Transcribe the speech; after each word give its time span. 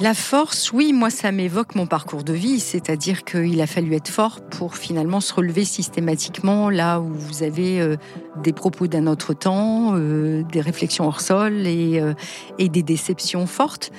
La 0.00 0.14
force, 0.14 0.72
oui, 0.72 0.92
moi 0.92 1.10
ça 1.10 1.32
m'évoque 1.32 1.74
mon 1.74 1.86
parcours 1.86 2.22
de 2.22 2.32
vie, 2.32 2.60
c'est-à-dire 2.60 3.24
qu'il 3.24 3.60
a 3.60 3.66
fallu 3.66 3.96
être 3.96 4.06
fort 4.06 4.40
pour 4.42 4.76
finalement 4.76 5.20
se 5.20 5.34
relever 5.34 5.64
systématiquement 5.64 6.70
là 6.70 7.00
où 7.00 7.12
vous 7.12 7.42
avez 7.42 7.80
euh, 7.80 7.96
des 8.40 8.52
propos 8.52 8.86
d'un 8.86 9.08
autre 9.08 9.34
temps, 9.34 9.96
euh, 9.96 10.44
des 10.52 10.60
réflexions 10.60 11.08
hors 11.08 11.20
sol 11.20 11.66
et, 11.66 11.98
euh, 12.00 12.14
et 12.60 12.68
des 12.68 12.84
déceptions 12.84 13.48
fortes, 13.48 13.90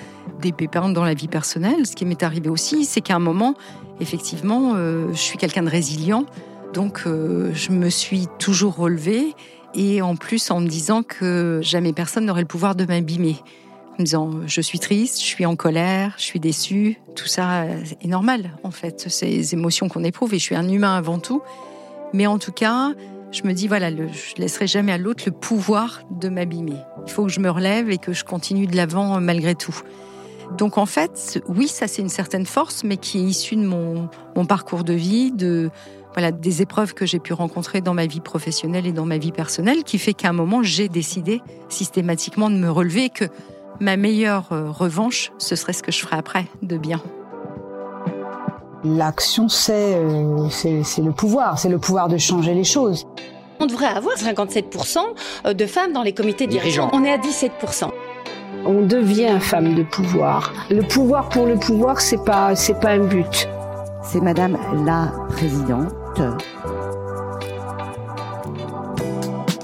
des 0.41 0.53
pépins 0.53 0.87
dans 0.87 1.03
la 1.03 1.13
vie 1.13 1.27
personnelle. 1.27 1.85
Ce 1.85 1.97
qui 1.97 2.05
m'est 2.05 2.23
arrivé 2.23 2.49
aussi, 2.49 2.85
c'est 2.85 3.01
qu'à 3.01 3.17
un 3.17 3.19
moment, 3.19 3.55
effectivement, 3.99 4.75
je 4.77 5.17
suis 5.17 5.37
quelqu'un 5.37 5.63
de 5.63 5.69
résilient, 5.69 6.25
donc 6.73 7.03
je 7.05 7.71
me 7.71 7.89
suis 7.89 8.27
toujours 8.37 8.77
relevée 8.77 9.35
et 9.73 10.01
en 10.01 10.15
plus 10.15 10.49
en 10.49 10.61
me 10.61 10.67
disant 10.67 11.03
que 11.03 11.59
jamais 11.61 11.91
personne 11.91 12.25
n'aurait 12.25 12.41
le 12.41 12.47
pouvoir 12.47 12.75
de 12.75 12.85
m'abîmer 12.85 13.35
me 13.99 14.05
disant 14.05 14.31
je 14.45 14.61
suis 14.61 14.79
triste, 14.79 15.19
je 15.19 15.25
suis 15.25 15.45
en 15.45 15.55
colère, 15.55 16.13
je 16.17 16.23
suis 16.23 16.39
déçue. 16.39 16.97
Tout 17.15 17.27
ça 17.27 17.65
est 17.65 18.07
normal 18.07 18.51
en 18.63 18.71
fait, 18.71 19.09
ces 19.09 19.53
émotions 19.53 19.89
qu'on 19.89 20.03
éprouve 20.03 20.33
et 20.33 20.39
je 20.39 20.43
suis 20.43 20.55
un 20.55 20.67
humain 20.67 20.95
avant 20.95 21.19
tout. 21.19 21.41
Mais 22.13 22.25
en 22.25 22.39
tout 22.39 22.51
cas, 22.51 22.93
je 23.31 23.43
me 23.43 23.53
dis 23.53 23.67
voilà, 23.67 23.91
je 23.91 24.07
je 24.11 24.41
laisserai 24.41 24.67
jamais 24.67 24.91
à 24.91 24.97
l'autre 24.97 25.23
le 25.25 25.31
pouvoir 25.31 26.01
de 26.11 26.29
m'abîmer. 26.29 26.77
Il 27.05 27.11
faut 27.11 27.25
que 27.25 27.31
je 27.31 27.39
me 27.39 27.49
relève 27.49 27.89
et 27.89 27.97
que 27.97 28.13
je 28.13 28.23
continue 28.23 28.67
de 28.67 28.75
l'avant 28.75 29.19
malgré 29.21 29.55
tout. 29.55 29.81
Donc 30.57 30.77
en 30.77 30.85
fait, 30.85 31.41
oui, 31.47 31.67
ça 31.67 31.87
c'est 31.87 32.01
une 32.01 32.09
certaine 32.09 32.45
force, 32.45 32.83
mais 32.83 32.97
qui 32.97 33.19
est 33.19 33.21
issue 33.21 33.55
de 33.55 33.65
mon, 33.65 34.09
parcours 34.47 34.83
de 34.83 34.93
vie, 34.93 35.31
de 35.31 35.69
voilà 36.13 36.31
des 36.31 36.61
épreuves 36.61 36.93
que 36.93 37.05
j'ai 37.05 37.19
pu 37.19 37.33
rencontrer 37.33 37.81
dans 37.81 37.93
ma 37.93 38.07
vie 38.07 38.19
professionnelle 38.19 38.87
et 38.87 38.91
dans 38.91 39.05
ma 39.05 39.17
vie 39.17 39.31
personnelle, 39.31 39.83
qui 39.83 39.99
fait 39.99 40.13
qu'à 40.13 40.29
un 40.29 40.33
moment 40.33 40.63
j'ai 40.63 40.89
décidé 40.89 41.41
systématiquement 41.69 42.49
de 42.49 42.55
me 42.55 42.69
relever 42.69 43.09
que 43.09 43.25
ma 43.79 43.97
meilleure 43.97 44.51
euh, 44.51 44.69
revanche, 44.71 45.31
ce 45.37 45.55
serait 45.55 45.73
ce 45.73 45.83
que 45.83 45.91
je 45.91 45.99
ferais 45.99 46.17
après, 46.17 46.45
de 46.61 46.77
bien. 46.77 47.01
L'action, 48.83 49.47
euh, 49.69 50.47
c'est 50.49 51.01
le 51.01 51.11
pouvoir, 51.11 51.59
c'est 51.59 51.69
le 51.69 51.79
pouvoir 51.79 52.07
de 52.07 52.17
changer 52.17 52.53
les 52.53 52.63
choses. 52.63 53.05
On 53.59 53.65
devrait 53.65 53.87
avoir 53.87 54.15
57% 54.15 54.97
euh, 55.45 55.53
de 55.53 55.65
femmes 55.65 55.91
dans 55.91 56.03
les 56.03 56.13
comités 56.13 56.47
dirigeants. 56.47 56.89
On 56.93 57.03
est 57.03 57.11
à 57.11 57.17
17%. 57.17 57.89
On 58.65 58.85
devient 58.85 59.37
femme 59.39 59.75
de 59.75 59.83
pouvoir. 59.83 60.53
Le 60.69 60.81
pouvoir 60.81 61.29
pour 61.29 61.45
le 61.45 61.55
pouvoir, 61.55 61.99
c'est 61.99 62.23
pas, 62.23 62.55
c'est 62.55 62.79
pas 62.79 62.91
un 62.91 63.05
but. 63.05 63.49
C'est 64.03 64.21
Madame 64.21 64.57
la 64.85 65.11
Présidente. 65.29 65.93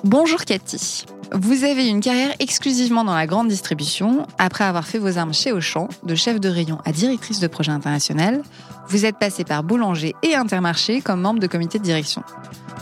Bonjour 0.04 0.44
Cathy. 0.46 1.06
Vous 1.32 1.64
avez 1.64 1.88
une 1.88 2.02
carrière 2.02 2.34
exclusivement 2.40 3.04
dans 3.04 3.16
la 3.16 3.26
grande 3.26 3.48
distribution. 3.48 4.28
Après 4.38 4.64
avoir 4.64 4.86
fait 4.86 5.00
vos 5.00 5.18
armes 5.18 5.34
chez 5.34 5.52
Auchan, 5.52 5.90
de 6.04 6.16
chef 6.16 6.40
de 6.40 6.50
rayon 6.50 6.78
à 6.86 6.92
directrice 6.92 7.40
de 7.40 7.48
projet 7.48 7.72
international, 7.72 8.44
vous 8.88 9.06
êtes 9.06 9.18
passé 9.18 9.44
par 9.44 9.64
Boulanger 9.64 10.16
et 10.22 10.36
Intermarché 10.36 11.02
comme 11.02 11.22
membre 11.22 11.40
de 11.40 11.48
comité 11.48 11.80
de 11.80 11.84
direction. 11.84 12.24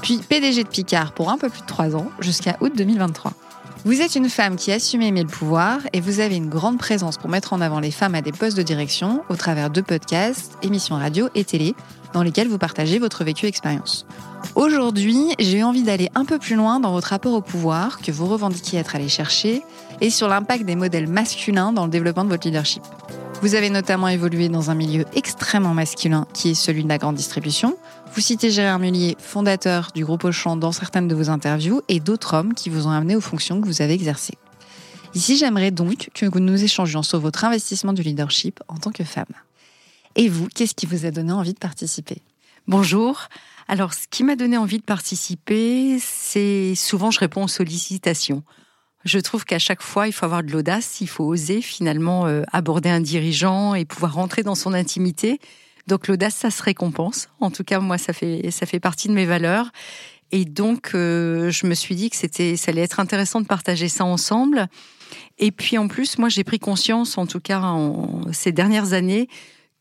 Puis 0.02 0.18
PDG 0.18 0.64
de 0.64 0.70
Picard 0.70 1.14
pour 1.14 1.30
un 1.30 1.38
peu 1.38 1.50
plus 1.50 1.62
de 1.62 1.66
trois 1.66 1.96
ans, 1.96 2.08
jusqu'à 2.20 2.58
août 2.60 2.74
2023. 2.76 3.32
Vous 3.86 4.00
êtes 4.00 4.16
une 4.16 4.30
femme 4.30 4.56
qui 4.56 4.72
assume 4.72 5.02
aimer 5.02 5.24
le 5.24 5.28
pouvoir 5.28 5.80
et 5.92 6.00
vous 6.00 6.22
avez 6.22 6.38
une 6.38 6.48
grande 6.48 6.78
présence 6.78 7.18
pour 7.18 7.30
mettre 7.30 7.52
en 7.52 7.60
avant 7.60 7.82
les 7.82 7.92
femmes 7.92 8.16
à 8.16 8.22
des 8.22 8.32
postes 8.32 8.56
de 8.56 8.64
direction 8.64 9.26
au 9.28 9.36
travers 9.36 9.70
de 9.70 9.82
podcasts, 9.82 10.58
émissions 10.62 10.96
radio 10.96 11.28
et 11.36 11.44
télé, 11.44 11.76
dans 12.14 12.24
lesquels 12.24 12.48
vous 12.48 12.58
partagez 12.58 12.98
votre 12.98 13.26
vécu 13.26 13.46
expérience. 13.46 14.06
Aujourd'hui, 14.56 15.36
j'ai 15.38 15.64
envie 15.64 15.84
d'aller 15.84 16.10
un 16.16 16.24
peu 16.24 16.40
plus 16.40 16.56
loin 16.56 16.80
dans 16.80 16.94
votre 16.94 17.10
rapport 17.10 17.34
au 17.34 17.42
pouvoir 17.42 18.00
que 18.00 18.14
vous 18.14 18.26
revendiquez 18.26 18.78
être 18.78 18.96
allé 18.96 19.10
chercher 19.10 19.62
et 20.00 20.10
sur 20.10 20.30
l'impact 20.30 20.64
des 20.64 20.78
modèles 20.78 21.08
masculins 21.08 21.74
dans 21.74 21.84
le 21.84 21.92
développement 21.92 22.24
de 22.24 22.30
votre 22.30 22.48
leadership. 22.48 22.84
Vous 23.42 23.56
avez 23.56 23.70
notamment 23.70 24.08
évolué 24.08 24.48
dans 24.48 24.72
un 24.72 24.76
milieu 24.76 25.04
extrêmement 25.14 25.74
masculin 25.74 26.26
qui 26.32 26.52
est 26.52 26.54
celui 26.54 26.86
de 26.86 26.90
la 26.90 26.98
grande 26.98 27.16
distribution. 27.16 27.76
Vous 28.16 28.22
citez 28.22 28.52
Gérard 28.52 28.78
Mullier, 28.78 29.18
fondateur 29.18 29.90
du 29.96 30.06
groupe 30.06 30.24
Auchan 30.24 30.56
dans 30.56 30.72
certaines 30.72 31.08
de 31.08 31.16
vos 31.16 31.32
interviews 31.32 31.82
et 31.88 32.00
d'autres 32.00 32.36
hommes 32.36 32.54
qui 32.54 32.70
vous 32.70 32.86
ont 32.86 32.92
amené 32.92 33.16
aux 33.16 33.22
fonctions 33.22 33.60
que 33.60 33.66
vous 33.66 33.82
avez 33.82 33.94
exercées. 33.94 34.38
Ici, 35.16 35.36
j'aimerais 35.36 35.72
donc 35.72 36.10
que 36.14 36.28
nous 36.38 36.64
échangions 36.64 37.02
sur 37.02 37.20
votre 37.20 37.44
investissement 37.44 37.92
du 37.92 38.04
leadership 38.04 38.60
en 38.68 38.78
tant 38.78 38.92
que 38.92 39.04
femme. 39.04 39.34
Et 40.16 40.30
vous, 40.30 40.48
qu'est-ce 40.48 40.76
qui 40.76 40.86
vous 40.86 41.08
a 41.08 41.12
donné 41.12 41.32
envie 41.32 41.56
de 41.56 41.60
participer? 41.60 42.22
Bonjour. 42.68 43.30
Alors, 43.68 43.96
ce 43.96 44.06
qui 44.08 44.24
m'a 44.24 44.36
donné 44.36 44.58
envie 44.58 44.78
de 44.78 44.84
participer, 44.84 45.98
c'est 46.00 46.76
souvent 46.76 47.10
je 47.10 47.20
réponds 47.20 47.46
aux 47.46 47.48
sollicitations. 47.48 48.44
Je 49.06 49.18
trouve 49.18 49.44
qu'à 49.44 49.58
chaque 49.58 49.82
fois, 49.82 50.08
il 50.08 50.14
faut 50.14 50.26
avoir 50.26 50.44
de 50.44 50.52
l'audace, 50.52 51.02
il 51.02 51.10
faut 51.10 51.26
oser 51.26 51.64
finalement 51.64 52.28
euh, 52.28 52.44
aborder 52.52 52.90
un 52.90 53.02
dirigeant 53.02 53.74
et 53.74 53.86
pouvoir 53.86 54.14
rentrer 54.14 54.44
dans 54.44 54.54
son 54.54 54.74
intimité. 54.74 55.40
Donc 55.88 56.08
l'audace, 56.08 56.36
ça 56.36 56.52
se 56.52 56.64
récompense. 56.64 57.30
En 57.40 57.52
tout 57.52 57.64
cas, 57.64 57.80
moi, 57.80 57.98
ça 57.98 58.14
fait 58.14 58.50
ça 58.52 58.66
fait 58.66 58.80
partie 58.80 59.08
de 59.08 59.14
mes 59.14 59.26
valeurs. 59.26 59.72
Et 60.32 60.46
donc, 60.46 60.92
euh, 60.96 61.52
je 61.52 61.68
me 61.68 61.76
suis 61.76 61.96
dit 61.96 62.10
que 62.10 62.16
c'était, 62.16 62.56
ça 62.56 62.72
allait 62.72 62.82
être 62.82 63.00
intéressant 63.00 63.40
de 63.40 63.46
partager 63.46 63.88
ça 63.88 64.04
ensemble. 64.04 64.68
Et 65.38 65.52
puis 65.52 65.78
en 65.78 65.88
plus, 65.88 66.18
moi, 66.18 66.30
j'ai 66.30 66.44
pris 66.44 66.60
conscience, 66.60 67.18
en 67.18 67.28
tout 67.28 67.40
cas 67.40 67.60
en 67.60 68.22
ces 68.32 68.52
dernières 68.52 68.94
années, 68.94 69.28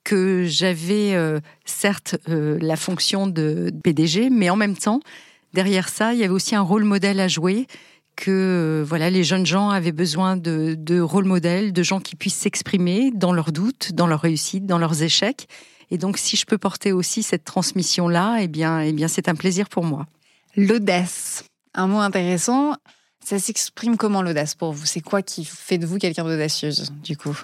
que 0.04 0.44
j'avais 0.46 1.14
euh, 1.14 1.40
certes 1.64 2.16
euh, 2.28 2.58
la 2.60 2.76
fonction 2.76 3.26
de 3.26 3.72
PDG, 3.82 4.30
mais 4.30 4.50
en 4.50 4.56
même 4.56 4.76
temps, 4.76 5.00
derrière 5.54 5.88
ça, 5.88 6.12
il 6.14 6.20
y 6.20 6.24
avait 6.24 6.32
aussi 6.32 6.54
un 6.54 6.60
rôle 6.60 6.84
modèle 6.84 7.20
à 7.20 7.28
jouer 7.28 7.66
que 8.16 8.30
euh, 8.30 8.84
voilà 8.86 9.10
les 9.10 9.24
jeunes 9.24 9.46
gens 9.46 9.70
avaient 9.70 9.92
besoin 9.92 10.36
de, 10.36 10.74
de 10.78 11.00
rôle 11.00 11.24
modèle, 11.24 11.72
de 11.72 11.82
gens 11.82 12.00
qui 12.00 12.16
puissent 12.16 12.36
s'exprimer 12.36 13.10
dans 13.14 13.32
leurs 13.32 13.52
doutes, 13.52 13.92
dans 13.92 14.06
leurs 14.06 14.20
réussites, 14.20 14.66
dans 14.66 14.78
leurs 14.78 15.02
échecs. 15.02 15.48
Et 15.92 15.98
donc, 15.98 16.16
si 16.16 16.36
je 16.36 16.46
peux 16.46 16.56
porter 16.56 16.90
aussi 16.90 17.22
cette 17.22 17.44
transmission-là, 17.44 18.38
eh 18.40 18.48
bien, 18.48 18.80
eh 18.80 18.94
bien, 18.94 19.08
c'est 19.08 19.28
un 19.28 19.34
plaisir 19.34 19.68
pour 19.68 19.84
moi. 19.84 20.06
L'audace, 20.56 21.44
un 21.74 21.86
mot 21.86 21.98
intéressant. 21.98 22.72
Ça 23.22 23.38
s'exprime 23.38 23.98
comment 23.98 24.22
l'audace 24.22 24.54
pour 24.54 24.72
vous? 24.72 24.86
C'est 24.86 25.02
quoi 25.02 25.20
qui 25.20 25.44
fait 25.44 25.76
de 25.76 25.84
vous 25.84 25.98
quelqu'un 25.98 26.24
d'audacieux, 26.24 26.70
du 27.04 27.18
coup? 27.18 27.38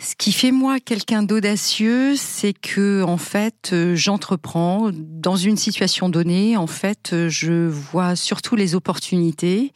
Ce 0.00 0.16
qui 0.16 0.32
fait 0.32 0.50
moi 0.50 0.80
quelqu'un 0.80 1.22
d'audacieux, 1.22 2.16
c'est 2.16 2.54
que 2.54 3.04
en 3.04 3.18
fait, 3.18 3.70
euh, 3.72 3.94
j'entreprends 3.94 4.90
dans 4.92 5.36
une 5.36 5.56
situation 5.56 6.08
donnée. 6.08 6.56
En 6.56 6.66
fait, 6.66 7.12
euh, 7.12 7.28
je 7.28 7.68
vois 7.68 8.16
surtout 8.16 8.56
les 8.56 8.74
opportunités 8.74 9.72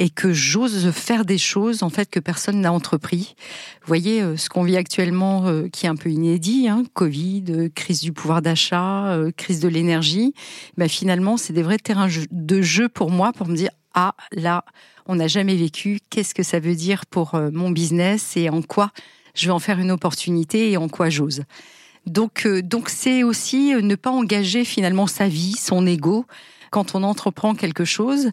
et 0.00 0.10
que 0.10 0.32
j'ose 0.32 0.90
faire 0.90 1.24
des 1.24 1.38
choses 1.38 1.84
en 1.84 1.90
fait 1.90 2.10
que 2.10 2.18
personne 2.18 2.60
n'a 2.60 2.72
entrepris. 2.72 3.36
Vous 3.82 3.86
voyez 3.86 4.20
euh, 4.20 4.36
ce 4.36 4.48
qu'on 4.48 4.64
vit 4.64 4.76
actuellement, 4.76 5.44
qui 5.72 5.86
est 5.86 5.88
un 5.88 5.94
peu 5.94 6.10
inédit, 6.10 6.68
hein, 6.68 6.82
Covid, 6.94 7.70
crise 7.74 8.00
du 8.00 8.12
pouvoir 8.12 8.42
d'achat, 8.42 9.16
crise 9.36 9.60
de 9.60 9.68
l'énergie. 9.68 10.34
Ben 10.76 10.88
finalement, 10.88 11.36
c'est 11.36 11.52
des 11.52 11.62
vrais 11.62 11.78
terrains 11.78 12.08
de 12.32 12.62
jeu 12.62 12.88
pour 12.88 13.10
moi 13.10 13.32
pour 13.32 13.46
me 13.46 13.54
dire 13.54 13.70
ah 13.94 14.16
là, 14.32 14.64
on 15.06 15.14
n'a 15.14 15.28
jamais 15.28 15.54
vécu. 15.54 16.00
Qu'est-ce 16.10 16.34
que 16.34 16.42
ça 16.42 16.58
veut 16.58 16.74
dire 16.74 17.06
pour 17.06 17.38
mon 17.52 17.70
business 17.70 18.36
et 18.36 18.50
en 18.50 18.62
quoi 18.62 18.90
je 19.34 19.46
vais 19.46 19.52
en 19.52 19.60
faire 19.60 19.78
une 19.78 19.92
opportunité 19.92 20.72
et 20.72 20.76
en 20.76 20.88
quoi 20.88 21.08
j'ose? 21.08 21.44
Donc, 22.06 22.46
euh, 22.46 22.62
donc 22.62 22.88
c'est 22.88 23.22
aussi 23.22 23.74
euh, 23.74 23.80
ne 23.82 23.94
pas 23.94 24.10
engager 24.10 24.64
finalement 24.64 25.06
sa 25.06 25.28
vie, 25.28 25.52
son 25.52 25.86
ego 25.86 26.26
quand 26.70 26.94
on 26.94 27.02
entreprend 27.02 27.56
quelque 27.56 27.84
chose, 27.84 28.30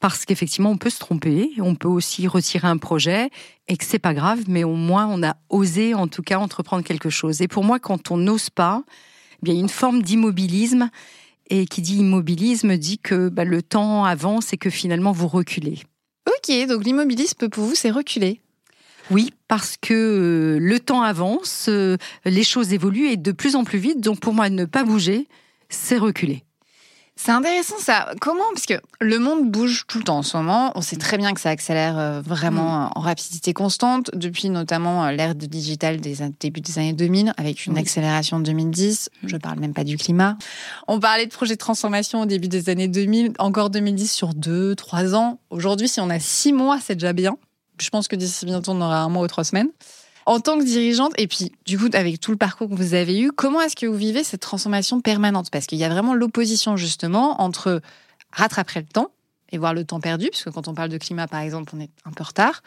parce 0.00 0.24
qu'effectivement 0.24 0.70
on 0.70 0.76
peut 0.76 0.90
se 0.90 0.98
tromper, 0.98 1.52
on 1.58 1.74
peut 1.74 1.88
aussi 1.88 2.28
retirer 2.28 2.68
un 2.68 2.76
projet 2.76 3.30
et 3.68 3.76
que 3.76 3.84
c'est 3.84 3.98
pas 3.98 4.14
grave, 4.14 4.40
mais 4.48 4.64
au 4.64 4.74
moins 4.74 5.06
on 5.06 5.22
a 5.22 5.36
osé 5.48 5.94
en 5.94 6.08
tout 6.08 6.22
cas 6.22 6.38
entreprendre 6.38 6.84
quelque 6.84 7.10
chose. 7.10 7.40
Et 7.40 7.48
pour 7.48 7.64
moi, 7.64 7.78
quand 7.78 8.10
on 8.10 8.16
n'ose 8.16 8.50
pas, 8.50 8.82
eh 8.86 9.38
bien 9.42 9.54
il 9.54 9.56
y 9.56 9.60
a 9.60 9.62
une 9.62 9.68
forme 9.68 10.02
d'immobilisme. 10.02 10.90
Et 11.48 11.66
qui 11.66 11.80
dit 11.80 11.98
immobilisme 11.98 12.76
dit 12.76 12.98
que 12.98 13.28
bah, 13.28 13.44
le 13.44 13.62
temps 13.62 14.04
avance 14.04 14.52
et 14.52 14.56
que 14.56 14.68
finalement 14.68 15.12
vous 15.12 15.28
reculez. 15.28 15.78
Ok, 16.26 16.52
donc 16.66 16.84
l'immobilisme 16.84 17.48
pour 17.48 17.62
vous 17.62 17.76
c'est 17.76 17.90
reculer. 17.90 18.40
Oui, 19.10 19.32
parce 19.46 19.76
que 19.80 19.94
euh, 19.94 20.58
le 20.58 20.80
temps 20.80 21.02
avance, 21.02 21.66
euh, 21.68 21.96
les 22.24 22.42
choses 22.42 22.72
évoluent 22.72 23.10
et 23.10 23.16
de 23.16 23.32
plus 23.32 23.54
en 23.54 23.64
plus 23.64 23.78
vite. 23.78 24.00
Donc 24.00 24.20
pour 24.20 24.34
moi, 24.34 24.50
ne 24.50 24.64
pas 24.64 24.82
bouger, 24.82 25.28
c'est 25.68 25.98
reculer. 25.98 26.42
C'est 27.18 27.32
intéressant 27.32 27.78
ça. 27.78 28.12
Comment 28.20 28.44
Parce 28.52 28.66
que 28.66 28.74
le 29.00 29.18
monde 29.18 29.50
bouge 29.50 29.84
tout 29.88 29.96
le 29.98 30.04
temps 30.04 30.18
en 30.18 30.22
ce 30.22 30.36
moment. 30.36 30.72
On 30.74 30.82
sait 30.82 30.96
très 30.96 31.16
bien 31.16 31.32
que 31.32 31.40
ça 31.40 31.48
accélère 31.48 31.98
euh, 31.98 32.20
vraiment 32.20 32.88
mm. 32.88 32.90
en 32.94 33.00
rapidité 33.00 33.54
constante, 33.54 34.10
depuis 34.12 34.50
notamment 34.50 35.08
l'ère 35.10 35.34
du 35.34 35.48
digital 35.48 35.98
des 35.98 36.16
débuts 36.38 36.60
des 36.60 36.78
années 36.78 36.92
2000, 36.92 37.32
avec 37.38 37.64
une 37.64 37.78
accélération 37.78 38.38
de 38.38 38.44
2010. 38.44 39.08
Mm. 39.22 39.28
Je 39.28 39.34
ne 39.34 39.40
parle 39.40 39.58
même 39.58 39.72
pas 39.72 39.84
du 39.84 39.96
climat. 39.96 40.36
On 40.88 41.00
parlait 41.00 41.26
de 41.26 41.32
projets 41.32 41.54
de 41.54 41.58
transformation 41.58 42.20
au 42.20 42.26
début 42.26 42.48
des 42.48 42.68
années 42.68 42.88
2000, 42.88 43.32
encore 43.38 43.70
2010 43.70 44.12
sur 44.12 44.34
deux, 44.34 44.74
trois 44.74 45.14
ans. 45.14 45.40
Aujourd'hui, 45.48 45.88
si 45.88 46.00
on 46.00 46.10
a 46.10 46.20
six 46.20 46.52
mois, 46.52 46.78
c'est 46.82 46.96
déjà 46.96 47.14
bien. 47.14 47.38
Je 47.80 47.88
pense 47.88 48.08
que 48.08 48.16
d'ici 48.16 48.44
bientôt, 48.44 48.72
on 48.72 48.80
aura 48.82 49.00
un 49.00 49.08
mois 49.08 49.24
ou 49.24 49.26
trois 49.26 49.44
semaines. 49.44 49.70
En 50.26 50.40
tant 50.40 50.58
que 50.58 50.64
dirigeante, 50.64 51.12
et 51.18 51.28
puis 51.28 51.52
du 51.66 51.78
coup, 51.78 51.88
avec 51.92 52.20
tout 52.20 52.32
le 52.32 52.36
parcours 52.36 52.68
que 52.68 52.74
vous 52.74 52.94
avez 52.94 53.20
eu, 53.20 53.30
comment 53.30 53.60
est-ce 53.60 53.76
que 53.76 53.86
vous 53.86 53.96
vivez 53.96 54.24
cette 54.24 54.40
transformation 54.40 55.00
permanente? 55.00 55.50
Parce 55.50 55.66
qu'il 55.66 55.78
y 55.78 55.84
a 55.84 55.88
vraiment 55.88 56.14
l'opposition 56.14 56.76
justement 56.76 57.40
entre 57.40 57.80
rattraper 58.32 58.80
le 58.80 58.86
temps 58.86 59.12
et 59.52 59.58
voir 59.58 59.72
le 59.72 59.84
temps 59.84 60.00
perdu, 60.00 60.28
puisque 60.28 60.50
quand 60.50 60.66
on 60.66 60.74
parle 60.74 60.88
de 60.88 60.98
climat, 60.98 61.28
par 61.28 61.40
exemple, 61.40 61.72
on 61.76 61.80
est 61.80 61.90
un 62.04 62.10
peu 62.10 62.24
retard, 62.24 62.62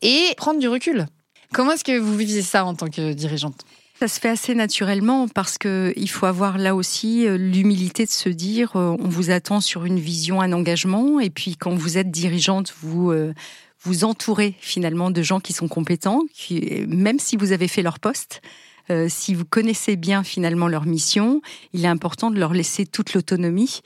et 0.00 0.34
prendre 0.38 0.58
du 0.58 0.68
recul. 0.68 1.06
Comment 1.52 1.72
est-ce 1.72 1.84
que 1.84 1.98
vous 1.98 2.16
vivez 2.16 2.42
ça 2.42 2.64
en 2.64 2.74
tant 2.74 2.88
que 2.88 3.12
dirigeante? 3.12 3.64
Ça 4.00 4.08
se 4.08 4.18
fait 4.18 4.28
assez 4.28 4.56
naturellement 4.56 5.28
parce 5.28 5.56
que 5.56 5.92
il 5.94 6.10
faut 6.10 6.26
avoir 6.26 6.58
là 6.58 6.74
aussi 6.74 7.28
euh, 7.28 7.36
l'humilité 7.36 8.04
de 8.04 8.10
se 8.10 8.28
dire 8.28 8.74
euh, 8.74 8.96
on 8.98 9.08
vous 9.08 9.30
attend 9.30 9.60
sur 9.60 9.84
une 9.84 10.00
vision, 10.00 10.40
un 10.40 10.52
engagement 10.52 11.20
et 11.20 11.30
puis 11.30 11.56
quand 11.56 11.74
vous 11.74 11.96
êtes 11.96 12.10
dirigeante, 12.10 12.74
vous 12.82 13.12
euh, 13.12 13.34
vous 13.84 14.04
entourez 14.04 14.54
finalement 14.60 15.10
de 15.10 15.22
gens 15.22 15.40
qui 15.40 15.52
sont 15.52 15.68
compétents, 15.68 16.22
même 16.88 17.18
si 17.18 17.36
vous 17.36 17.52
avez 17.52 17.68
fait 17.68 17.82
leur 17.82 17.98
poste, 17.98 18.40
si 19.08 19.34
vous 19.34 19.44
connaissez 19.44 19.96
bien 19.96 20.24
finalement 20.24 20.68
leur 20.68 20.84
mission, 20.84 21.40
il 21.72 21.84
est 21.84 21.88
important 21.88 22.30
de 22.30 22.38
leur 22.38 22.52
laisser 22.52 22.86
toute 22.86 23.14
l'autonomie. 23.14 23.80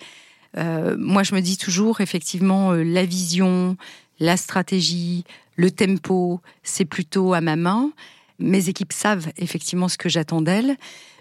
moi, 0.57 1.23
je 1.23 1.35
me 1.35 1.41
dis 1.41 1.57
toujours 1.57 2.01
effectivement 2.01 2.73
la 2.73 3.05
vision, 3.05 3.77
la 4.21 4.37
stratégie, 4.37 5.25
le 5.57 5.71
tempo, 5.71 6.41
c'est 6.63 6.85
plutôt 6.85 7.35
à 7.35 7.41
ma 7.41 7.57
main. 7.57 7.91
Mes 8.39 8.69
équipes 8.69 8.93
savent 8.93 9.29
effectivement 9.37 9.89
ce 9.89 9.99
que 9.99 10.09
j'attends 10.09 10.43
d'elles. 10.43 10.77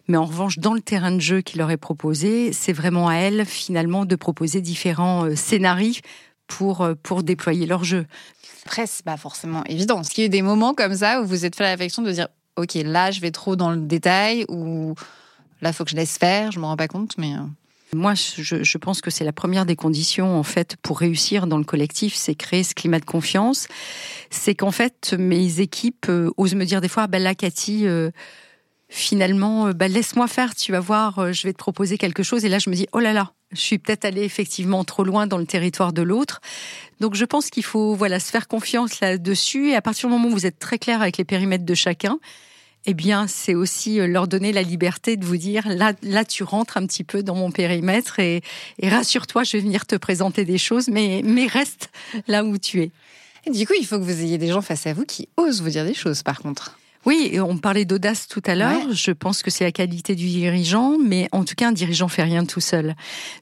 Mais 0.07 0.18
en 0.18 0.25
revanche, 0.25 0.59
dans 0.59 0.73
le 0.73 0.80
terrain 0.80 1.12
de 1.12 1.19
jeu 1.19 1.41
qui 1.41 1.57
leur 1.57 1.71
est 1.71 1.77
proposé, 1.77 2.53
c'est 2.53 2.71
vraiment 2.71 3.09
à 3.09 3.15
elles 3.15 3.45
finalement 3.45 4.06
de 4.06 4.15
proposer 4.15 4.62
différents 4.62 5.25
euh, 5.25 5.35
scénarios 5.35 6.01
pour, 6.47 6.81
euh, 6.81 6.94
pour 7.01 7.23
déployer 7.23 7.65
leur 7.65 7.83
jeu. 7.83 8.06
Après, 8.67 8.85
c'est 8.85 9.05
pas 9.05 9.15
forcément 9.15 9.63
évident. 9.63 10.01
Est-ce 10.01 10.09
qu'il 10.09 10.23
y 10.23 10.25
a 10.25 10.27
eu 10.27 10.29
des 10.29 10.41
moments 10.41 10.73
comme 10.73 10.93
ça 10.93 11.21
où 11.21 11.25
vous 11.25 11.45
êtes 11.45 11.55
fait 11.55 11.63
la 11.63 11.69
réflexion 11.69 12.01
de 12.03 12.11
dire 12.11 12.27
Ok, 12.57 12.73
là, 12.73 13.11
je 13.11 13.21
vais 13.21 13.31
trop 13.31 13.55
dans 13.55 13.71
le 13.71 13.77
détail 13.77 14.43
ou 14.49 14.93
là, 15.61 15.69
il 15.69 15.73
faut 15.73 15.85
que 15.85 15.91
je 15.91 15.95
laisse 15.95 16.17
faire, 16.17 16.51
je 16.51 16.59
me 16.59 16.65
rends 16.65 16.75
pas 16.75 16.89
compte, 16.89 17.17
mais. 17.17 17.33
Euh, 17.33 17.45
moi, 17.93 18.13
je, 18.13 18.77
pense 18.77 18.99
que 18.99 19.09
c'est 19.09 19.23
la 19.23 19.31
première 19.31 19.65
des 19.65 19.77
conditions 19.77 20.37
en 20.37 20.43
fait 20.43 20.75
pour 20.81 20.99
réussir 20.99 21.47
dans 21.47 21.57
le 21.57 21.63
collectif, 21.63 22.13
c'est 22.13 22.35
créer 22.35 22.63
ce 22.63 22.75
climat 22.75 22.99
de 22.99 23.05
confiance. 23.05 23.69
C'est 24.29 24.53
qu'en 24.53 24.71
fait 24.71 25.15
mes 25.17 25.61
équipes 25.61 26.07
euh, 26.09 26.29
osent 26.35 26.55
me 26.55 26.65
dire 26.65 26.81
des 26.81 26.89
fois, 26.89 27.07
bah 27.07 27.19
là, 27.19 27.35
Cathy. 27.35 27.87
Euh, 27.87 28.11
finalement, 28.89 29.67
euh, 29.67 29.73
bah, 29.73 29.87
laisse-moi 29.87 30.27
faire, 30.27 30.55
tu 30.55 30.73
vas 30.73 30.79
voir, 30.81 31.33
je 31.33 31.43
vais 31.47 31.53
te 31.53 31.57
proposer 31.57 31.97
quelque 31.97 32.23
chose. 32.23 32.43
Et 32.43 32.49
là, 32.49 32.59
je 32.59 32.69
me 32.69 32.75
dis, 32.75 32.87
oh 32.91 32.99
là 32.99 33.13
là, 33.13 33.31
je 33.51 33.59
suis 33.59 33.77
peut-être 33.79 34.05
allée 34.05 34.23
effectivement 34.23 34.83
trop 34.83 35.03
loin 35.03 35.27
dans 35.27 35.37
le 35.37 35.45
territoire 35.45 35.93
de 35.93 36.01
l'autre. 36.01 36.41
Donc, 36.99 37.15
je 37.15 37.25
pense 37.25 37.49
qu'il 37.49 37.63
faut 37.63 37.95
voilà 37.95 38.19
se 38.19 38.31
faire 38.31 38.47
confiance 38.47 38.99
là-dessus. 38.99 39.69
Et 39.69 39.75
à 39.75 39.81
partir 39.81 40.09
du 40.09 40.15
moment 40.15 40.29
où 40.29 40.31
vous 40.31 40.45
êtes 40.45 40.59
très 40.59 40.79
clair 40.79 41.01
avec 41.01 41.17
les 41.17 41.25
périmètres 41.25 41.65
de 41.65 41.75
chacun, 41.75 42.19
eh 42.85 42.94
bien, 42.94 43.27
c'est 43.27 43.53
aussi 43.53 43.99
euh, 43.99 44.07
leur 44.07 44.27
donner 44.27 44.53
la 44.53 44.63
liberté 44.63 45.17
de 45.17 45.25
vous 45.25 45.38
dire 45.38 45.67
là, 45.67 45.94
là, 46.01 46.23
tu 46.23 46.44
rentres 46.44 46.77
un 46.77 46.85
petit 46.88 47.03
peu 47.03 47.21
dans 47.21 47.35
mon 47.35 47.51
périmètre 47.51 48.19
et, 48.19 48.41
rassure-toi, 48.81 49.44
je 49.44 49.57
vais 49.57 49.63
venir 49.63 49.85
te 49.85 49.95
présenter 49.95 50.45
des 50.45 50.57
choses, 50.57 50.88
mais, 50.88 51.21
mais 51.23 51.47
reste 51.47 51.89
là 52.27 52.44
où 52.45 52.57
tu 52.57 52.81
es. 52.81 52.91
du 53.51 53.67
coup, 53.67 53.73
il 53.77 53.85
faut 53.85 53.99
que 53.99 54.03
vous 54.03 54.21
ayez 54.21 54.38
des 54.38 54.47
gens 54.47 54.61
face 54.61 54.88
à 54.88 54.94
vous 54.94 55.05
qui 55.05 55.27
osent 55.35 55.61
vous 55.61 55.69
dire 55.69 55.85
des 55.85 55.94
choses, 55.94 56.23
par 56.23 56.39
contre. 56.39 56.79
Oui, 57.05 57.39
on 57.39 57.57
parlait 57.57 57.85
d'audace 57.85 58.27
tout 58.27 58.41
à 58.45 58.55
l'heure. 58.55 58.91
Je 58.91 59.11
pense 59.11 59.41
que 59.41 59.49
c'est 59.49 59.63
la 59.63 59.71
qualité 59.71 60.13
du 60.15 60.27
dirigeant, 60.27 60.97
mais 60.97 61.29
en 61.31 61.45
tout 61.45 61.55
cas, 61.55 61.69
un 61.69 61.71
dirigeant 61.71 62.09
fait 62.09 62.23
rien 62.23 62.45
tout 62.45 62.59
seul. 62.59 62.95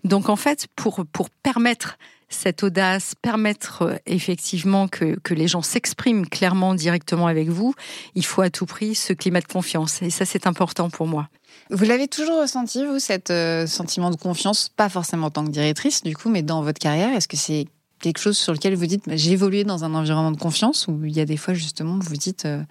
Donc, 0.04 0.30
en 0.30 0.36
fait, 0.36 0.68
pour, 0.76 1.04
pour 1.12 1.32
permettre 1.32 1.98
cette 2.30 2.64
audace, 2.64 3.14
permettre 3.22 3.84
euh, 3.84 3.96
effectivement 4.06 4.88
que, 4.88 5.18
que 5.20 5.34
les 5.34 5.48
gens 5.48 5.62
s'expriment 5.62 6.28
clairement 6.28 6.74
directement 6.74 7.28
avec 7.28 7.50
vous, 7.50 7.74
il 8.16 8.26
faut 8.26 8.42
à 8.42 8.50
tout 8.50 8.66
prix 8.66 8.96
ce 8.96 9.14
climat 9.14 9.42
de 9.42 9.48
confiance. 9.48 10.02
Et 10.02 10.10
ça, 10.10 10.26
c'est 10.26 10.48
important 10.48 10.90
pour 10.90 11.08
moi. 11.08 11.30
Vous 11.70 11.86
l'avez 11.86 12.08
toujours 12.08 12.42
ressenti, 12.42 12.86
vous, 12.86 13.00
cet 13.00 13.32
euh, 13.32 13.66
sentiment 13.68 14.12
de 14.12 14.16
confiance, 14.16 14.70
pas 14.70 14.90
forcément 14.90 15.28
en 15.28 15.32
tant 15.32 15.46
que 15.46 15.52
directrice, 15.52 16.04
du 16.04 16.16
coup, 16.16 16.30
mais 16.30 16.42
dans 16.42 16.62
votre 16.62 16.80
carrière? 16.80 17.16
Est-ce 17.16 17.28
que 17.28 17.38
c'est 17.38 17.66
quelque 18.00 18.20
chose 18.20 18.38
sur 18.38 18.54
lequel 18.54 18.76
vous 18.76 18.86
dites, 18.86 19.08
bah, 19.08 19.16
j'ai 19.16 19.32
évolué 19.32 19.64
dans 19.64 19.84
un 19.84 19.94
environnement 19.94 20.32
de 20.32 20.38
confiance, 20.38 20.88
ou 20.88 21.06
il 21.06 21.16
y 21.16 21.22
a 21.22 21.26
des 21.26 21.38
fois, 21.38 21.54
justement, 21.54 21.98
vous 22.00 22.18
dites, 22.18 22.46
euh, 22.46 22.62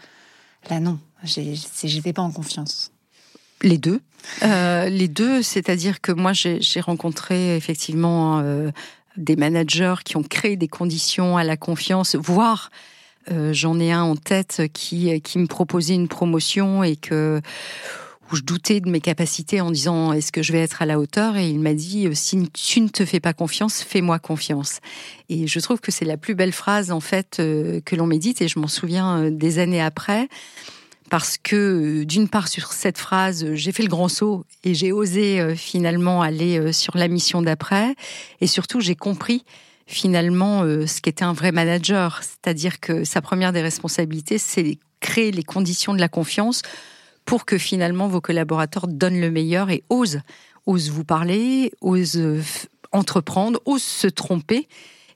là 0.71 0.81
non, 0.81 0.99
j'étais 1.25 2.13
pas 2.13 2.23
en 2.23 2.31
confiance? 2.31 2.91
Les 3.63 3.79
deux. 3.79 4.01
les 4.43 5.09
deux, 5.09 5.43
c'est-à-dire 5.43 6.03
que 6.03 6.13
moi 6.13 6.33
j'ai 6.35 6.81
rencontré 6.81 7.57
effectivement 7.57 8.43
des 9.17 9.37
managers 9.37 9.97
qui 10.05 10.17
ont 10.17 10.23
créé 10.23 10.57
des 10.57 10.69
conditions 10.69 11.37
à 11.37 11.45
la 11.45 11.57
confiance, 11.57 12.15
voire 12.17 12.71
euh, 13.31 13.53
j'en 13.53 13.79
ai 13.81 13.91
un 13.93 14.03
en 14.03 14.17
tête 14.17 14.63
qui, 14.73 15.21
qui 15.23 15.39
me 15.39 15.47
proposait 15.47 15.95
une 15.95 16.09
promotion 16.09 16.83
et 16.83 16.97
que 16.97 17.41
où 18.33 18.37
je 18.37 18.43
doutais 18.43 18.81
de 18.81 18.89
mes 18.89 19.03
capacités 19.03 19.61
en 19.61 19.71
disant 19.71 20.15
est-ce 20.15 20.33
que 20.33 20.43
je 20.43 20.53
vais 20.53 20.61
être 20.61 20.81
à 20.81 20.87
la 20.87 20.99
hauteur? 20.99 21.37
Et 21.37 21.51
il 21.51 21.61
m'a 21.61 21.75
dit 21.75 22.07
euh, 22.07 22.13
si 22.15 22.49
tu 22.51 22.81
ne 22.81 22.89
te 22.89 23.05
fais 23.05 23.21
pas 23.21 23.33
confiance 23.33 23.83
fais-moi 23.83 24.19
confiance. 24.19 24.81
Et 25.29 25.47
je 25.47 25.61
trouve 25.61 25.81
que 25.81 25.93
c'est 25.93 26.05
la 26.05 26.17
plus 26.17 26.35
belle 26.35 26.53
phrase 26.53 26.91
en 26.91 27.01
fait 27.01 27.39
euh, 27.39 27.81
que 27.85 27.97
l'on 27.97 28.07
médite 28.07 28.43
et 28.43 28.49
je 28.49 28.59
m'en 28.59 28.69
souviens 28.69 29.31
des 29.31 29.59
années 29.59 29.83
après 29.83 30.29
parce 31.11 31.37
que 31.39 31.57
euh, 32.03 32.05
d'une 32.05 32.29
part 32.29 32.49
sur 32.49 32.73
cette 32.73 32.99
phrase, 32.99 33.55
j'ai 33.55 33.73
fait 33.73 33.83
le 33.83 33.89
grand 33.89 34.09
saut 34.09 34.45
et 34.63 34.75
j'ai 34.75 34.93
osé 34.93 35.41
euh, 35.41 35.55
finalement 35.55 36.23
aller 36.23 36.59
euh, 36.59 36.73
sur 36.73 36.97
la 36.97 37.09
mission 37.09 37.43
d'après. 37.43 37.95
Et 38.41 38.47
surtout 38.47 38.81
j'ai 38.81 38.95
compris 38.95 39.45
finalement 39.87 40.63
ce 40.63 41.03
qu'était 41.03 41.27
un 41.27 41.35
vrai 41.35 41.53
manager, 41.53 42.23
c'est-à-dire 42.23 42.81
que 42.81 43.05
sa 43.05 43.21
première 43.21 43.53
des 43.53 43.61
responsabilités, 43.61 44.39
c'est 44.39 44.79
créer 45.01 45.31
les 45.31 45.43
conditions 45.43 45.93
de 45.93 46.01
la 46.01 46.09
confiance 46.09 46.63
pour 47.27 47.45
que 47.45 47.59
finalement 47.59 48.09
vos 48.09 48.23
collaborateurs 48.23 48.89
donnent 48.89 49.21
le 49.21 49.31
meilleur 49.31 49.69
et 49.69 49.85
osent, 49.91 50.23
osent 50.65 50.89
vous 50.89 51.05
parler, 51.05 51.71
osent 51.83 52.19
entreprendre, 52.93 53.61
osent 53.67 53.83
se 53.83 54.07
tromper 54.07 54.69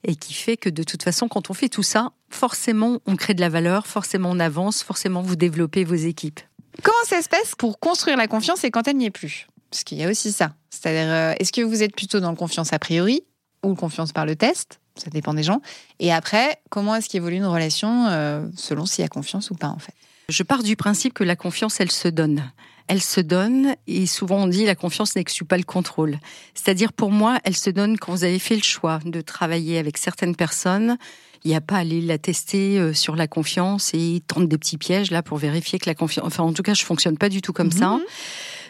et 0.04 0.16
qui 0.16 0.34
fait 0.34 0.56
que 0.56 0.68
de 0.68 0.82
toute 0.82 1.02
façon, 1.02 1.28
quand 1.28 1.50
on 1.50 1.54
fait 1.54 1.68
tout 1.68 1.82
ça, 1.82 2.12
forcément, 2.30 3.00
on 3.06 3.16
crée 3.16 3.34
de 3.34 3.40
la 3.40 3.48
valeur, 3.48 3.86
forcément, 3.86 4.30
on 4.30 4.40
avance, 4.40 4.82
forcément, 4.82 5.22
vous 5.22 5.36
développez 5.36 5.84
vos 5.84 5.94
équipes. 5.94 6.40
Comment 6.82 7.04
ça 7.04 7.22
se 7.22 7.28
passe 7.28 7.54
pour 7.56 7.80
construire 7.80 8.16
la 8.16 8.28
confiance 8.28 8.64
et 8.64 8.70
quand 8.70 8.86
elle 8.86 8.96
n'y 8.96 9.06
est 9.06 9.10
plus? 9.10 9.46
Parce 9.70 9.84
qu'il 9.84 9.98
y 9.98 10.04
a 10.04 10.10
aussi 10.10 10.32
ça. 10.32 10.54
C'est-à-dire, 10.70 11.12
euh, 11.12 11.34
est-ce 11.38 11.52
que 11.52 11.62
vous 11.62 11.82
êtes 11.82 11.94
plutôt 11.94 12.20
dans 12.20 12.30
le 12.30 12.36
confiance 12.36 12.72
a 12.72 12.78
priori 12.78 13.22
ou 13.64 13.74
confiance 13.74 14.12
par 14.12 14.26
le 14.26 14.36
test? 14.36 14.80
Ça 14.94 15.10
dépend 15.10 15.34
des 15.34 15.42
gens. 15.42 15.60
Et 15.98 16.12
après, 16.12 16.60
comment 16.70 16.94
est-ce 16.94 17.08
qu'évolue 17.08 17.36
une 17.36 17.46
relation 17.46 18.06
euh, 18.08 18.46
selon 18.56 18.86
s'il 18.86 19.02
y 19.02 19.04
a 19.04 19.08
confiance 19.08 19.50
ou 19.50 19.54
pas, 19.54 19.68
en 19.68 19.78
fait? 19.78 19.94
Je 20.28 20.42
pars 20.42 20.62
du 20.62 20.76
principe 20.76 21.14
que 21.14 21.24
la 21.24 21.36
confiance, 21.36 21.80
elle 21.80 21.90
se 21.90 22.08
donne 22.08 22.52
elle 22.88 23.02
se 23.02 23.20
donne 23.20 23.74
et 23.86 24.06
souvent 24.06 24.44
on 24.44 24.46
dit 24.46 24.64
la 24.64 24.74
confiance 24.74 25.14
n'exclut 25.14 25.44
pas 25.44 25.56
le 25.56 25.62
contrôle. 25.62 26.18
C'est-à-dire 26.54 26.92
pour 26.92 27.10
moi, 27.10 27.38
elle 27.44 27.56
se 27.56 27.70
donne 27.70 27.98
quand 27.98 28.12
vous 28.12 28.24
avez 28.24 28.38
fait 28.38 28.56
le 28.56 28.62
choix 28.62 28.98
de 29.04 29.20
travailler 29.20 29.78
avec 29.78 29.98
certaines 29.98 30.34
personnes. 30.34 30.96
Il 31.44 31.50
n'y 31.50 31.56
a 31.56 31.60
pas 31.60 31.76
à 31.76 31.78
aller 31.78 32.00
la 32.00 32.18
tester 32.18 32.78
euh, 32.78 32.92
sur 32.92 33.14
la 33.14 33.28
confiance 33.28 33.92
et 33.94 34.22
tendre 34.26 34.48
des 34.48 34.58
petits 34.58 34.78
pièges 34.78 35.10
là 35.10 35.22
pour 35.22 35.38
vérifier 35.38 35.78
que 35.78 35.88
la 35.88 35.94
confiance. 35.94 36.26
Enfin, 36.26 36.42
en 36.42 36.52
tout 36.52 36.62
cas, 36.62 36.74
je 36.74 36.84
fonctionne 36.84 37.16
pas 37.16 37.28
du 37.28 37.42
tout 37.42 37.52
comme 37.52 37.70
ça. 37.70 37.90
Mhm. 37.90 38.00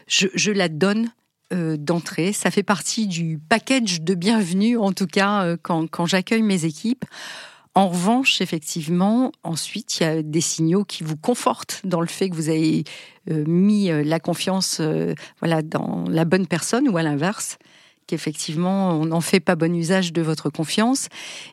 Je, 0.07 0.51
la 0.51 0.69
donne 0.69 1.11
euh, 1.53 1.77
d'entrée. 1.79 2.33
Ça 2.33 2.51
fait 2.51 2.63
partie 2.63 3.07
du 3.07 3.39
package 3.49 4.03
de 4.03 4.15
bienvenue, 4.15 4.77
en 4.77 4.93
tout 4.93 5.07
cas, 5.07 5.45
euh, 5.45 5.57
quand, 5.61 5.87
quand 5.89 6.07
j'accueille 6.07 6.43
mes 6.43 6.65
équipes. 6.65 7.05
En 7.79 7.87
revanche, 7.87 8.41
effectivement, 8.41 9.31
ensuite, 9.45 10.01
il 10.01 10.03
y 10.03 10.07
a 10.07 10.21
des 10.21 10.41
signaux 10.41 10.83
qui 10.83 11.05
vous 11.05 11.17
confortent 11.17 11.81
dans 11.85 12.01
le 12.01 12.09
fait 12.09 12.29
que 12.29 12.35
vous 12.35 12.49
avez 12.49 12.83
euh, 13.31 13.45
mis 13.47 13.89
euh, 13.89 14.03
la 14.03 14.19
confiance 14.19 14.79
euh, 14.81 15.15
voilà, 15.39 15.63
dans 15.63 16.03
la 16.09 16.25
bonne 16.25 16.49
personne 16.49 16.89
ou 16.89 16.97
à 16.97 17.05
l'inverse 17.05 17.57
qu'effectivement 18.09 18.99
on 18.99 19.05
n'en 19.05 19.21
fait 19.21 19.39
pas 19.39 19.55
bon 19.55 19.73
usage 19.77 20.13
de 20.13 20.23
votre 20.23 20.51
confiance. 20.51 21.07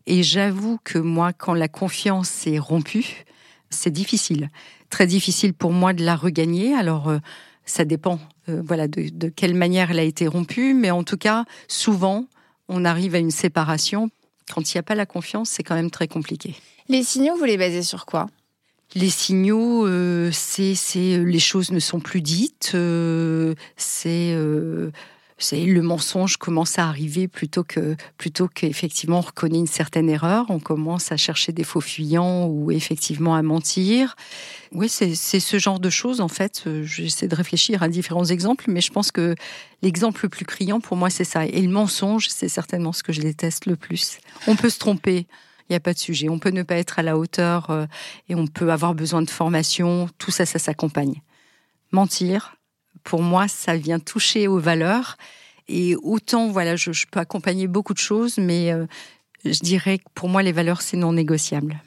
Et 0.07 0.23
j'avoue 0.23 0.79
que 0.83 0.97
moi, 0.97 1.31
quand 1.31 1.53
la 1.53 1.67
confiance 1.67 2.47
est 2.47 2.57
rompue, 2.57 3.25
c'est 3.69 3.91
difficile, 3.91 4.49
très 4.89 5.05
difficile 5.05 5.53
pour 5.53 5.73
moi 5.73 5.93
de 5.93 6.03
la 6.03 6.15
regagner. 6.15 6.73
Alors 6.73 7.13
ça 7.65 7.85
dépend, 7.85 8.19
voilà, 8.47 8.87
de, 8.87 9.09
de, 9.09 9.29
quelle 9.29 9.53
manière 9.53 9.91
elle 9.91 9.99
a 9.99 10.03
été 10.03 10.27
rompue, 10.27 10.73
mais 10.73 10.89
en 10.89 11.03
tout 11.03 11.17
cas, 11.17 11.45
souvent, 11.67 12.25
on 12.67 12.83
arrive 12.83 13.13
à 13.13 13.19
une 13.19 13.29
séparation 13.29 14.09
quand 14.51 14.73
il 14.73 14.77
n'y 14.77 14.79
a 14.79 14.83
pas 14.83 14.95
la 14.95 15.05
confiance, 15.05 15.49
c'est 15.49 15.63
quand 15.63 15.75
même 15.75 15.91
très 15.91 16.07
compliqué. 16.07 16.55
Les 16.87 17.03
signaux, 17.03 17.35
vous 17.35 17.45
les 17.45 17.57
basez 17.57 17.83
sur 17.83 18.05
quoi? 18.05 18.27
Les 18.93 19.09
signaux, 19.09 19.87
euh, 19.87 20.29
c'est 20.31 20.75
les 20.95 21.39
choses 21.39 21.71
ne 21.71 21.79
sont 21.79 21.99
plus 21.99 22.21
dites, 22.21 22.71
euh, 22.75 23.55
c'est 23.75 24.31
euh, 24.33 24.91
c'est 25.37 25.65
le 25.65 25.81
mensonge 25.81 26.37
commence 26.37 26.79
à 26.79 26.87
arriver 26.87 27.27
plutôt 27.27 27.63
que 27.63 27.95
plutôt 28.17 28.47
qu'effectivement 28.47 29.17
on 29.17 29.21
reconnaît 29.21 29.59
une 29.59 29.67
certaine 29.67 30.09
erreur, 30.09 30.45
on 30.49 30.59
commence 30.59 31.11
à 31.11 31.17
chercher 31.17 31.51
des 31.51 31.65
faux 31.65 31.81
fuyants 31.81 32.45
ou 32.47 32.71
effectivement 32.71 33.35
à 33.35 33.41
mentir. 33.41 34.15
Oui, 34.71 34.87
c'est 34.87 35.15
ce 35.15 35.59
genre 35.59 35.79
de 35.79 35.89
choses 35.89 36.21
en 36.21 36.29
fait. 36.29 36.63
Euh, 36.67 36.83
j'essaie 36.83 37.27
de 37.27 37.35
réfléchir 37.35 37.83
à 37.83 37.89
différents 37.89 38.25
exemples, 38.25 38.65
mais 38.69 38.81
je 38.81 38.91
pense 38.91 39.11
que 39.11 39.35
l'exemple 39.81 40.21
le 40.23 40.29
plus 40.29 40.45
criant 40.45 40.79
pour 40.79 40.95
moi 40.95 41.09
c'est 41.09 41.25
ça. 41.25 41.45
Et 41.45 41.61
le 41.61 41.69
mensonge, 41.69 42.29
c'est 42.29 42.49
certainement 42.49 42.93
ce 42.93 43.03
que 43.03 43.11
je 43.11 43.21
déteste 43.21 43.65
le 43.65 43.75
plus. 43.75 44.19
On 44.47 44.55
peut 44.55 44.69
se 44.69 44.79
tromper. 44.79 45.27
Il 45.67 45.73
n'y 45.73 45.77
a 45.77 45.79
pas 45.79 45.93
de 45.93 45.99
sujet. 45.99 46.29
On 46.29 46.37
peut 46.37 46.51
ne 46.51 46.61
pas 46.61 46.75
être 46.75 46.99
à 46.99 47.03
la 47.03 47.17
hauteur 47.17 47.71
euh, 47.71 47.87
et 48.29 48.35
on 48.35 48.45
peut 48.45 48.71
avoir 48.71 48.93
besoin 48.93 49.21
de 49.23 49.29
formation. 49.29 50.07
Tout 50.19 50.31
ça, 50.31 50.45
ça 50.45 50.59
s'accompagne. 50.59 51.21
Mentir, 51.91 52.55
pour 53.03 53.21
moi, 53.21 53.47
ça 53.47 53.75
vient 53.75 53.99
toucher 53.99 54.47
aux 54.47 54.59
valeurs. 54.59 55.17
Et 55.67 55.95
autant, 55.95 56.49
voilà, 56.49 56.75
je, 56.75 56.91
peux 57.09 57.19
accompagner 57.19 57.67
beaucoup 57.67 57.93
de 57.93 57.99
choses, 57.99 58.37
mais 58.37 58.71
euh, 58.71 58.85
je 59.43 59.59
dirais 59.59 59.97
que 59.97 60.03
pour 60.13 60.29
moi, 60.29 60.43
les 60.43 60.51
valeurs, 60.51 60.81
c'est 60.81 60.97
non 60.97 61.13
négociable. 61.13 61.81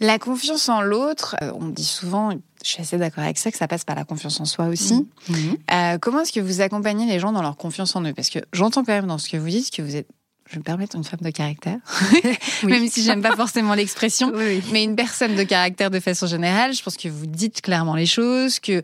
La 0.00 0.18
confiance 0.18 0.68
en 0.68 0.80
l'autre, 0.80 1.36
euh, 1.42 1.52
on 1.58 1.68
dit 1.68 1.84
souvent, 1.84 2.30
je 2.62 2.68
suis 2.68 2.80
assez 2.80 2.98
d'accord 2.98 3.24
avec 3.24 3.36
ça, 3.36 3.50
que 3.50 3.58
ça 3.58 3.66
passe 3.66 3.84
par 3.84 3.96
la 3.96 4.04
confiance 4.04 4.40
en 4.40 4.44
soi 4.44 4.66
aussi. 4.66 5.06
Mmh. 5.28 5.34
Euh, 5.72 5.98
comment 5.98 6.20
est-ce 6.20 6.32
que 6.32 6.40
vous 6.40 6.60
accompagnez 6.60 7.06
les 7.06 7.18
gens 7.18 7.32
dans 7.32 7.42
leur 7.42 7.56
confiance 7.56 7.96
en 7.96 8.04
eux? 8.04 8.14
Parce 8.14 8.30
que 8.30 8.38
j'entends 8.52 8.84
quand 8.84 8.92
même 8.92 9.08
dans 9.08 9.18
ce 9.18 9.28
que 9.28 9.36
vous 9.36 9.48
dites 9.48 9.74
que 9.74 9.82
vous 9.82 9.96
êtes, 9.96 10.06
je 10.46 10.54
vais 10.54 10.58
me 10.60 10.64
permettre, 10.64 10.96
une 10.96 11.04
femme 11.04 11.20
de 11.20 11.30
caractère, 11.30 11.78
même 12.62 12.88
si 12.88 13.02
j'aime 13.02 13.22
pas 13.22 13.34
forcément 13.34 13.74
l'expression, 13.74 14.30
Oui, 14.32 14.44
oui. 14.46 14.62
mais 14.72 14.84
une 14.84 14.94
personne 14.94 15.34
de 15.34 15.42
caractère 15.42 15.90
de 15.90 16.00
façon 16.00 16.26
générale. 16.26 16.72
Je 16.74 16.82
pense 16.82 16.96
que 16.96 17.08
vous 17.08 17.26
dites 17.26 17.60
clairement 17.60 17.96
les 17.96 18.06
choses, 18.06 18.60
que 18.60 18.82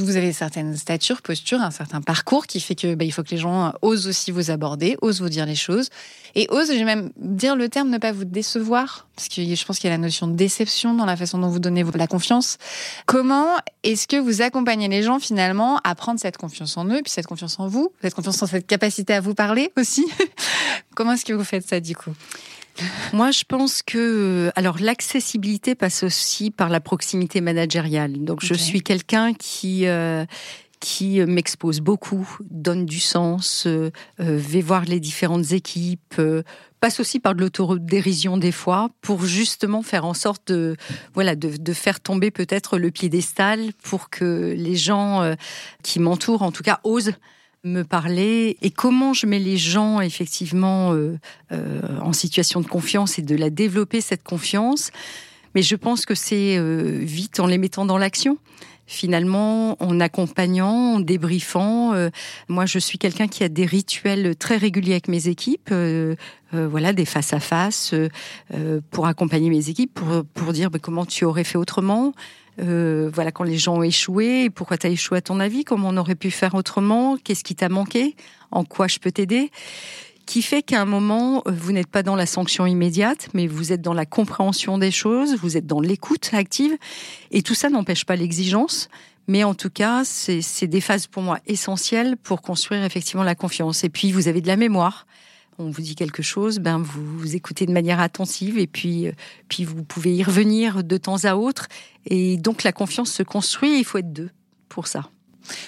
vous 0.00 0.16
avez 0.16 0.32
certaines 0.32 0.76
statures, 0.76 1.22
postures, 1.22 1.60
un 1.60 1.70
certain 1.70 2.00
parcours 2.00 2.46
qui 2.46 2.60
fait 2.60 2.74
que 2.74 2.94
bah, 2.94 3.04
il 3.04 3.12
faut 3.12 3.22
que 3.22 3.30
les 3.30 3.36
gens 3.36 3.72
osent 3.82 4.06
aussi 4.06 4.30
vous 4.30 4.50
aborder, 4.50 4.96
osent 5.02 5.20
vous 5.20 5.28
dire 5.28 5.46
les 5.46 5.54
choses, 5.54 5.88
et 6.34 6.46
osent, 6.50 6.72
je 6.72 6.78
vais 6.78 6.84
même 6.84 7.10
dire 7.16 7.56
le 7.56 7.68
terme, 7.68 7.90
ne 7.90 7.98
pas 7.98 8.12
vous 8.12 8.24
décevoir, 8.24 9.06
parce 9.16 9.28
que 9.28 9.42
je 9.42 9.64
pense 9.64 9.78
qu'il 9.78 9.88
y 9.88 9.92
a 9.92 9.96
la 9.96 10.02
notion 10.02 10.26
de 10.26 10.34
déception 10.34 10.94
dans 10.94 11.04
la 11.04 11.16
façon 11.16 11.38
dont 11.38 11.48
vous 11.48 11.58
donnez 11.58 11.84
la 11.94 12.06
confiance. 12.06 12.58
Comment 13.06 13.48
est-ce 13.82 14.06
que 14.08 14.16
vous 14.16 14.42
accompagnez 14.42 14.88
les 14.88 15.02
gens 15.02 15.18
finalement 15.18 15.78
à 15.84 15.94
prendre 15.94 16.18
cette 16.18 16.36
confiance 16.36 16.76
en 16.76 16.86
eux, 16.86 17.00
puis 17.02 17.12
cette 17.12 17.26
confiance 17.26 17.58
en 17.58 17.66
vous, 17.66 17.92
cette 18.02 18.14
confiance 18.14 18.42
en 18.42 18.46
cette 18.46 18.66
capacité 18.66 19.14
à 19.14 19.20
vous 19.20 19.34
parler 19.34 19.72
aussi? 19.78 20.06
Comment 20.94 21.12
est-ce 21.12 21.24
que 21.24 21.32
vous 21.32 21.44
faites 21.44 21.68
ça 21.68 21.80
du 21.80 21.94
coup? 21.94 22.12
Moi, 23.12 23.30
je 23.30 23.44
pense 23.46 23.82
que 23.82 24.50
alors 24.56 24.78
l'accessibilité 24.80 25.74
passe 25.74 26.02
aussi 26.02 26.50
par 26.50 26.68
la 26.68 26.80
proximité 26.80 27.40
managériale. 27.40 28.24
Donc, 28.24 28.44
je 28.44 28.54
suis 28.54 28.82
quelqu'un 28.82 29.34
qui 29.34 29.86
euh, 29.86 30.24
qui 30.82 31.20
m'expose 31.20 31.80
beaucoup, 31.80 32.28
donne 32.50 32.84
du 32.86 32.98
sens, 32.98 33.68
euh, 33.68 33.92
euh, 34.18 34.36
vais 34.36 34.60
voir 34.60 34.84
les 34.84 34.98
différentes 34.98 35.52
équipes, 35.52 36.16
euh, 36.18 36.42
passe 36.80 36.98
aussi 36.98 37.20
par 37.20 37.36
de 37.36 37.40
l'autodérision 37.40 38.36
des 38.36 38.50
fois 38.50 38.90
pour 39.00 39.24
justement 39.24 39.82
faire 39.82 40.04
en 40.04 40.12
sorte 40.12 40.48
de 40.48 40.76
voilà 41.14 41.36
de, 41.36 41.56
de 41.56 41.72
faire 41.72 42.00
tomber 42.00 42.32
peut-être 42.32 42.78
le 42.78 42.90
piédestal 42.90 43.72
pour 43.84 44.10
que 44.10 44.54
les 44.58 44.74
gens 44.74 45.22
euh, 45.22 45.34
qui 45.84 46.00
m'entourent, 46.00 46.42
en 46.42 46.50
tout 46.50 46.64
cas, 46.64 46.80
osent 46.82 47.12
me 47.64 47.82
parler 47.82 48.56
et 48.60 48.70
comment 48.70 49.12
je 49.12 49.26
mets 49.26 49.38
les 49.38 49.56
gens 49.56 50.00
effectivement 50.00 50.92
euh, 50.94 51.16
euh, 51.52 51.80
en 52.00 52.12
situation 52.12 52.60
de 52.60 52.66
confiance 52.66 53.18
et 53.18 53.22
de 53.22 53.36
la 53.36 53.50
développer 53.50 54.00
cette 54.00 54.24
confiance. 54.24 54.90
Mais 55.54 55.62
je 55.62 55.76
pense 55.76 56.06
que 56.06 56.14
c'est 56.14 56.56
euh, 56.58 56.98
vite 57.02 57.38
en 57.38 57.46
les 57.46 57.58
mettant 57.58 57.84
dans 57.84 57.98
l'action. 57.98 58.38
Finalement, 58.86 59.76
en 59.80 60.00
accompagnant, 60.00 60.94
en 60.96 61.00
débriefant. 61.00 61.94
Euh, 61.94 62.10
moi, 62.48 62.66
je 62.66 62.80
suis 62.80 62.98
quelqu'un 62.98 63.28
qui 63.28 63.44
a 63.44 63.48
des 63.48 63.64
rituels 63.64 64.34
très 64.36 64.56
réguliers 64.56 64.92
avec 64.92 65.08
mes 65.08 65.28
équipes. 65.28 65.70
euh, 65.70 66.16
euh, 66.52 66.68
voilà, 66.68 66.92
des 66.92 67.06
face 67.06 67.32
à 67.32 67.40
face 67.40 67.94
pour 68.90 69.06
accompagner 69.06 69.48
mes 69.48 69.70
équipes, 69.70 69.94
pour, 69.94 70.24
pour 70.34 70.52
dire 70.52 70.70
bah, 70.70 70.78
comment 70.78 71.06
tu 71.06 71.24
aurais 71.24 71.44
fait 71.44 71.56
autrement. 71.56 72.12
Euh, 72.60 73.10
voilà, 73.12 73.32
quand 73.32 73.44
les 73.44 73.58
gens 73.58 73.76
ont 73.76 73.82
échoué, 73.82 74.50
pourquoi 74.50 74.76
tu 74.76 74.86
as 74.86 74.90
échoué 74.90 75.18
à 75.18 75.20
ton 75.22 75.40
avis, 75.40 75.64
comment 75.64 75.88
on 75.88 75.96
aurait 75.96 76.14
pu 76.14 76.30
faire 76.30 76.54
autrement, 76.54 77.16
qu'est-ce 77.16 77.44
qui 77.44 77.54
t'a 77.54 77.68
manqué, 77.68 78.14
en 78.50 78.64
quoi 78.64 78.88
je 78.88 78.98
peux 78.98 79.10
t'aider, 79.10 79.50
qui 80.26 80.42
fait 80.42 80.62
qu'à 80.62 80.80
un 80.80 80.84
moment, 80.84 81.42
euh, 81.46 81.52
vous 81.52 81.72
n'êtes 81.72 81.88
pas 81.88 82.02
dans 82.02 82.16
la 82.16 82.26
sanction 82.26 82.66
immédiate, 82.66 83.28
mais 83.34 83.46
vous 83.46 83.72
êtes 83.72 83.80
dans 83.80 83.94
la 83.94 84.06
compréhension 84.06 84.78
des 84.78 84.90
choses, 84.90 85.36
vous 85.36 85.56
êtes 85.56 85.66
dans 85.66 85.80
l'écoute 85.80 86.30
active, 86.32 86.76
et 87.30 87.42
tout 87.42 87.54
ça 87.54 87.70
n'empêche 87.70 88.04
pas 88.04 88.16
l'exigence. 88.16 88.88
Mais 89.28 89.44
en 89.44 89.54
tout 89.54 89.70
cas, 89.70 90.02
c'est 90.04 90.42
c'est 90.42 90.66
des 90.66 90.80
phases 90.80 91.06
pour 91.06 91.22
moi 91.22 91.38
essentielles 91.46 92.16
pour 92.16 92.42
construire 92.42 92.82
effectivement 92.82 93.22
la 93.22 93.36
confiance. 93.36 93.84
Et 93.84 93.88
puis, 93.88 94.10
vous 94.10 94.26
avez 94.26 94.40
de 94.40 94.48
la 94.48 94.56
mémoire. 94.56 95.06
On 95.58 95.70
vous 95.70 95.82
dit 95.82 95.94
quelque 95.94 96.22
chose, 96.22 96.58
ben 96.58 96.78
vous, 96.78 97.18
vous 97.18 97.36
écoutez 97.36 97.66
de 97.66 97.72
manière 97.72 98.00
attentive 98.00 98.58
et 98.58 98.66
puis, 98.66 99.06
euh, 99.06 99.12
puis 99.48 99.64
vous 99.64 99.84
pouvez 99.84 100.14
y 100.16 100.22
revenir 100.22 100.82
de 100.82 100.96
temps 100.96 101.24
à 101.24 101.34
autre. 101.36 101.68
Et 102.06 102.36
donc 102.38 102.62
la 102.62 102.72
confiance 102.72 103.12
se 103.12 103.22
construit 103.22 103.74
et 103.74 103.78
il 103.78 103.84
faut 103.84 103.98
être 103.98 104.12
deux 104.12 104.30
pour 104.68 104.86
ça. 104.86 105.10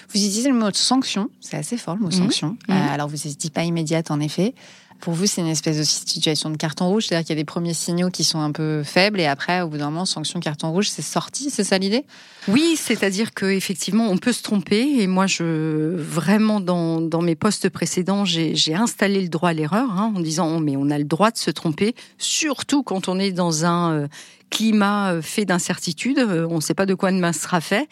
Vous 0.09 0.19
utilisez 0.19 0.49
le 0.49 0.55
mot 0.55 0.71
sanction, 0.73 1.29
c'est 1.41 1.57
assez 1.57 1.77
fort 1.77 1.95
le 1.95 2.01
mot 2.01 2.07
Mhm. 2.07 2.13
sanction. 2.13 2.57
Mhm. 2.67 2.75
Euh, 2.75 2.93
alors 2.93 3.07
vous 3.09 3.15
ne 3.15 3.33
dites 3.33 3.53
pas 3.53 3.63
immédiate 3.63 4.09
en 4.09 4.19
effet. 4.19 4.55
Pour 4.99 5.13
vous, 5.13 5.27
c'est 5.27 5.41
une 5.41 5.47
espèce 5.47 5.77
de 5.77 5.83
situation 5.83 6.49
de 6.49 6.57
carton 6.57 6.87
rouge, 6.87 7.07
c'est-à-dire 7.07 7.25
qu'il 7.25 7.35
y 7.35 7.39
a 7.39 7.41
des 7.41 7.45
premiers 7.45 7.73
signaux 7.73 8.09
qui 8.09 8.23
sont 8.23 8.39
un 8.39 8.51
peu 8.51 8.83
faibles 8.83 9.19
et 9.19 9.25
après, 9.25 9.61
au 9.61 9.67
bout 9.67 9.77
d'un 9.77 9.89
moment, 9.89 10.05
sanction 10.05 10.39
carton 10.39 10.71
rouge, 10.71 10.89
c'est 10.89 11.01
sorti, 11.01 11.49
c'est 11.49 11.63
ça 11.63 11.77
l'idée? 11.77 12.05
Oui, 12.47 12.75
c'est-à-dire 12.77 13.33
que 13.33 13.45
effectivement, 13.45 14.09
on 14.09 14.17
peut 14.17 14.31
se 14.31 14.41
tromper. 14.41 15.01
Et 15.01 15.07
moi, 15.07 15.27
je 15.27 15.95
vraiment 15.95 16.59
dans, 16.59 17.21
mes 17.21 17.35
postes 17.35 17.69
précédents, 17.69 18.25
j'ai 18.25 18.75
installé 18.75 19.21
le 19.21 19.29
droit 19.29 19.49
à 19.49 19.53
l'erreur 19.53 19.91
hein, 19.91 20.13
en 20.15 20.19
disant 20.19 20.55
oh, 20.55 20.59
mais 20.59 20.75
on 20.77 20.89
a 20.89 20.97
le 20.97 21.03
droit 21.03 21.31
de 21.31 21.37
se 21.37 21.51
tromper, 21.51 21.95
surtout 22.17 22.83
quand 22.83 23.07
on 23.07 23.19
est 23.19 23.31
dans 23.31 23.65
un 23.65 23.93
euh, 23.93 24.07
climat 24.49 25.13
euh, 25.13 25.21
fait 25.21 25.45
d'incertitude. 25.45 26.19
Euh, 26.19 26.47
On 26.49 26.55
ne 26.55 26.61
sait 26.61 26.73
pas 26.73 26.85
de 26.85 26.93
quoi 26.93 27.11
demain 27.11 27.33
sera 27.33 27.61
fait. 27.61 27.87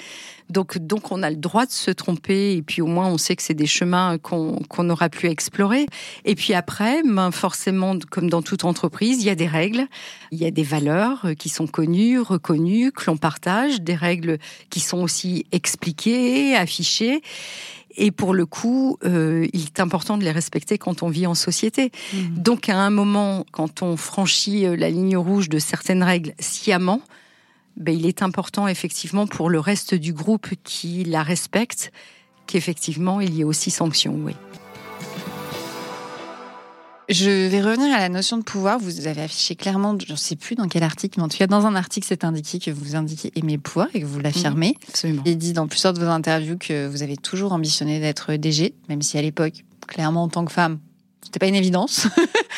Donc, 0.49 0.77
donc, 0.77 1.11
on 1.11 1.23
a 1.23 1.29
le 1.29 1.35
droit 1.35 1.65
de 1.65 1.71
se 1.71 1.91
tromper. 1.91 2.53
Et 2.55 2.61
puis, 2.61 2.81
au 2.81 2.87
moins, 2.87 3.07
on 3.07 3.17
sait 3.17 3.35
que 3.35 3.41
c'est 3.41 3.53
des 3.53 3.65
chemins 3.65 4.17
qu'on 4.17 4.59
qu'on 4.69 4.89
aura 4.89 5.09
pu 5.09 5.27
explorer. 5.27 5.87
Et 6.25 6.35
puis 6.35 6.53
après, 6.53 7.01
ben, 7.03 7.31
forcément, 7.31 7.97
comme 8.09 8.29
dans 8.29 8.41
toute 8.41 8.65
entreprise, 8.65 9.21
il 9.21 9.27
y 9.27 9.29
a 9.29 9.35
des 9.35 9.47
règles, 9.47 9.87
il 10.31 10.39
y 10.39 10.45
a 10.45 10.51
des 10.51 10.63
valeurs 10.63 11.25
euh, 11.25 11.33
qui 11.33 11.49
sont 11.49 11.67
connues, 11.67 12.19
reconnues, 12.19 12.91
que 12.91 13.03
l'on 13.07 13.17
partage, 13.17 13.81
des 13.81 13.95
règles 13.95 14.37
qui 14.69 14.79
sont 14.79 15.01
aussi 15.01 15.45
expliquées, 15.51 16.55
affichées. 16.55 17.21
Et 17.95 18.11
pour 18.11 18.33
le 18.33 18.45
coup, 18.45 18.97
euh, 19.05 19.47
il 19.53 19.65
est 19.65 19.79
important 19.79 20.17
de 20.17 20.23
les 20.23 20.31
respecter 20.31 20.77
quand 20.77 21.03
on 21.03 21.09
vit 21.09 21.27
en 21.27 21.35
société. 21.35 21.91
Donc, 22.31 22.69
à 22.69 22.77
un 22.77 22.89
moment, 22.89 23.45
quand 23.51 23.81
on 23.81 23.97
franchit 23.97 24.65
euh, 24.65 24.75
la 24.75 24.89
ligne 24.89 25.17
rouge 25.17 25.49
de 25.49 25.59
certaines 25.59 26.03
règles 26.03 26.33
sciemment, 26.39 27.01
ben, 27.77 27.95
il 27.95 28.05
est 28.05 28.21
important 28.21 28.67
effectivement 28.67 29.27
pour 29.27 29.49
le 29.49 29.59
reste 29.59 29.95
du 29.95 30.13
groupe 30.13 30.47
qui 30.63 31.03
la 31.03 31.23
respecte 31.23 31.91
qu'effectivement 32.45 33.21
il 33.21 33.33
y 33.33 33.41
ait 33.41 33.45
aussi 33.45 33.71
sanction. 33.71 34.15
Oui. 34.23 34.35
Je 37.09 37.47
vais 37.47 37.61
revenir 37.61 37.93
à 37.93 37.99
la 37.99 38.09
notion 38.09 38.37
de 38.37 38.43
pouvoir. 38.43 38.79
Vous 38.79 39.07
avez 39.07 39.21
affiché 39.21 39.55
clairement, 39.55 39.97
je 40.05 40.11
ne 40.11 40.17
sais 40.17 40.35
plus 40.35 40.55
dans 40.55 40.67
quel 40.67 40.83
article, 40.83 41.19
mais 41.19 41.25
en 41.25 41.27
tout 41.27 41.37
cas 41.37 41.47
dans 41.47 41.65
un 41.65 41.75
article, 41.75 42.07
c'est 42.07 42.23
indiqué 42.23 42.59
que 42.59 42.71
vous 42.71 42.95
indiquez 42.95 43.31
aimer 43.35 43.53
le 43.53 43.59
pouvoir 43.59 43.87
et 43.93 44.01
que 44.01 44.05
vous 44.05 44.19
l'affirmez. 44.19 44.75
Absolument. 44.87 45.21
Il 45.25 45.31
est 45.31 45.35
dit 45.35 45.53
dans 45.53 45.67
plusieurs 45.67 45.93
de 45.93 45.99
vos 45.99 46.09
interviews 46.09 46.57
que 46.57 46.87
vous 46.87 47.03
avez 47.03 47.17
toujours 47.17 47.51
ambitionné 47.51 47.99
d'être 47.99 48.33
DG, 48.35 48.73
même 48.89 49.01
si 49.01 49.17
à 49.17 49.21
l'époque, 49.21 49.65
clairement 49.87 50.23
en 50.23 50.29
tant 50.29 50.45
que 50.45 50.51
femme, 50.51 50.79
c'était 51.21 51.39
pas 51.39 51.47
une 51.47 51.55
évidence. 51.55 52.07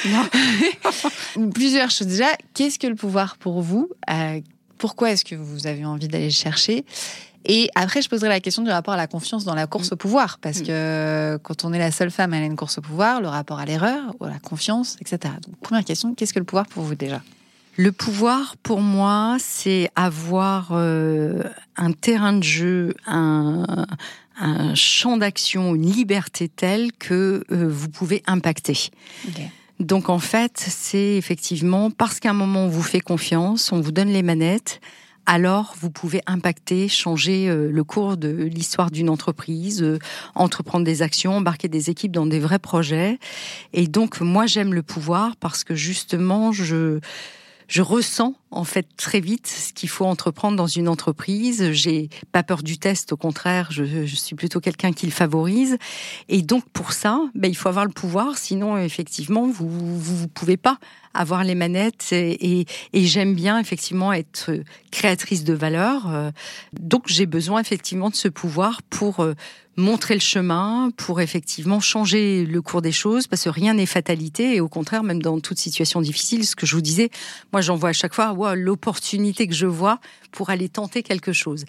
Plusieurs 1.54 1.92
choses. 1.92 2.08
Déjà, 2.08 2.28
qu'est-ce 2.54 2.80
que 2.80 2.88
le 2.88 2.96
pouvoir 2.96 3.38
pour 3.38 3.62
vous? 3.62 3.90
Euh, 4.10 4.42
Pourquoi 4.78 5.12
est-ce 5.12 5.26
que 5.26 5.36
vous 5.36 5.68
avez 5.68 5.86
envie 5.86 6.08
d'aller 6.08 6.26
le 6.26 6.32
chercher? 6.32 6.86
Et 7.46 7.70
après, 7.76 8.02
je 8.02 8.10
poserai 8.10 8.30
la 8.30 8.40
question 8.40 8.64
du 8.64 8.70
rapport 8.70 8.94
à 8.94 8.98
la 8.98 9.08
confiance 9.08 9.44
dans 9.46 9.56
la 9.56 9.68
course 9.68 9.92
au 9.92 9.96
pouvoir, 9.96 10.40
parce 10.40 10.60
Mm. 10.60 10.66
que 10.66 11.40
quand 11.44 11.66
on 11.66 11.74
est 11.74 11.80
la 11.80 11.92
seule 11.92 12.12
femme 12.12 12.34
à 12.34 12.38
aller 12.38 12.46
une 12.46 12.56
course 12.56 12.78
au 12.78 12.82
pouvoir, 12.82 13.22
le 13.22 13.28
rapport 13.28 13.60
à 13.60 13.66
l'erreur, 13.66 14.14
à 14.22 14.30
la 14.30 14.40
confiance, 14.40 14.98
etc. 15.02 15.34
Donc, 15.46 15.56
première 15.62 15.84
question, 15.86 16.14
qu'est-ce 16.16 16.34
que 16.34 16.40
le 16.40 16.46
pouvoir 16.46 16.66
pour 16.68 16.84
vous 16.84 16.96
déjà? 16.96 17.22
Le 17.78 17.92
pouvoir, 17.92 18.56
pour 18.64 18.80
moi, 18.80 19.36
c'est 19.40 19.90
avoir 19.96 20.70
euh, 20.72 21.44
un 21.76 21.92
terrain 21.92 22.32
de 22.34 22.44
jeu, 22.44 22.96
un, 23.06 23.86
un 24.40 24.74
champ 24.76 25.18
d'action, 25.18 25.76
une 25.76 25.92
liberté 25.92 26.48
telle 26.48 26.94
que 26.94 27.44
euh, 27.52 27.68
vous 27.70 27.90
pouvez 27.90 28.24
impacter. 28.28 28.92
Donc 29.82 30.08
en 30.10 30.20
fait, 30.20 30.54
c'est 30.58 31.16
effectivement 31.18 31.92
parce 31.92 32.22
qu'à 32.22 32.30
un 32.30 32.34
moment 32.34 32.62
on 32.62 32.70
vous 32.70 32.82
fait 32.82 33.02
confiance, 33.02 33.74
on 33.74 33.82
vous 33.82 33.92
donne 33.92 34.08
les 34.10 34.24
manettes, 34.24 34.80
alors 35.26 35.76
vous 35.80 35.90
pouvez 35.90 36.22
impacter, 36.28 36.88
changer 36.88 37.50
euh, 37.50 37.70
le 37.72 37.84
cours 37.84 38.18
de 38.18 38.30
l'histoire 38.30 38.92
d'une 38.92 39.10
entreprise, 39.10 39.82
euh, 39.82 40.00
entreprendre 40.36 40.86
des 40.86 41.02
actions, 41.02 41.38
embarquer 41.38 41.68
des 41.68 41.90
équipes 41.90 42.12
dans 42.12 42.26
des 42.26 42.40
vrais 42.40 42.60
projets. 42.60 43.20
Et 43.74 43.88
donc 43.88 44.22
moi 44.22 44.46
j'aime 44.46 44.74
le 44.74 44.84
pouvoir 44.84 45.36
parce 45.38 45.64
que 45.64 45.76
justement 45.76 46.52
je 46.52 47.00
je 47.68 47.82
ressens 47.82 48.36
en 48.52 48.64
fait 48.64 48.88
très 48.96 49.20
vite 49.20 49.48
ce 49.48 49.74
qu'il 49.74 49.90
faut 49.90 50.06
entreprendre 50.06 50.56
dans 50.56 50.68
une 50.68 50.88
entreprise. 50.88 51.72
J'ai 51.72 52.10
pas 52.32 52.44
peur 52.44 52.62
du 52.62 52.78
test, 52.78 53.12
au 53.12 53.18
contraire, 53.18 53.72
je, 53.72 54.06
je 54.06 54.16
suis 54.16 54.36
plutôt 54.36 54.60
quelqu'un 54.60 54.94
qui 54.94 55.08
le 55.08 55.12
favorise. 55.12 55.78
Et 56.30 56.44
donc 56.44 56.64
pour 56.70 56.94
ça, 56.94 57.22
ben, 57.34 57.50
il 57.50 57.56
faut 57.56 57.70
avoir 57.70 57.86
le 57.86 57.92
pouvoir, 57.92 58.38
sinon 58.38 58.78
effectivement 58.78 59.48
vous 59.48 59.68
vous, 59.68 60.00
vous 60.00 60.28
pouvez 60.28 60.58
pas 60.58 60.78
avoir 61.16 61.44
les 61.44 61.56
manettes. 61.56 62.12
Et, 62.12 62.60
et, 62.60 62.66
et 62.94 63.06
j'aime 63.06 63.34
bien 63.36 63.60
effectivement 63.60 64.14
être 64.14 64.52
créatrice 64.92 65.44
de 65.44 65.54
valeur. 65.54 66.14
Euh, 66.14 66.32
Donc 66.74 67.04
j'ai 67.08 67.26
besoin 67.26 67.62
effectivement 67.62 68.10
de 68.10 68.16
ce 68.16 68.28
pouvoir 68.28 68.82
pour 68.84 69.22
euh, 69.22 69.34
montrer 69.78 70.14
le 70.14 70.22
chemin, 70.22 70.92
pour 70.96 71.20
effectivement 71.22 71.80
changer 71.80 72.46
le 72.46 72.62
cours 72.62 72.82
des 72.82 72.92
choses, 72.94 73.28
parce 73.28 73.44
que 73.44 73.50
rien 73.50 73.74
n'est 73.74 73.86
fatalité. 73.86 74.56
Et 74.56 74.62
au 74.62 74.70
contraire, 74.70 75.04
même 75.04 75.22
dans 75.22 75.40
toute 75.40 75.58
situation 75.58 76.02
difficile, 76.02 76.46
ce 76.46 76.56
que 76.56 76.66
je 76.66 76.76
vous 76.76 76.82
disais, 76.82 77.10
moi 77.52 77.62
j'en 77.62 77.76
vois 77.76 77.90
à 77.90 77.94
chaque 77.94 78.14
fois 78.14 78.32
wow, 78.34 78.56
l'opportunité 78.56 79.48
que 79.48 79.56
je 79.56 79.68
vois 79.68 80.00
pour 80.32 80.50
aller 80.50 80.70
tenter 80.70 81.04
quelque 81.04 81.34
chose. 81.34 81.66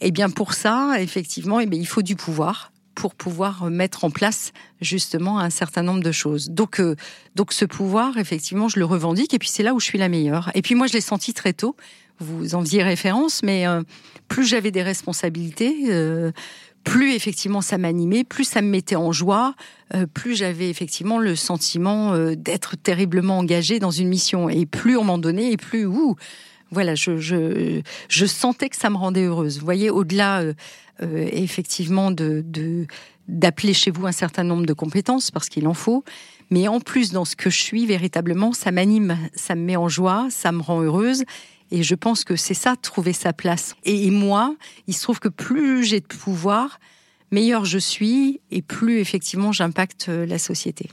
Et 0.00 0.10
bien 0.10 0.30
pour 0.30 0.54
ça, 0.54 0.94
effectivement, 0.98 1.60
eh 1.60 1.66
bien, 1.66 1.78
il 1.78 1.86
faut 1.86 2.02
du 2.02 2.16
pouvoir 2.16 2.72
pour 2.94 3.14
pouvoir 3.14 3.70
mettre 3.70 4.04
en 4.04 4.10
place 4.10 4.52
justement 4.80 5.38
un 5.38 5.50
certain 5.50 5.82
nombre 5.82 6.02
de 6.02 6.12
choses. 6.12 6.50
Donc, 6.50 6.80
euh, 6.80 6.96
donc 7.34 7.52
ce 7.52 7.64
pouvoir, 7.64 8.18
effectivement, 8.18 8.68
je 8.68 8.78
le 8.78 8.84
revendique 8.84 9.34
et 9.34 9.38
puis 9.38 9.48
c'est 9.48 9.62
là 9.62 9.74
où 9.74 9.80
je 9.80 9.86
suis 9.86 9.98
la 9.98 10.08
meilleure. 10.08 10.50
Et 10.54 10.62
puis 10.62 10.74
moi, 10.74 10.86
je 10.86 10.92
l'ai 10.92 11.00
senti 11.00 11.32
très 11.32 11.52
tôt. 11.52 11.76
Vous 12.18 12.54
en 12.54 12.60
faisiez 12.60 12.82
référence, 12.82 13.42
mais 13.42 13.66
euh, 13.66 13.82
plus 14.28 14.44
j'avais 14.44 14.70
des 14.70 14.82
responsabilités, 14.82 15.86
euh, 15.88 16.32
plus 16.84 17.14
effectivement 17.14 17.62
ça 17.62 17.78
m'animait, 17.78 18.24
plus 18.24 18.44
ça 18.44 18.60
me 18.60 18.68
mettait 18.68 18.96
en 18.96 19.12
joie, 19.12 19.54
plus 20.14 20.34
j'avais 20.34 20.70
effectivement 20.70 21.18
le 21.18 21.36
sentiment 21.36 22.16
d'être 22.34 22.76
terriblement 22.76 23.38
engagée 23.38 23.78
dans 23.80 23.90
une 23.90 24.08
mission. 24.08 24.48
Et 24.48 24.64
plus 24.64 24.96
on 24.96 25.04
m'en 25.04 25.18
donnait, 25.18 25.52
et 25.52 25.58
plus 25.58 25.84
ouh, 25.84 26.16
voilà, 26.70 26.94
je, 26.94 27.18
je, 27.18 27.80
je 28.08 28.26
sentais 28.26 28.68
que 28.68 28.76
ça 28.76 28.90
me 28.90 28.96
rendait 28.96 29.24
heureuse. 29.24 29.58
Vous 29.58 29.64
voyez, 29.64 29.90
au-delà 29.90 30.42
euh, 30.42 30.54
effectivement 31.32 32.10
de 32.10 32.44
d'appeler 33.28 33.74
chez 33.74 33.90
vous 33.90 34.06
un 34.06 34.12
certain 34.12 34.42
nombre 34.42 34.66
de 34.66 34.72
compétences 34.72 35.30
parce 35.30 35.48
qu'il 35.48 35.66
en 35.68 35.74
faut. 35.74 36.04
Mais 36.50 36.66
en 36.66 36.80
plus, 36.80 37.12
dans 37.12 37.24
ce 37.24 37.36
que 37.36 37.48
je 37.48 37.58
suis 37.58 37.86
véritablement, 37.86 38.52
ça 38.52 38.72
m'anime, 38.72 39.16
ça 39.34 39.54
me 39.54 39.62
met 39.62 39.76
en 39.76 39.88
joie, 39.88 40.26
ça 40.30 40.50
me 40.50 40.60
rend 40.60 40.82
heureuse. 40.82 41.24
Et 41.70 41.84
je 41.84 41.94
pense 41.94 42.24
que 42.24 42.34
c'est 42.34 42.54
ça, 42.54 42.74
trouver 42.74 43.12
sa 43.12 43.32
place. 43.32 43.76
Et, 43.84 44.10
moi, 44.10 44.56
il 44.88 44.94
se 44.94 45.02
trouve 45.02 45.20
que 45.20 45.28
plus 45.28 45.84
j'ai 45.84 46.00
de 46.00 46.06
pouvoir, 46.06 46.80
meilleur 47.30 47.64
je 47.64 47.78
suis 47.78 48.40
et 48.50 48.62
plus 48.62 48.98
effectivement 48.98 49.52
j'impacte 49.52 50.06
euh, 50.08 50.26
la 50.26 50.38
société. 50.38 50.90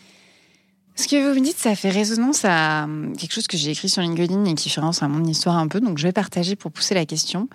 Ce 0.99 1.07
que 1.07 1.29
vous 1.29 1.39
me 1.39 1.45
dites, 1.45 1.59
ça 1.59 1.75
fait 1.75 1.91
résonance 1.91 2.43
à 2.43 2.85
hum, 2.85 3.15
quelque 3.15 3.31
chose 3.31 3.45
que 3.45 3.55
j'ai 3.55 3.69
écrit 3.69 3.87
sur 3.87 4.01
LinkedIn 4.01 4.45
et 4.45 4.55
qui 4.55 4.67
fait 4.69 4.79
référence 4.79 5.03
à 5.03 5.07
mon 5.07 5.23
histoire 5.25 5.55
un 5.55 5.67
peu. 5.67 5.79
Donc, 5.79 5.99
je 5.99 6.03
vais 6.03 6.11
partager 6.11 6.55
pour 6.55 6.71
pousser 6.71 6.95
la 6.95 7.05
question. 7.05 7.47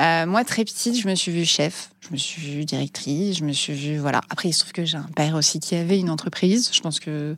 Euh, 0.00 0.24
moi, 0.24 0.44
très 0.44 0.64
petite, 0.64 0.98
je 0.98 1.06
me 1.06 1.14
suis 1.14 1.30
vue 1.30 1.44
chef, 1.44 1.90
je 2.00 2.08
me 2.12 2.16
suis 2.16 2.40
vue 2.40 2.64
directrice, 2.64 3.36
je 3.36 3.44
me 3.44 3.52
suis 3.52 3.74
vue, 3.74 3.98
voilà. 3.98 4.22
Après, 4.30 4.48
il 4.48 4.54
se 4.54 4.60
trouve 4.60 4.72
que 4.72 4.86
j'ai 4.86 4.96
un 4.96 5.10
père 5.14 5.34
aussi 5.34 5.60
qui 5.60 5.74
avait 5.74 5.98
une 5.98 6.08
entreprise. 6.08 6.70
Je 6.72 6.80
pense 6.80 6.98
que, 6.98 7.36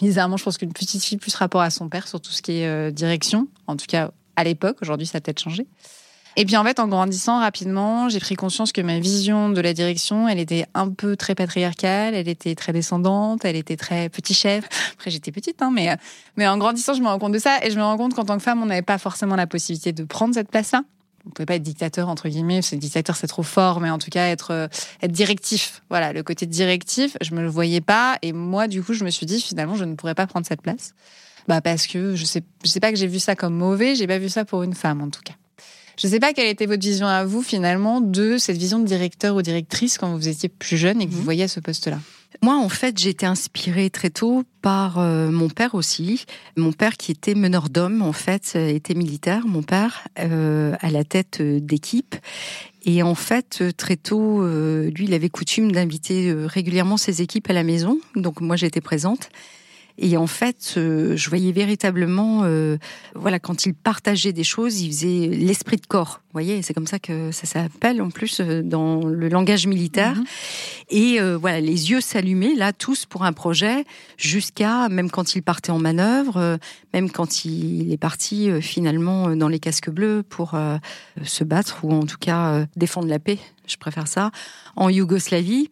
bizarrement, 0.00 0.36
je 0.36 0.44
pense 0.44 0.58
qu'une 0.58 0.74
petite 0.74 1.02
fille 1.02 1.18
plus 1.18 1.34
rapport 1.34 1.62
à 1.62 1.70
son 1.70 1.88
père 1.88 2.06
sur 2.06 2.20
tout 2.20 2.32
ce 2.32 2.42
qui 2.42 2.58
est 2.58 2.66
euh, 2.66 2.90
direction. 2.90 3.48
En 3.66 3.76
tout 3.76 3.86
cas, 3.86 4.10
à 4.36 4.44
l'époque. 4.44 4.76
Aujourd'hui, 4.82 5.06
ça 5.06 5.18
a 5.18 5.20
peut-être 5.22 5.40
changé. 5.40 5.66
Et 6.36 6.44
puis 6.44 6.56
en 6.56 6.64
fait, 6.64 6.78
en 6.78 6.88
grandissant 6.88 7.40
rapidement, 7.40 8.08
j'ai 8.08 8.20
pris 8.20 8.36
conscience 8.36 8.72
que 8.72 8.80
ma 8.80 9.00
vision 9.00 9.48
de 9.50 9.60
la 9.60 9.72
direction, 9.72 10.28
elle 10.28 10.38
était 10.38 10.66
un 10.74 10.88
peu 10.90 11.16
très 11.16 11.34
patriarcale, 11.34 12.14
elle 12.14 12.28
était 12.28 12.54
très 12.54 12.72
descendante, 12.72 13.44
elle 13.44 13.56
était 13.56 13.76
très 13.76 14.08
petit 14.08 14.34
chef. 14.34 14.64
Après, 14.94 15.10
j'étais 15.10 15.32
petite, 15.32 15.60
hein, 15.62 15.70
mais, 15.72 15.96
mais 16.36 16.46
en 16.46 16.58
grandissant, 16.58 16.94
je 16.94 17.02
me 17.02 17.08
rends 17.08 17.18
compte 17.18 17.32
de 17.32 17.38
ça 17.38 17.58
et 17.64 17.70
je 17.70 17.76
me 17.76 17.82
rends 17.82 17.96
compte 17.96 18.14
qu'en 18.14 18.24
tant 18.24 18.36
que 18.36 18.42
femme, 18.42 18.62
on 18.62 18.66
n'avait 18.66 18.82
pas 18.82 18.98
forcément 18.98 19.36
la 19.36 19.46
possibilité 19.46 19.92
de 19.92 20.04
prendre 20.04 20.34
cette 20.34 20.50
place-là. 20.50 20.82
On 21.26 21.30
pouvait 21.30 21.46
pas 21.46 21.56
être 21.56 21.62
dictateur 21.62 22.08
entre 22.08 22.28
guillemets, 22.28 22.58
parce 22.58 22.70
que 22.70 22.76
dictateur 22.76 23.16
c'est 23.16 23.26
trop 23.26 23.42
fort, 23.42 23.80
mais 23.80 23.90
en 23.90 23.98
tout 23.98 24.10
cas 24.10 24.28
être 24.28 24.52
euh, 24.52 24.68
être 25.02 25.12
directif. 25.12 25.82
Voilà, 25.90 26.12
le 26.12 26.22
côté 26.22 26.46
directif, 26.46 27.16
je 27.20 27.34
me 27.34 27.42
le 27.42 27.48
voyais 27.48 27.80
pas 27.80 28.18
et 28.22 28.32
moi 28.32 28.68
du 28.68 28.82
coup 28.82 28.94
je 28.94 29.04
me 29.04 29.10
suis 29.10 29.26
dit 29.26 29.40
finalement 29.40 29.74
je 29.74 29.84
ne 29.84 29.94
pourrais 29.94 30.14
pas 30.14 30.26
prendre 30.26 30.46
cette 30.46 30.62
place. 30.62 30.94
Bah 31.46 31.60
parce 31.60 31.86
que 31.86 32.14
je 32.14 32.24
sais 32.24 32.42
je 32.64 32.68
sais 32.68 32.80
pas 32.80 32.92
que 32.92 32.96
j'ai 32.96 33.06
vu 33.06 33.18
ça 33.18 33.34
comme 33.34 33.54
mauvais, 33.54 33.94
j'ai 33.94 34.06
pas 34.06 34.18
vu 34.18 34.28
ça 34.28 34.44
pour 34.44 34.62
une 34.62 34.74
femme 34.74 35.02
en 35.02 35.10
tout 35.10 35.20
cas. 35.22 35.34
Je 35.98 36.06
ne 36.06 36.12
sais 36.12 36.20
pas 36.20 36.32
quelle 36.32 36.48
était 36.48 36.66
votre 36.66 36.82
vision 36.82 37.06
à 37.06 37.24
vous 37.24 37.42
finalement 37.42 38.00
de 38.00 38.38
cette 38.38 38.56
vision 38.56 38.78
de 38.78 38.86
directeur 38.86 39.34
ou 39.34 39.42
directrice 39.42 39.98
quand 39.98 40.16
vous 40.16 40.28
étiez 40.28 40.48
plus 40.48 40.76
jeune 40.76 41.00
et 41.00 41.06
que 41.06 41.10
vous 41.10 41.18
mhm. 41.18 41.24
voyez 41.24 41.42
à 41.42 41.48
ce 41.48 41.58
poste-là? 41.58 41.98
Moi, 42.40 42.54
en 42.54 42.68
fait, 42.68 42.96
j'ai 42.98 43.08
été 43.08 43.26
inspirée 43.26 43.90
très 43.90 44.10
tôt 44.10 44.44
par 44.62 44.98
euh, 44.98 45.30
mon 45.30 45.48
père 45.48 45.74
aussi. 45.74 46.24
Mon 46.56 46.72
père 46.72 46.96
qui 46.96 47.10
était 47.10 47.34
meneur 47.34 47.68
d'hommes, 47.68 48.02
en 48.02 48.12
fait, 48.12 48.54
était 48.54 48.94
militaire, 48.94 49.46
mon 49.46 49.62
père, 49.62 50.06
euh, 50.20 50.76
à 50.80 50.90
la 50.90 51.02
tête 51.02 51.38
euh, 51.40 51.58
d'équipe. 51.58 52.14
Et 52.84 53.02
en 53.02 53.16
fait, 53.16 53.64
très 53.76 53.96
tôt, 53.96 54.46
lui, 54.46 55.04
il 55.04 55.12
avait 55.12 55.28
coutume 55.28 55.72
d'inviter 55.72 56.32
régulièrement 56.32 56.96
ses 56.96 57.20
équipes 57.20 57.50
à 57.50 57.52
la 57.52 57.62
maison. 57.62 57.98
Donc 58.14 58.40
moi, 58.40 58.56
j'étais 58.56 58.80
présente. 58.80 59.28
Et 60.00 60.16
en 60.16 60.28
fait, 60.28 60.74
euh, 60.76 61.16
je 61.16 61.28
voyais 61.28 61.50
véritablement, 61.50 62.42
euh, 62.44 62.78
voilà, 63.16 63.40
quand 63.40 63.66
il 63.66 63.74
partageait 63.74 64.32
des 64.32 64.44
choses, 64.44 64.80
il 64.80 64.92
faisait 64.92 65.26
l'esprit 65.26 65.76
de 65.76 65.86
corps. 65.86 66.20
Vous 66.26 66.34
voyez, 66.34 66.62
c'est 66.62 66.72
comme 66.72 66.86
ça 66.86 67.00
que 67.00 67.32
ça 67.32 67.46
s'appelle 67.46 68.00
en 68.00 68.10
plus 68.10 68.40
euh, 68.40 68.62
dans 68.62 69.04
le 69.04 69.28
langage 69.28 69.66
militaire. 69.66 70.14
Mhm. 70.14 70.24
Et 70.90 71.20
voilà, 71.20 71.60
les 71.60 71.90
yeux 71.90 72.00
s'allumaient 72.00 72.54
là 72.54 72.72
tous 72.72 73.04
pour 73.04 73.24
un 73.24 73.34
projet, 73.34 73.84
jusqu'à 74.16 74.88
même 74.88 75.10
quand 75.10 75.34
il 75.34 75.42
partait 75.42 75.70
en 75.70 75.78
manœuvre, 75.78 76.58
même 76.94 77.10
quand 77.10 77.44
il 77.44 77.92
est 77.92 77.98
parti 77.98 78.48
finalement 78.62 79.36
dans 79.36 79.48
les 79.48 79.58
casques 79.58 79.90
bleus 79.90 80.22
pour 80.26 80.56
se 81.22 81.44
battre 81.44 81.84
ou 81.84 81.92
en 81.92 82.06
tout 82.06 82.16
cas 82.18 82.64
défendre 82.74 83.08
la 83.08 83.18
paix. 83.18 83.38
Je 83.68 83.76
préfère 83.76 84.08
ça 84.08 84.30
en 84.76 84.88
Yougoslavie 84.88 85.70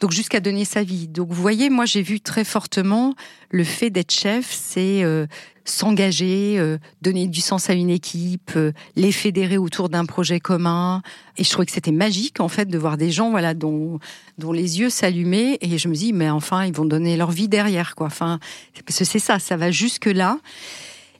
donc 0.00 0.12
jusqu'à 0.12 0.40
donner 0.40 0.64
sa 0.64 0.82
vie. 0.82 1.08
Donc 1.08 1.28
vous 1.30 1.40
voyez, 1.40 1.70
moi 1.70 1.84
j'ai 1.84 2.02
vu 2.02 2.20
très 2.20 2.44
fortement 2.44 3.14
le 3.50 3.64
fait 3.64 3.90
d'être 3.90 4.12
chef, 4.12 4.50
c'est 4.52 5.02
euh, 5.02 5.26
s'engager, 5.64 6.56
euh, 6.58 6.78
donner 7.02 7.26
du 7.26 7.40
sens 7.40 7.68
à 7.68 7.72
une 7.72 7.90
équipe, 7.90 8.52
euh, 8.56 8.72
les 8.94 9.12
fédérer 9.12 9.58
autour 9.58 9.88
d'un 9.88 10.04
projet 10.04 10.38
commun. 10.38 11.02
Et 11.36 11.44
je 11.44 11.50
trouvais 11.50 11.66
que 11.66 11.72
c'était 11.72 11.92
magique 11.92 12.40
en 12.40 12.48
fait 12.48 12.66
de 12.66 12.78
voir 12.78 12.96
des 12.96 13.10
gens 13.10 13.30
voilà 13.30 13.54
dont 13.54 13.98
les 14.38 14.80
yeux 14.80 14.90
s'allumaient 14.90 15.58
et 15.60 15.78
je 15.78 15.88
me 15.88 15.94
dis 15.94 16.12
mais 16.12 16.30
enfin 16.30 16.64
ils 16.64 16.74
vont 16.74 16.84
donner 16.84 17.16
leur 17.16 17.30
vie 17.30 17.48
derrière 17.48 17.94
quoi. 17.94 18.06
Enfin 18.06 18.38
parce 18.86 18.98
que 18.98 19.04
c'est 19.04 19.18
ça, 19.18 19.38
ça 19.38 19.56
va 19.56 19.70
jusque 19.70 20.06
là. 20.06 20.38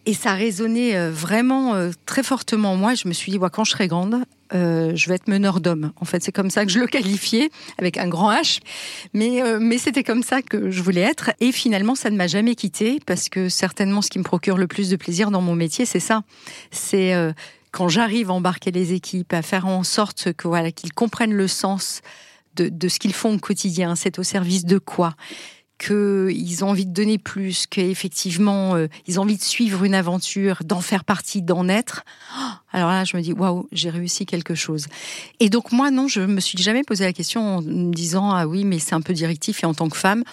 Et 0.07 0.15
ça 0.15 0.33
résonnait 0.33 1.11
vraiment 1.11 1.75
très 2.07 2.23
fortement 2.23 2.73
en 2.73 2.77
moi. 2.77 2.95
Je 2.95 3.09
me 3.09 3.13
suis 3.13 3.31
dit, 3.31 3.39
quand 3.53 3.65
je 3.65 3.73
serai 3.73 3.89
grande, 3.89 4.25
euh, 4.55 4.93
je 4.95 5.09
vais 5.09 5.15
être 5.15 5.29
meneur 5.29 5.61
d'hommes. 5.61 5.93
En 6.01 6.05
fait, 6.05 6.23
c'est 6.23 6.33
comme 6.33 6.51
ça 6.51 6.65
que 6.65 6.71
je 6.71 6.79
le 6.79 6.87
qualifiais, 6.87 7.51
avec 7.79 7.99
un 7.99 8.09
grand 8.09 8.33
H. 8.33 8.61
Mais, 9.15 9.43
euh, 9.43 9.59
mais 9.61 9.79
c'était 9.79 10.05
comme 10.05 10.23
ça 10.23 10.43
que 10.43 10.71
je 10.71 10.83
voulais 10.83 11.03
être. 11.03 11.31
Et 11.41 11.53
finalement, 11.53 11.95
ça 11.95 12.11
ne 12.11 12.17
m'a 12.17 12.27
jamais 12.27 12.55
quitté 12.55 13.01
parce 13.07 13.29
que 13.29 13.49
certainement, 13.49 14.03
ce 14.03 14.11
qui 14.11 14.19
me 14.19 14.25
procure 14.25 14.57
le 14.57 14.67
plus 14.67 14.91
de 14.91 14.97
plaisir 14.97 15.31
dans 15.31 15.43
mon 15.43 15.55
métier, 15.55 15.85
c'est 15.85 16.01
ça. 16.01 16.23
C'est 16.71 17.15
euh, 17.15 17.33
quand 17.73 17.89
j'arrive 17.89 18.31
à 18.31 18.35
embarquer 18.35 18.71
les 18.71 18.93
équipes, 18.93 19.33
à 19.33 19.43
faire 19.43 19.67
en 19.67 19.83
sorte 19.83 20.33
que 20.33 20.49
voilà 20.49 20.73
qu'ils 20.73 20.93
comprennent 20.93 21.35
le 21.35 21.49
sens 21.49 22.01
de, 22.57 22.69
de 22.69 22.89
ce 22.89 22.99
qu'ils 22.99 23.15
font 23.15 23.35
au 23.35 23.39
quotidien. 23.39 23.95
C'est 23.95 24.19
au 24.19 24.23
service 24.23 24.65
de 24.65 24.79
quoi? 24.79 25.15
Qu'ils 25.79 26.65
ont 26.65 26.71
envie 26.71 26.87
de 26.87 26.93
donner 26.93 27.19
plus, 27.19 27.67
qu'effectivement, 27.67 28.75
euh, 28.75 28.89
ils 29.07 29.19
ont 29.19 29.23
envie 29.23 29.37
de 29.37 29.43
suivre 29.43 29.85
une 29.85 29.95
aventure, 29.95 30.59
d'en 30.65 30.81
faire 30.81 31.05
partie, 31.05 31.41
d'en 31.41 31.69
être. 31.69 32.05
Oh, 32.37 32.51
alors 32.73 32.89
là, 32.89 33.05
je 33.05 33.17
me 33.17 33.23
dis, 33.23 33.33
waouh, 33.33 33.69
j'ai 33.73 33.91
réussi 33.91 34.27
quelque 34.27 34.55
chose. 34.55 34.87
Et 35.41 35.49
donc, 35.51 35.73
moi, 35.73 35.91
non, 35.91 36.09
je 36.09 36.21
me 36.21 36.41
suis 36.41 36.59
jamais 36.59 36.83
posé 36.83 37.05
la 37.05 37.13
question 37.13 37.59
en 37.59 37.63
me 37.63 37.93
disant, 37.93 38.33
ah 38.33 38.47
oui, 38.47 38.65
mais 38.65 38.79
c'est 38.79 38.95
un 38.95 39.01
peu 39.01 39.13
directif 39.13 39.63
et 39.63 39.67
en 39.67 39.75
tant 39.75 39.89
que 39.89 39.97
femme. 39.97 40.25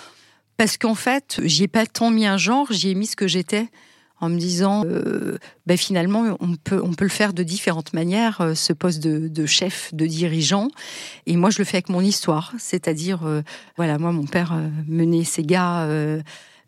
Parce 0.58 0.78
qu'en 0.78 0.96
fait, 0.96 1.40
j'y 1.44 1.64
ai 1.64 1.68
pas 1.68 1.86
tant 1.86 2.10
mis 2.10 2.26
un 2.26 2.38
genre, 2.38 2.68
j'y 2.72 2.90
ai 2.90 2.96
mis 2.96 3.08
ce 3.08 3.16
que 3.16 3.28
j'étais 3.28 3.68
en 4.22 4.30
me 4.30 4.38
disant 4.38 4.84
euh, 4.86 5.38
ben 5.66 5.78
finalement 5.78 6.38
on 6.40 6.56
peut 6.56 6.82
on 6.84 6.94
peut 6.94 7.06
le 7.06 7.10
faire 7.10 7.34
de 7.34 7.44
différentes 7.44 7.94
manières 7.94 8.42
euh, 8.42 8.56
ce 8.56 8.74
poste 8.74 9.04
de, 9.04 9.28
de, 9.28 9.46
chef 9.46 9.94
de 9.94 10.06
dirigeant 10.06 10.70
et 11.26 11.36
moi 11.36 11.50
je 11.50 11.60
le 11.60 11.66
fais 11.66 11.78
avec 11.78 11.90
mon 11.90 12.02
histoire 12.02 12.54
c'est-à-dire 12.58 13.26
euh, 13.26 13.42
voilà 13.78 13.98
moi 13.98 14.12
mon 14.12 14.26
père 14.26 14.54
euh, 14.54 14.70
menait 14.88 15.24
ses 15.24 15.44
gars 15.44 15.88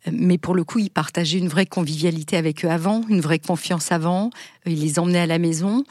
mais 0.09 0.37
pour 0.37 0.55
le 0.55 0.63
coup, 0.63 0.79
il 0.79 0.89
partageait 0.89 1.37
une 1.37 1.49
vraie 1.49 1.65
convivialité 1.65 2.37
avec 2.37 2.63
eux 2.63 2.69
avant, 2.69 3.01
une 3.09 3.19
vraie 3.19 3.39
confiance 3.39 3.91
avant. 3.91 4.29
Il 4.65 4.79
les 4.79 4.99
emmenait 4.99 5.19
à 5.19 5.25
la 5.25 5.37
maison. 5.37 5.83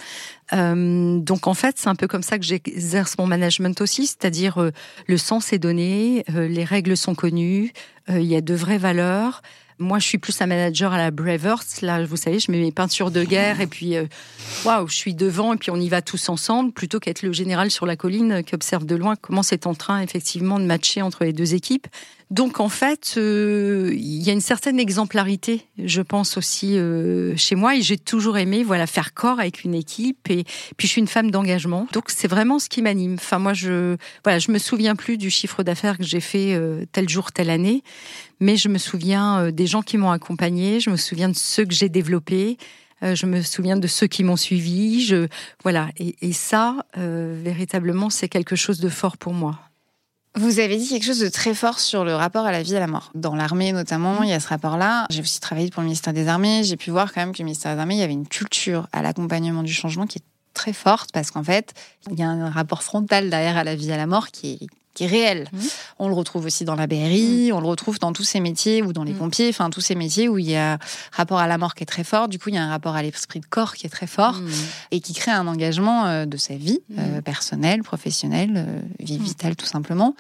Euh, 0.55 1.19
donc 1.19 1.47
en 1.47 1.53
fait, 1.53 1.77
c'est 1.77 1.88
un 1.88 1.95
peu 1.95 2.07
comme 2.07 2.23
ça 2.23 2.38
que 2.38 2.45
j'exerce 2.45 3.19
mon 3.19 3.27
management 3.27 3.79
aussi, 3.83 4.07
c'est-à-dire 4.07 4.71
le 5.07 5.19
sens 5.19 5.53
est 5.53 5.59
donné, 5.59 6.25
les 6.29 6.64
règles 6.64 6.97
sont 6.97 7.14
connues, 7.14 7.73
il 8.09 8.25
y 8.25 8.37
a 8.37 8.40
de 8.40 8.55
vraies 8.55 8.79
valeurs. 8.79 9.42
Moi, 9.79 9.99
je 9.99 10.07
suis 10.07 10.19
plus 10.19 10.41
un 10.41 10.47
manager 10.47 10.93
à 10.95 10.97
la 10.97 11.11
Bravehearts. 11.11 11.83
Là, 11.83 12.03
vous 12.05 12.17
savez, 12.17 12.39
je 12.39 12.51
mets 12.51 12.61
mes 12.61 12.73
peintures 12.73 13.11
de 13.11 13.25
guerre 13.25 13.61
et 13.61 13.67
puis, 13.67 13.97
euh, 13.97 14.07
waouh, 14.65 14.89
je 14.89 14.95
suis 14.95 15.15
devant 15.15 15.53
et 15.53 15.57
puis 15.59 15.71
on 15.71 15.77
y 15.77 15.91
va 15.91 16.01
tous 16.01 16.31
ensemble, 16.31 16.73
plutôt 16.73 16.99
qu'être 16.99 17.23
le 17.23 17.33
général 17.33 17.71
sur 17.71 17.85
la 17.85 17.95
colline 17.95 18.43
qui 18.43 18.55
observe 18.55 18.87
de 18.87 18.97
loin 18.97 19.17
comment 19.17 19.43
c'est 19.43 19.67
en 19.67 19.75
train 19.75 20.01
effectivement 20.01 20.59
de 20.59 20.65
matcher 20.65 21.03
entre 21.03 21.25
les 21.25 21.35
deux 21.35 21.55
équipes. 21.55 21.87
Donc 22.31 22.59
en 22.59 22.69
fait, 22.69 23.15
euh, 23.19 23.93
il 23.95 24.21
y 24.23 24.31
a 24.31 24.33
une 24.33 24.41
certaine 24.41 24.81
exemplarité, 24.81 25.65
je 25.79 26.03
pense 26.03 26.37
aussi 26.37 26.77
euh, 26.77 27.37
chez 27.37 27.55
moi, 27.55 27.77
et 27.77 27.83
j'ai 27.83 27.99
toujours 27.99 28.37
aimé 28.37 28.65
voilà 28.65 28.89
faire 28.89 29.15
corps 29.15 29.39
avec 29.39 29.62
une 29.62 29.75
équipe. 29.75 30.29
Et 30.29 30.43
puis 30.77 30.89
je 30.89 30.93
suis 30.93 31.01
une 31.01 31.07
femme 31.07 31.31
d'engagement, 31.31 31.87
donc 31.93 32.07
c'est 32.09 32.27
vraiment 32.27 32.59
ce 32.59 32.69
qui 32.69 32.83
m'anime. 32.83 33.15
Enfin 33.15 33.39
moi, 33.39 33.55
je 33.55 33.97
voilà, 34.25 34.41
je 34.41 34.51
me 34.51 34.59
souviens 34.59 34.97
plus 34.97 35.19
du 35.19 35.31
chiffre 35.31 35.62
d'affaires 35.62 35.99
que 35.99 36.05
j'ai 36.05 36.19
fait 36.19 36.55
euh, 36.55 36.85
tel 36.91 37.09
jour, 37.09 37.31
telle 37.31 37.49
année, 37.49 37.85
mais 38.41 38.57
je 38.57 38.69
me 38.69 38.79
souviens 38.79 39.53
des 39.53 39.69
gens 39.69 39.83
qui 39.83 39.97
m'ont 39.97 40.11
accompagné, 40.11 40.81
je 40.81 40.91
me 40.91 40.97
souviens 40.97 41.29
de 41.29 41.37
ceux 41.37 41.65
que 41.65 41.75
j'ai 41.75 41.89
développés. 41.89 42.59
je 43.03 43.27
me 43.27 43.41
souviens 43.41 43.77
de 43.77 43.87
ceux 43.87 44.09
qui 44.09 44.25
m'ont 44.25 44.37
suivi, 44.37 45.05
je 45.05 45.29
voilà 45.62 45.91
et, 45.97 46.17
et 46.23 46.33
ça 46.33 46.87
véritablement 46.97 48.11
c'est 48.11 48.29
quelque 48.29 48.57
chose 48.57 48.81
de 48.81 48.89
fort 48.89 49.17
pour 49.17 49.33
moi. 49.33 49.61
Vous 50.38 50.59
avez 50.59 50.77
dit 50.77 50.87
quelque 50.87 51.05
chose 51.05 51.20
de 51.20 51.31
très 51.31 51.55
fort 51.55 51.81
sur 51.81 52.05
le 52.05 52.14
rapport 52.14 52.44
à 52.44 52.53
la 52.53 52.62
vie 52.62 52.75
et 52.75 52.77
à 52.77 52.81
la 52.81 52.87
mort. 52.87 53.11
Dans 53.14 53.35
l'armée 53.35 53.72
notamment, 53.72 54.22
il 54.22 54.29
y 54.29 54.35
a 54.35 54.40
ce 54.40 54.49
rapport-là. 54.49 55.07
J'ai 55.09 55.22
aussi 55.22 55.40
travaillé 55.40 55.70
pour 55.70 55.81
le 55.81 55.87
ministère 55.87 56.12
des 56.12 56.29
Armées. 56.29 56.62
J'ai 56.62 56.77
pu 56.77 56.90
voir 56.90 57.14
quand 57.14 57.22
même 57.22 57.33
que 57.33 57.38
le 57.38 57.46
ministère 57.46 57.75
des 57.75 57.81
Armées, 57.81 57.94
il 57.94 58.01
y 58.01 58.03
avait 58.03 58.12
une 58.12 58.29
culture 58.29 58.87
à 58.92 59.01
l'accompagnement 59.01 59.62
du 59.62 59.72
changement 59.72 60.07
qui 60.07 60.18
est 60.18 60.25
très 60.53 60.75
forte 60.75 61.11
parce 61.12 61.31
qu'en 61.31 61.42
fait, 61.42 61.72
il 62.11 62.18
y 62.18 62.22
a 62.22 62.29
un 62.29 62.51
rapport 62.51 62.83
frontal 62.83 63.31
derrière 63.31 63.57
à 63.57 63.64
la 63.64 63.75
vie 63.75 63.88
et 63.88 63.94
à 63.94 63.96
la 63.96 64.07
mort 64.07 64.29
qui 64.29 64.59
est 64.61 64.66
qui 64.96 65.04
est 65.04 65.06
réel. 65.06 65.46
Mhm. 65.52 65.61
On 66.00 66.09
le 66.09 66.14
retrouve 66.14 66.46
aussi 66.46 66.64
dans 66.64 66.74
la 66.74 66.87
BRI, 66.88 67.52
on 67.52 67.61
le 67.61 67.66
retrouve 67.68 67.98
dans 68.00 68.12
tous 68.12 68.24
ces 68.24 68.40
métiers 68.40 68.82
ou 68.82 68.92
dans 68.92 69.04
les 69.04 69.12
Mhm. 69.12 69.18
pompiers, 69.18 69.48
enfin 69.50 69.70
tous 69.70 69.80
ces 69.82 69.94
métiers 69.94 70.28
où 70.28 70.38
il 70.38 70.48
y 70.50 70.56
a 70.56 70.72
un 70.72 70.78
rapport 71.12 71.38
à 71.38 71.46
la 71.46 71.59
mort 71.59 71.74
qui 71.76 71.82
est 71.85 71.87
très 71.87 72.02
fort. 72.02 72.26
Du 72.28 72.38
coup, 72.40 72.48
il 72.48 72.54
y 72.56 72.59
a 72.59 72.64
un 72.64 72.70
rapport 72.70 72.96
à 72.96 73.02
l'esprit 73.02 73.38
de 73.40 73.46
corps 73.46 73.74
qui 73.74 73.87
est 73.87 73.90
très 73.90 74.06
fort 74.09 74.40
et 74.90 75.00
qui 75.00 75.12
crée 75.12 75.30
un 75.30 75.46
engagement 75.46 76.06
euh, 76.06 76.24
de 76.26 76.37
sa 76.38 76.56
vie 76.56 76.80
euh, 76.98 77.16
Mhm. 77.16 77.22
personnelle, 77.22 77.82
professionnelle, 77.82 78.54
euh, 78.56 78.80
vie 78.98 79.18
Mhm. 79.18 79.24
vitale 79.24 79.54
tout 79.56 79.66
simplement. 79.66 80.14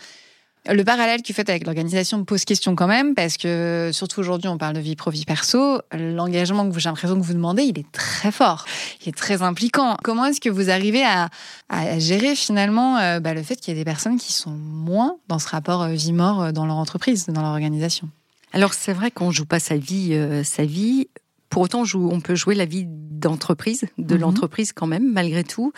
Le 0.68 0.82
parallèle 0.82 1.22
que 1.22 1.28
vous 1.28 1.34
faites 1.34 1.48
avec 1.48 1.64
l'organisation 1.64 2.18
me 2.18 2.24
pose 2.24 2.44
question 2.44 2.74
quand 2.74 2.88
même, 2.88 3.14
parce 3.14 3.36
que 3.36 3.90
surtout 3.92 4.20
aujourd'hui, 4.20 4.48
on 4.48 4.58
parle 4.58 4.74
de 4.74 4.80
vie 4.80 4.96
pro, 4.96 5.10
vie 5.10 5.24
perso. 5.24 5.80
L'engagement 5.92 6.68
que 6.68 6.78
j'ai 6.78 6.88
l'impression 6.88 7.18
que 7.18 7.24
vous 7.24 7.34
demandez, 7.34 7.62
il 7.62 7.78
est 7.78 7.90
très 7.92 8.32
fort, 8.32 8.64
il 9.02 9.08
est 9.08 9.16
très 9.16 9.42
impliquant. 9.42 9.96
Comment 10.02 10.26
est-ce 10.26 10.40
que 10.40 10.48
vous 10.48 10.70
arrivez 10.70 11.04
à, 11.04 11.28
à 11.68 11.98
gérer 11.98 12.34
finalement 12.34 12.98
euh, 12.98 13.20
bah, 13.20 13.32
le 13.32 13.42
fait 13.42 13.56
qu'il 13.56 13.74
y 13.74 13.76
ait 13.76 13.80
des 13.80 13.84
personnes 13.84 14.18
qui 14.18 14.32
sont 14.32 14.50
moins 14.50 15.16
dans 15.28 15.38
ce 15.38 15.48
rapport 15.48 15.82
euh, 15.82 15.92
vie-mort 15.92 16.42
euh, 16.42 16.52
dans 16.52 16.66
leur 16.66 16.76
entreprise, 16.76 17.26
dans 17.26 17.42
leur 17.42 17.52
organisation? 17.52 18.08
Alors 18.52 18.74
c'est 18.74 18.92
vrai 18.92 19.10
qu'on 19.10 19.30
joue 19.30 19.46
pas 19.46 19.60
sa 19.60 19.76
vie, 19.76 20.18
sa 20.44 20.64
vie. 20.64 21.08
Pour 21.48 21.62
autant, 21.62 21.84
on, 21.94 22.20
peut 22.20 22.34
jouer 22.34 22.54
la 22.54 22.64
vie 22.64 22.84
d'entreprise, 22.86 23.84
de 23.98 24.14
Mhm. 24.14 24.20
l'entreprise 24.20 24.72
quand 24.72 24.86
même, 24.86 25.10
malgré 25.12 25.42
tout. 25.44 25.72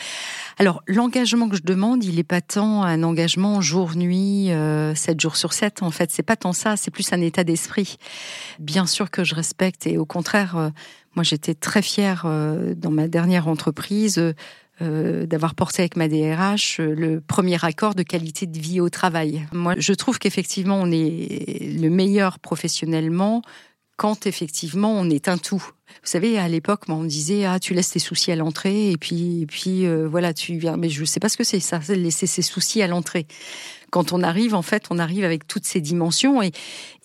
Alors 0.58 0.82
l'engagement 0.88 1.48
que 1.48 1.56
je 1.56 1.62
demande, 1.62 2.02
il 2.04 2.18
est 2.18 2.24
pas 2.24 2.40
tant 2.40 2.82
un 2.82 3.02
engagement 3.02 3.60
jour-nuit, 3.60 4.50
euh, 4.50 4.94
7 4.94 5.20
jours 5.20 5.36
sur 5.36 5.52
7. 5.52 5.82
En 5.82 5.90
fait, 5.90 6.10
c'est 6.10 6.22
pas 6.24 6.36
tant 6.36 6.52
ça, 6.52 6.76
c'est 6.76 6.90
plus 6.90 7.12
un 7.12 7.20
état 7.20 7.44
d'esprit. 7.44 7.96
Bien 8.58 8.86
sûr 8.86 9.10
que 9.10 9.24
je 9.24 9.34
respecte 9.34 9.86
et 9.86 9.98
au 9.98 10.06
contraire, 10.06 10.56
euh, 10.56 10.70
moi 11.14 11.22
j'étais 11.22 11.54
très 11.54 11.82
fière 11.82 12.22
euh, 12.26 12.74
dans 12.74 12.90
ma 12.90 13.06
dernière 13.08 13.46
entreprise. 13.48 14.18
euh, 14.18 14.32
euh, 14.80 15.26
d'avoir 15.26 15.56
porté 15.56 15.82
avec 15.82 15.96
ma 15.96 16.06
DRH 16.06 16.78
euh, 16.78 16.94
le 16.94 17.20
premier 17.20 17.58
accord 17.64 17.96
de 17.96 18.04
qualité 18.04 18.46
de 18.46 18.56
vie 18.60 18.80
au 18.80 18.88
travail. 18.88 19.44
Moi, 19.52 19.74
je 19.76 19.92
trouve 19.92 20.20
qu'effectivement, 20.20 20.78
on 20.80 20.88
est 20.92 21.76
le 21.80 21.88
meilleur 21.90 22.38
professionnellement 22.38 23.42
quand 23.98 24.26
effectivement 24.26 24.92
on 24.92 25.10
est 25.10 25.28
un 25.28 25.36
tout. 25.36 25.62
Vous 26.02 26.10
savez, 26.10 26.38
à 26.38 26.48
l'époque, 26.48 26.82
on 26.88 27.02
disait 27.02 27.44
ah 27.44 27.58
tu 27.58 27.74
laisses 27.74 27.90
tes 27.90 27.98
soucis 27.98 28.30
à 28.30 28.36
l'entrée 28.36 28.92
et 28.92 28.96
puis 28.96 29.42
et 29.42 29.46
puis 29.46 29.86
euh, 29.86 30.06
voilà 30.08 30.32
tu 30.32 30.56
viens. 30.56 30.76
Mais 30.76 30.88
je 30.88 31.04
sais 31.04 31.20
pas 31.20 31.28
ce 31.28 31.36
que 31.36 31.44
c'est 31.44 31.60
ça, 31.60 31.80
c'est 31.82 31.96
laisser 31.96 32.26
ses 32.26 32.42
soucis 32.42 32.80
à 32.80 32.86
l'entrée. 32.86 33.26
Quand 33.90 34.12
on 34.12 34.22
arrive, 34.22 34.54
en 34.54 34.62
fait, 34.62 34.84
on 34.90 34.98
arrive 34.98 35.24
avec 35.24 35.48
toutes 35.48 35.64
ces 35.64 35.80
dimensions 35.80 36.42
et, 36.42 36.52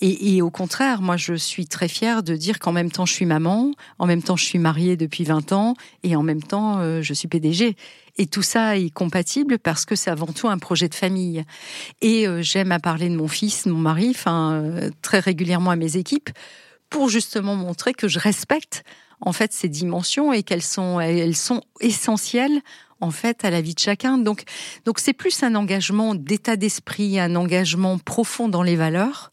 et 0.02 0.36
et 0.36 0.42
au 0.44 0.52
contraire, 0.52 1.02
moi, 1.02 1.18
je 1.18 1.34
suis 1.34 1.66
très 1.66 1.88
fière 1.88 2.22
de 2.22 2.36
dire 2.36 2.60
qu'en 2.60 2.74
même 2.74 2.92
temps, 2.92 3.08
je 3.08 3.14
suis 3.14 3.26
maman, 3.26 3.72
en 3.98 4.06
même 4.06 4.22
temps, 4.22 4.36
je 4.36 4.46
suis 4.46 4.60
mariée 4.60 4.96
depuis 4.96 5.24
20 5.24 5.52
ans 5.52 5.76
et 6.04 6.16
en 6.16 6.24
même 6.24 6.44
temps, 6.44 6.80
euh, 6.80 7.02
je 7.02 7.14
suis 7.14 7.28
PDG. 7.28 7.76
Et 8.18 8.28
tout 8.28 8.44
ça 8.44 8.78
est 8.78 8.92
compatible 8.92 9.58
parce 9.58 9.86
que 9.86 9.96
c'est 9.96 10.12
avant 10.12 10.28
tout 10.28 10.48
un 10.48 10.60
projet 10.60 10.88
de 10.88 10.94
famille. 10.94 11.44
Et 12.02 12.28
euh, 12.28 12.44
j'aime 12.44 12.72
à 12.72 12.80
parler 12.80 13.10
de 13.10 13.16
mon 13.16 13.28
fils, 13.28 13.66
de 13.66 13.72
mon 13.72 13.80
mari, 13.80 14.10
enfin 14.12 14.92
très 15.02 15.20
régulièrement 15.20 15.72
à 15.72 15.76
mes 15.76 15.98
équipes 15.98 16.30
pour 16.94 17.10
justement 17.10 17.56
montrer 17.56 17.94
que 17.94 18.08
je 18.08 18.20
respecte 18.20 18.84
en 19.20 19.34
fait 19.34 19.52
ces 19.52 19.68
dimensions 19.68 20.32
et 20.32 20.44
qu'elles 20.44 20.62
sont 20.76 21.00
elles 21.00 21.36
sont 21.36 21.62
essentielles 21.82 22.62
en 23.02 23.12
fait 23.12 23.44
à 23.44 23.50
la 23.50 23.62
vie 23.62 23.74
de 23.74 23.80
chacun. 23.80 24.18
Donc 24.18 24.44
donc 24.86 25.00
c'est 25.00 25.14
plus 25.14 25.44
un 25.44 25.56
engagement 25.56 26.16
d'état 26.16 26.56
d'esprit, 26.56 27.20
un 27.20 27.36
engagement 27.36 27.98
profond 27.98 28.48
dans 28.48 28.64
les 28.64 28.76
valeurs 28.76 29.32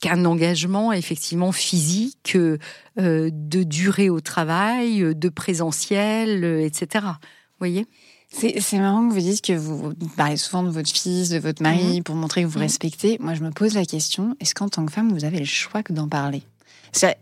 qu'un 0.00 0.24
engagement 0.24 0.92
effectivement 0.92 1.52
physique 1.52 2.34
euh, 2.36 2.58
de 2.98 3.62
durée 3.62 4.10
au 4.10 4.20
travail, 4.20 5.14
de 5.14 5.28
présentiel, 5.28 6.44
euh, 6.44 6.64
etc. 6.64 7.04
Vous 7.04 7.58
voyez? 7.60 7.86
C'est 8.34 8.60
c'est 8.60 8.78
marrant 8.78 9.06
que 9.08 9.12
vous 9.14 9.20
dites 9.20 9.42
que 9.44 9.52
vous 9.52 9.92
parlez 10.16 10.36
souvent 10.38 10.62
de 10.62 10.70
votre 10.70 10.90
fils, 10.90 11.28
de 11.28 11.38
votre 11.38 11.62
mari, 11.62 12.00
pour 12.02 12.14
montrer 12.16 12.42
que 12.42 12.48
vous 12.48 12.58
Mhm. 12.58 12.64
respectez. 12.64 13.16
Moi, 13.20 13.34
je 13.34 13.42
me 13.42 13.50
pose 13.50 13.74
la 13.74 13.84
question, 13.84 14.34
est-ce 14.40 14.54
qu'en 14.54 14.68
tant 14.70 14.86
que 14.86 14.92
femme, 14.92 15.12
vous 15.12 15.24
avez 15.24 15.38
le 15.38 15.44
choix 15.44 15.82
que 15.82 15.92
d'en 15.92 16.08
parler? 16.08 16.42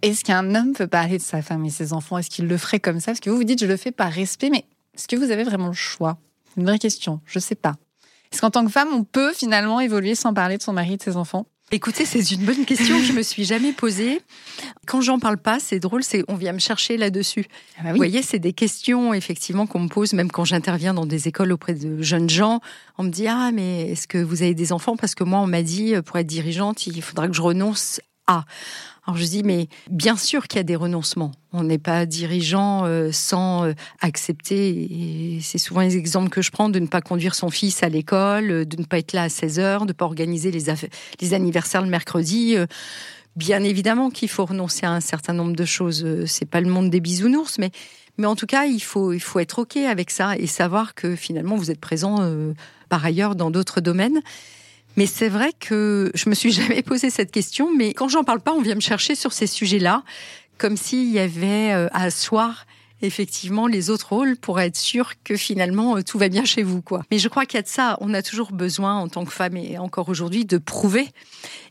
Est-ce 0.03 0.25
qu'un 0.25 0.55
homme 0.55 0.73
peut 0.73 0.87
parler 0.87 1.19
de 1.19 1.23
sa 1.23 1.43
femme 1.43 1.65
et 1.65 1.71
ses 1.71 1.93
enfants? 1.93 2.19
Est-ce 2.19 2.31
qu'il 2.31 2.47
le 2.47 2.57
ferait 2.57 2.81
comme 2.81 3.01
ça? 3.01 3.13
Parce 3.13 3.21
que 3.21 3.31
vous 3.31 3.37
vous 3.37 3.45
dites, 3.45 3.61
je 3.61 3.67
le 3.67 3.77
fais 3.77 3.93
par 3.93 4.11
respect, 4.13 4.51
mais 4.51 4.65
est-ce 4.95 5.09
que 5.09 5.17
vous 5.17 5.31
avez 5.31 5.45
vraiment 5.45 5.69
le 5.69 5.73
choix? 5.73 6.19
C'est 6.49 6.61
une 6.61 6.67
vraie 6.67 6.79
question, 6.79 7.21
je 7.27 7.39
sais 7.39 7.55
pas. 7.55 7.77
Est-ce 8.33 8.41
qu'en 8.41 8.51
tant 8.51 8.65
que 8.65 8.71
femme, 8.71 8.89
on 8.93 9.05
peut 9.05 9.33
finalement 9.33 9.81
évoluer 9.81 10.15
sans 10.15 10.35
parler 10.35 10.57
de 10.57 10.63
son 10.63 10.73
mari 10.73 10.95
et 10.95 10.97
de 10.97 11.03
ses 11.03 11.17
enfants? 11.17 11.47
Écoutez, 11.73 12.05
c'est 12.05 12.33
une 12.33 12.45
bonne 12.45 12.65
question 12.65 12.99
que 12.99 13.05
je 13.05 13.13
me 13.13 13.23
suis 13.23 13.45
jamais 13.45 13.73
posée. 13.73 14.21
Quand 14.89 15.01
j'en 15.01 15.21
parle 15.21 15.37
pas, 15.37 15.61
c'est 15.61 15.79
drôle, 15.79 16.03
c'est 16.03 16.25
on 16.27 16.35
vient 16.35 16.53
me 16.53 16.59
chercher 16.59 16.97
là-dessus. 16.97 17.47
ah 17.79 17.85
bah 17.85 17.91
Vous 17.93 17.97
voyez, 17.97 18.23
c'est 18.23 18.41
des 18.41 18.53
questions 18.53 19.15
effectivement 19.15 19.69
qu'on 19.69 19.79
me 19.79 19.89
pose, 19.89 20.13
même 20.13 20.33
quand 20.33 20.45
j'interviens 20.45 20.95
dans 20.95 21.07
des 21.07 21.29
écoles 21.29 21.53
auprès 21.53 21.75
de 21.75 22.03
jeunes 22.03 22.29
gens. 22.29 22.61
On 22.99 23.05
me 23.05 23.11
dit 23.11 23.29
ah 23.29 23.53
mais 23.53 23.93
est-ce 23.93 24.09
que 24.09 24.19
vous 24.19 24.43
avez 24.43 24.55
des 24.55 24.73
enfants? 24.73 24.97
Parce 24.97 25.15
que 25.15 25.23
moi 25.23 25.39
on 25.39 25.47
m'a 25.47 25.63
dit 25.63 25.95
pour 26.05 26.17
être 26.19 26.27
dirigeante 26.27 26.89
il 26.89 27.03
faudra 27.03 27.29
que 27.29 27.35
je 27.35 27.43
renonce 27.43 28.01
à. 28.27 28.45
Alors 29.07 29.17
je 29.17 29.25
dis 29.25 29.43
mais 29.43 29.69
bien 29.91 30.17
sûr 30.17 30.47
qu'il 30.47 30.59
y 30.59 30.61
a 30.61 30.65
des 30.65 30.77
renoncements. 30.77 31.33
On 31.53 31.65
n'est 31.65 31.79
pas 31.79 32.07
dirigeant 32.07 32.85
euh, 32.85 33.11
sans 33.13 33.65
euh, 33.65 33.73
accepter. 34.01 34.69
Et 34.71 35.41
c'est 35.41 35.59
souvent 35.59 35.81
les 35.81 35.97
exemples 35.97 36.29
que 36.29 36.43
je 36.43 36.51
prends 36.51 36.69
de 36.69 36.79
ne 36.79 36.87
pas 36.87 37.01
conduire 37.01 37.35
son 37.35 37.51
fils 37.51 37.83
à 37.83 37.89
l'école, 37.89 38.51
euh, 38.51 38.65
de 38.65 38.77
ne 38.77 38.85
pas 38.85 38.99
être 38.99 39.13
là 39.13 39.25
à 39.25 39.29
16 39.29 39.59
heures, 39.59 39.81
de 39.83 39.89
ne 39.89 39.93
pas 39.93 40.05
organiser 40.05 40.51
les, 40.51 41.35
anniversaires 41.35 41.83
le 41.83 41.89
mercredi. 41.89 42.57
Bien 43.37 43.63
évidemment 43.63 44.11
qu'il 44.11 44.29
faut 44.29 44.45
renoncer 44.45 44.87
à 44.87 44.91
un 44.91 45.01
certain 45.01 45.33
nombre 45.33 45.57
de 45.57 45.65
choses. 45.65 46.07
C'est 46.27 46.49
pas 46.49 46.61
le 46.61 46.69
monde 46.69 46.91
des 46.91 47.01
bisounours, 47.01 47.59
mais 47.59 47.71
mais 48.19 48.27
en 48.27 48.37
tout 48.37 48.47
cas, 48.47 48.67
il 48.67 48.81
faut 48.81 49.13
il 49.13 49.21
faut 49.21 49.39
être 49.39 49.61
ok 49.61 49.77
avec 49.79 50.11
ça 50.11 50.37
et 50.37 50.47
savoir 50.47 50.95
que 50.95 51.17
finalement 51.17 51.57
vous 51.57 51.71
êtes 51.71 51.81
présent 51.81 52.19
par 52.89 53.05
ailleurs 53.05 53.37
dans 53.37 53.51
d'autres 53.51 53.81
domaines. 53.81 54.21
Mais 54.97 55.07
c'est 55.07 55.29
vrai 55.29 55.53
que 55.59 56.11
je 56.15 56.29
me 56.29 56.35
suis 56.35 56.53
jamais 56.53 56.83
posé 56.83 57.11
cette 57.11 57.31
question. 57.31 57.71
Mais 57.75 57.93
quand 57.93 58.09
j'en 58.09 58.25
parle 58.25 58.41
pas, 58.41 58.53
on 58.53 58.61
vient 58.61 58.75
me 58.75 58.81
chercher 58.81 59.15
sur 59.15 59.33
ces 59.33 59.47
sujets-là, 59.47 60.03
comme 60.59 60.77
s'il 60.77 61.11
y 61.11 61.19
avait 61.19 61.73
euh, 61.73 61.89
à 61.93 62.05
asseoir 62.05 62.67
effectivement 63.03 63.67
les 63.67 63.91
autres 63.91 64.13
rôles 64.13 64.37
pour 64.37 64.61
être 64.61 64.77
sûr 64.77 65.13
que 65.25 65.37
finalement 65.37 65.97
euh, 65.97 66.03
tout 66.03 66.19
va 66.19 66.29
bien 66.29 66.45
chez 66.45 66.63
vous 66.63 66.83
quoi. 66.83 67.03
Mais 67.11 67.19
je 67.19 67.29
crois 67.29 67.47
qu'il 67.47 67.57
y 67.57 67.61
a 67.61 67.63
de 67.63 67.69
ça, 67.69 67.97
on 68.01 68.13
a 68.15 68.23
toujours 68.23 68.53
besoin 68.53 68.97
en 68.97 69.09
tant 69.09 69.25
que 69.25 69.33
femme 69.33 69.57
et 69.57 69.79
encore 69.79 70.09
aujourd'hui 70.09 70.45
de 70.45 70.59
prouver. 70.59 71.09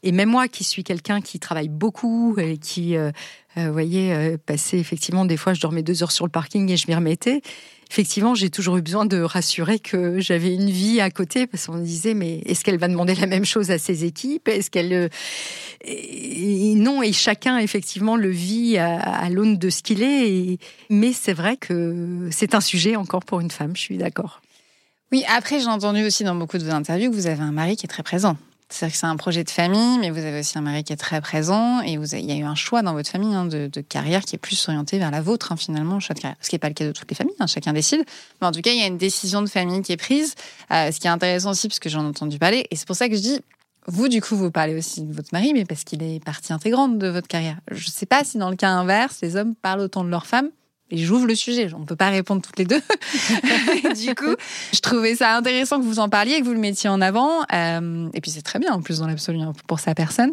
Et 0.04 0.12
même 0.12 0.30
moi 0.30 0.48
qui 0.48 0.64
suis 0.64 0.84
quelqu'un 0.84 1.22
qui 1.22 1.40
travaille 1.40 1.70
beaucoup 1.70 2.36
et 2.38 2.58
qui 2.58 2.96
euh, 2.96 3.12
euh, 3.58 3.68
vous 3.68 3.74
voyez, 3.74 4.14
euh, 4.14 4.38
passer 4.44 4.78
effectivement 4.78 5.26
des 5.26 5.38
fois 5.38 5.54
je 5.54 5.62
dormais 5.62 5.84
deux 5.84 6.04
heures 6.04 6.12
sur 6.12 6.26
le 6.26 6.32
parking 6.32 6.70
et 6.72 6.78
je 6.78 6.88
m'y 6.88 6.96
remettais. 6.96 7.42
Effectivement, 7.92 8.36
j'ai 8.36 8.52
toujours 8.52 8.78
eu 8.78 8.82
besoin 8.84 9.06
de 9.06 9.20
rassurer 9.20 9.80
que 9.80 10.20
j'avais 10.20 10.54
une 10.54 10.70
vie 10.70 11.02
à 11.02 11.10
côté 11.10 11.48
parce 11.48 11.66
qu'on 11.66 11.74
me 11.74 11.84
disait 11.84 12.14
mais 12.14 12.40
est-ce 12.46 12.64
qu'elle 12.64 12.78
va 12.78 12.88
demander 12.88 13.16
la 13.16 13.26
même 13.26 13.46
chose 13.46 13.72
à 13.72 13.80
ses 13.80 14.06
équipes? 14.06 14.48
Est-ce 14.48 14.70
qu'elle 14.70 14.94
euh, 14.94 15.10
et- 15.84 16.76
non 16.76 17.02
et 17.02 17.14
chacun 17.14 17.58
effectivement 17.58 18.16
le 18.16 18.30
vit 18.30 18.78
à, 18.78 19.30
l'aune 19.30 19.58
de 19.58 19.70
ce 19.70 19.82
qu'il 19.82 20.04
est. 20.04 20.60
Mais 20.90 21.14
c'est 21.14 21.34
vrai 21.34 21.58
que 21.58 22.28
c'est 22.32 22.54
un 22.54 22.62
sujet 22.62 22.96
encore 22.96 23.26
pour 23.26 23.40
une 23.40 23.52
femme. 23.52 23.76
Je 23.76 23.82
suis 23.82 23.98
d'accord. 23.98 24.42
Oui, 25.12 25.24
après, 25.28 25.60
j'ai 25.60 25.68
entendu 25.68 26.04
aussi 26.04 26.24
dans 26.24 26.36
beaucoup 26.36 26.60
de 26.60 26.64
vos 26.64 26.72
interviews 26.72 27.10
que 27.10 27.16
vous 27.16 27.28
avez 27.28 27.42
un 27.42 27.52
mari 27.52 27.76
qui 27.76 27.88
est 27.88 27.90
très 27.90 28.04
présent. 28.04 28.38
C'est-à-dire 28.72 28.94
que 28.94 29.00
c'est 29.00 29.08
un 29.08 29.16
projet 29.16 29.44
de 29.44 29.50
famille, 29.50 29.98
mais 29.98 30.12
vous 30.12 30.20
avez 30.20 30.40
aussi 30.40 30.58
un 30.58 30.62
mari 30.62 30.84
qui 30.84 30.94
est 30.94 30.98
très 30.98 31.22
présent 31.22 31.82
et 31.82 31.98
vous 31.98 32.14
avez- 32.14 32.24
il 32.24 32.30
y 32.30 32.32
a 32.32 32.36
eu 32.36 32.44
un 32.44 32.54
choix 32.54 32.84
dans 32.84 32.94
votre 32.94 33.10
famille 33.10 33.34
hein, 33.34 33.46
de, 33.46 33.82
carrière 33.82 34.22
qui 34.22 34.36
est 34.36 34.40
plus 34.40 34.68
orienté 34.68 35.00
vers 35.00 35.10
la 35.10 35.22
vôtre, 35.22 35.52
hein, 35.52 35.58
finalement, 35.58 35.96
le 35.96 36.00
choix 36.00 36.14
de 36.14 36.20
carrière. 36.20 36.38
Ce 36.40 36.50
qui 36.50 36.56
n'est 36.56 36.60
pas 36.60 36.68
le 36.68 36.76
cas 36.76 36.86
de 36.86 36.92
toutes 36.92 37.10
les 37.10 37.16
familles, 37.16 37.36
hein, 37.40 37.48
chacun 37.48 37.74
décide. 37.74 38.04
Mais 38.42 38.48
en 38.48 38.52
tout 38.52 38.62
cas, 38.62 38.72
il 38.72 38.80
y 38.80 38.84
a 38.84 38.88
une 38.88 38.98
décision 39.00 39.42
de 39.42 39.50
famille 39.50 39.82
qui 39.82 39.92
est 39.92 39.98
prise, 39.98 40.36
euh, 40.72 40.92
ce 40.92 41.00
qui 41.00 41.08
est 41.08 41.10
intéressant 41.10 41.52
aussi, 41.52 41.68
parce 41.68 41.80
que 41.80 41.90
j'en 41.90 42.04
ai 42.04 42.08
entendu 42.08 42.38
parler. 42.38 42.68
Et 42.70 42.76
c'est 42.76 42.86
pour 42.88 42.96
ça 42.96 43.10
que 43.10 43.16
je 43.16 43.22
dis, 43.22 43.40
vous, 43.88 44.08
du 44.08 44.22
coup, 44.22 44.36
vous 44.36 44.52
parlez 44.52 44.76
aussi 44.78 45.02
de 45.02 45.14
votre 45.14 45.30
mari, 45.32 45.52
mais 45.54 45.66
parce 45.66 45.84
qu'il 45.84 46.04
est 46.04 46.24
partie 46.24 46.54
intégrante 46.54 47.00
de 47.00 47.08
votre 47.08 47.28
carrière. 47.28 47.58
Je 47.72 47.88
ne 47.88 47.92
sais 47.92 48.06
pas 48.06 48.24
si 48.24 48.38
dans 48.38 48.52
le 48.52 48.56
cas 48.56 48.70
inverse, 48.70 49.18
les 49.24 49.36
hommes 49.36 49.56
parlent 49.56 49.82
autant 49.82 50.04
de 50.04 50.10
leurs 50.10 50.28
femmes. 50.28 50.50
Et 50.92 50.98
j'ouvre 50.98 51.28
le 51.28 51.36
sujet, 51.36 51.70
on 51.76 51.80
ne 51.80 51.86
peut 51.86 51.96
pas 51.96 52.10
répondre 52.10 52.42
toutes 52.42 52.58
les 52.58 52.66
deux. 52.66 52.82
du 53.96 54.16
coup, 54.16 54.36
je 54.74 54.80
trouvais 54.80 55.16
ça 55.16 55.36
intéressant 55.38 55.80
que 55.80 55.86
vous 55.86 56.00
en 56.00 56.10
parliez, 56.10 56.40
que 56.40 56.46
vous 56.46 56.54
le 56.54 56.60
mettiez 56.60 56.90
en 56.90 57.02
avant. 57.02 57.42
Euh, 57.54 58.10
et 58.14 58.22
puis 58.22 58.32
c'est 58.32 58.42
très 58.42 58.60
bien 58.60 58.72
en 58.74 58.82
plus 58.82 59.00
dans 59.00 59.08
l'absolu 59.08 59.40
hein, 59.40 59.54
pour 59.68 59.80
sa 59.80 59.94
personne. 59.96 60.32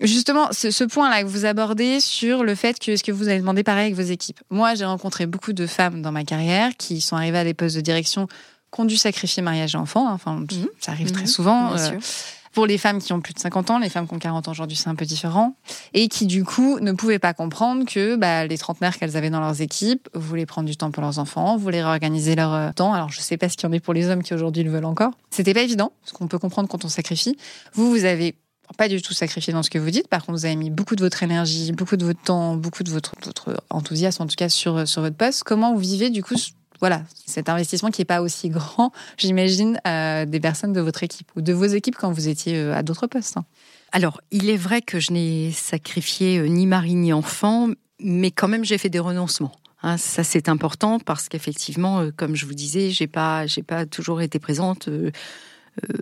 Justement, 0.00 0.48
ce, 0.50 0.70
ce 0.70 0.84
point-là 0.84 1.22
que 1.22 1.28
vous 1.28 1.44
abordez 1.46 2.00
sur 2.00 2.42
le 2.44 2.54
fait 2.54 2.78
que 2.78 2.90
est-ce 2.90 3.04
que 3.04 3.12
vous 3.12 3.28
avez 3.28 3.38
demandé 3.38 3.62
pareil 3.62 3.84
avec 3.84 3.94
vos 3.94 4.02
équipes? 4.02 4.40
Moi, 4.50 4.74
j'ai 4.74 4.84
rencontré 4.84 5.24
beaucoup 5.26 5.52
de 5.52 5.66
femmes 5.66 6.02
dans 6.02 6.12
ma 6.12 6.24
carrière 6.24 6.70
qui 6.76 7.00
sont 7.00 7.16
arrivées 7.16 7.38
à 7.38 7.44
des 7.44 7.54
postes 7.54 7.76
de 7.76 7.80
direction 7.80 8.26
qui 8.74 8.80
ont 8.80 8.84
dû 8.84 8.96
sacrifier 8.96 9.40
mariage 9.42 9.74
et 9.76 9.78
enfants. 9.78 10.10
Enfin, 10.12 10.44
ça 10.80 10.90
arrive 10.92 11.12
très 11.12 11.22
Mhm. 11.22 11.26
souvent. 11.28 11.72
Bien 11.74 11.82
Euh, 11.82 11.90
sûr. 11.90 11.98
Pour 12.54 12.66
les 12.66 12.78
femmes 12.78 13.00
qui 13.00 13.12
ont 13.12 13.20
plus 13.20 13.34
de 13.34 13.40
50 13.40 13.70
ans, 13.70 13.78
les 13.78 13.90
femmes 13.90 14.06
qui 14.06 14.14
ont 14.14 14.18
40 14.18 14.48
ans 14.48 14.52
aujourd'hui, 14.52 14.76
c'est 14.76 14.88
un 14.88 14.94
peu 14.94 15.04
différent. 15.04 15.56
Et 15.92 16.08
qui, 16.08 16.26
du 16.26 16.44
coup, 16.44 16.78
ne 16.78 16.92
pouvaient 16.92 17.18
pas 17.18 17.34
comprendre 17.34 17.84
que 17.84 18.14
bah, 18.16 18.46
les 18.46 18.56
trentenaires 18.56 18.96
qu'elles 18.96 19.16
avaient 19.16 19.30
dans 19.30 19.40
leurs 19.40 19.60
équipes 19.60 20.08
voulaient 20.14 20.46
prendre 20.46 20.68
du 20.68 20.76
temps 20.76 20.92
pour 20.92 21.02
leurs 21.02 21.18
enfants, 21.18 21.56
voulaient 21.56 21.82
réorganiser 21.82 22.36
leur 22.36 22.54
euh, 22.54 22.70
temps. 22.72 22.94
Alors, 22.94 23.10
je 23.10 23.20
sais 23.20 23.36
pas 23.36 23.48
ce 23.48 23.56
qu'il 23.56 23.68
y 23.68 23.70
en 23.70 23.72
est 23.72 23.80
pour 23.80 23.92
les 23.92 24.08
hommes 24.08 24.22
qui 24.22 24.32
aujourd'hui 24.34 24.62
le 24.62 24.70
veulent 24.70 24.84
encore. 24.84 25.12
C'était 25.30 25.52
pas 25.52 25.62
évident, 25.62 25.92
ce 26.04 26.12
qu'on 26.12 26.28
peut 26.28 26.38
comprendre 26.38 26.68
quand 26.68 26.84
on 26.84 26.88
sacrifie. 26.88 27.36
Vous, 27.74 27.90
vous 27.90 28.04
avez 28.04 28.36
pas 28.78 28.88
du 28.88 29.02
tout 29.02 29.14
sacrifié 29.14 29.52
dans 29.52 29.64
ce 29.64 29.70
que 29.70 29.78
vous 29.78 29.90
dites. 29.90 30.06
Par 30.06 30.24
contre, 30.24 30.38
vous 30.38 30.46
avez 30.46 30.56
mis 30.56 30.70
beaucoup 30.70 30.94
de 30.94 31.02
votre 31.02 31.22
énergie, 31.24 31.72
beaucoup 31.72 31.96
de 31.96 32.04
votre 32.04 32.22
temps, 32.22 32.56
beaucoup 32.56 32.84
de 32.84 32.90
votre, 32.90 33.14
votre 33.24 33.62
enthousiasme, 33.70 34.22
en 34.22 34.26
tout 34.26 34.36
cas, 34.36 34.48
sur, 34.48 34.86
sur 34.86 35.02
votre 35.02 35.16
poste. 35.16 35.42
Comment 35.42 35.74
vous 35.74 35.80
vivez, 35.80 36.08
du 36.08 36.22
coup, 36.22 36.36
voilà, 36.84 37.02
cet 37.24 37.48
investissement 37.48 37.90
qui 37.90 38.02
n'est 38.02 38.04
pas 38.04 38.20
aussi 38.20 38.50
grand, 38.50 38.92
j'imagine, 39.16 39.80
des 39.84 40.38
personnes 40.38 40.74
de 40.74 40.82
votre 40.82 41.02
équipe 41.02 41.30
ou 41.34 41.40
de 41.40 41.54
vos 41.54 41.64
équipes 41.64 41.96
quand 41.96 42.12
vous 42.12 42.28
étiez 42.28 42.60
à 42.72 42.82
d'autres 42.82 43.06
postes. 43.06 43.38
Hein. 43.38 43.46
Alors, 43.92 44.20
il 44.30 44.50
est 44.50 44.58
vrai 44.58 44.82
que 44.82 45.00
je 45.00 45.10
n'ai 45.10 45.50
sacrifié 45.50 46.46
ni 46.46 46.66
mari 46.66 46.94
ni 46.94 47.14
enfant, 47.14 47.70
mais 48.00 48.30
quand 48.30 48.48
même 48.48 48.66
j'ai 48.66 48.76
fait 48.76 48.90
des 48.90 48.98
renoncements. 48.98 49.52
Hein, 49.82 49.96
ça 49.96 50.24
c'est 50.24 50.50
important 50.50 50.98
parce 50.98 51.30
qu'effectivement, 51.30 52.10
comme 52.14 52.36
je 52.36 52.44
vous 52.44 52.52
disais, 52.52 52.90
j'ai 52.90 53.06
pas, 53.06 53.46
pas 53.66 53.86
toujours 53.86 54.20
été 54.20 54.38
présente. 54.38 54.90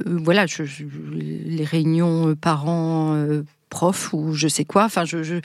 voilà, 0.05 0.47
les 1.15 1.65
réunions 1.65 2.35
parents 2.35 3.25
prof 3.73 4.13
ou 4.13 4.35
je 4.35 4.49
sais 4.49 4.67
quoi. 4.67 4.85
Enfin, 4.85 5.07
je, 5.07 5.41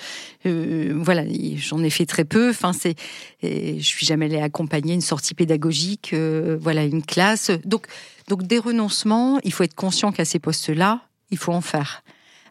euh, 0.46 0.94
voilà, 0.98 1.24
j'en 1.56 1.82
ai 1.82 1.90
fait 1.90 2.06
très 2.06 2.26
peu. 2.26 2.50
Enfin, 2.50 2.74
c'est, 2.74 2.96
je 3.42 3.82
suis 3.82 4.06
jamais 4.06 4.26
allée 4.26 4.42
accompagner 4.42 4.94
une 4.94 5.02
sortie 5.02 5.34
pédagogique, 5.34 6.12
euh, 6.14 6.58
voilà, 6.60 6.84
une 6.84 7.04
classe. 7.04 7.52
Donc, 7.64 7.88
donc 8.28 8.44
des 8.44 8.60
renoncements. 8.60 9.40
Il 9.46 9.54
faut 9.54 9.64
être 9.64 9.76
conscient 9.76 10.12
qu'à 10.12 10.26
ces 10.26 10.40
postes-là, 10.40 11.02
il 11.32 11.38
faut 11.38 11.54
en 11.54 11.62
faire. 11.62 12.04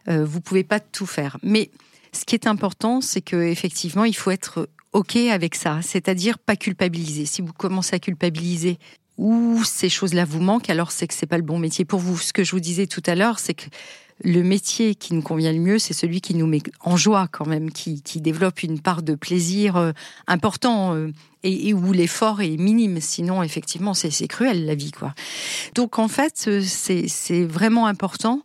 Euh, 0.09 0.25
vous 0.25 0.41
pouvez 0.41 0.63
pas 0.63 0.79
tout 0.79 1.05
faire, 1.05 1.37
mais 1.43 1.69
ce 2.11 2.25
qui 2.25 2.33
est 2.33 2.47
important, 2.47 2.99
c'est 2.99 3.21
que 3.21 3.35
effectivement, 3.35 4.05
il 4.05 4.15
faut 4.15 4.31
être 4.31 4.67
ok 4.93 5.15
avec 5.17 5.53
ça, 5.53 5.81
c'est-à-dire 5.83 6.39
pas 6.39 6.55
culpabiliser. 6.55 7.25
Si 7.27 7.43
vous 7.43 7.53
commencez 7.53 7.95
à 7.95 7.99
culpabiliser 7.99 8.79
ou 9.17 9.61
ces 9.63 9.89
choses-là 9.89 10.25
vous 10.25 10.39
manquent, 10.39 10.69
alors 10.71 10.91
c'est 10.91 11.07
que 11.07 11.13
c'est 11.13 11.27
pas 11.27 11.37
le 11.37 11.43
bon 11.43 11.59
métier 11.59 11.85
pour 11.85 11.99
vous. 11.99 12.17
Ce 12.17 12.33
que 12.33 12.43
je 12.43 12.51
vous 12.51 12.59
disais 12.59 12.87
tout 12.87 13.03
à 13.05 13.13
l'heure, 13.13 13.37
c'est 13.37 13.53
que 13.53 13.65
le 14.23 14.41
métier 14.41 14.95
qui 14.95 15.13
nous 15.13 15.21
convient 15.21 15.51
le 15.51 15.59
mieux, 15.59 15.79
c'est 15.79 15.93
celui 15.93 16.21
qui 16.21 16.33
nous 16.33 16.47
met 16.47 16.61
en 16.81 16.97
joie 16.97 17.27
quand 17.31 17.45
même, 17.45 17.71
qui, 17.71 18.01
développe 18.15 18.63
une 18.63 18.79
part 18.79 19.03
de 19.03 19.13
plaisir 19.13 19.77
euh, 19.77 19.91
important 20.25 20.95
euh, 20.95 21.11
et, 21.43 21.73
où 21.73 21.93
l'effort 21.93 22.41
est 22.41 22.57
minime. 22.57 22.99
Sinon, 22.99 23.43
effectivement, 23.43 23.93
c'est 23.93 24.27
cruel 24.27 24.65
la 24.65 24.73
vie, 24.73 24.91
quoi. 24.91 25.13
Donc 25.75 25.99
en 25.99 26.07
fait, 26.07 26.45
euh, 26.47 26.61
c'est 26.63 27.43
vraiment 27.43 27.85
important 27.85 28.41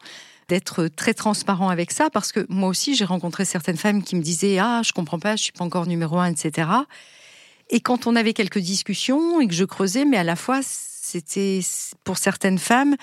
d'être 0.49 0.89
très 0.89 1.15
transparent 1.15 1.71
avec 1.71 1.91
ça 1.91 2.11
parce 2.11 2.33
que 2.33 2.45
moi 2.51 2.69
aussi, 2.69 2.95
j'ai 2.95 3.07
rencontré 3.07 3.47
certaines 3.47 3.79
femmes 3.79 4.03
qui 4.03 4.17
me 4.17 4.23
disaient 4.23 4.59
ah 4.59 4.83
je 4.85 4.93
comprends 4.93 5.19
pas, 5.19 5.37
je 5.37 5.45
suis 5.45 5.53
pas 5.53 5.65
encore 5.65 5.87
numéro 5.87 6.19
un, 6.19 6.27
etc. 6.27 6.69
Et 7.71 7.81
quand 7.81 8.07
on 8.07 8.17
avait 8.17 8.35
quelques 8.35 8.59
discussions 8.59 9.41
et 9.41 9.49
que 9.49 9.55
je 9.55 9.65
creusais, 9.65 10.05
mais 10.05 10.19
à 10.19 10.25
la 10.25 10.37
fois 10.37 10.61
c'était 10.63 11.61
pour 12.05 12.19
certaines 12.19 12.59
femmes 12.59 12.97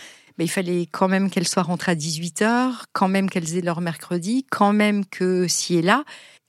il 0.46 0.50
fallait 0.50 0.88
quand 0.92 1.08
même 1.08 1.30
qu'elles 1.30 1.48
soient 1.48 1.64
rentrées 1.64 1.92
à 1.92 1.96
18h, 1.96 2.84
quand 2.94 3.08
même 3.08 3.30
qu'elles 3.30 3.58
aient 3.58 3.62
leur 3.62 3.82
mercredi, 3.82 4.46
quand 4.50 4.74
même 4.74 5.06
que 5.06 5.48
si 5.48 5.78
et 5.78 5.82
là. 5.82 6.04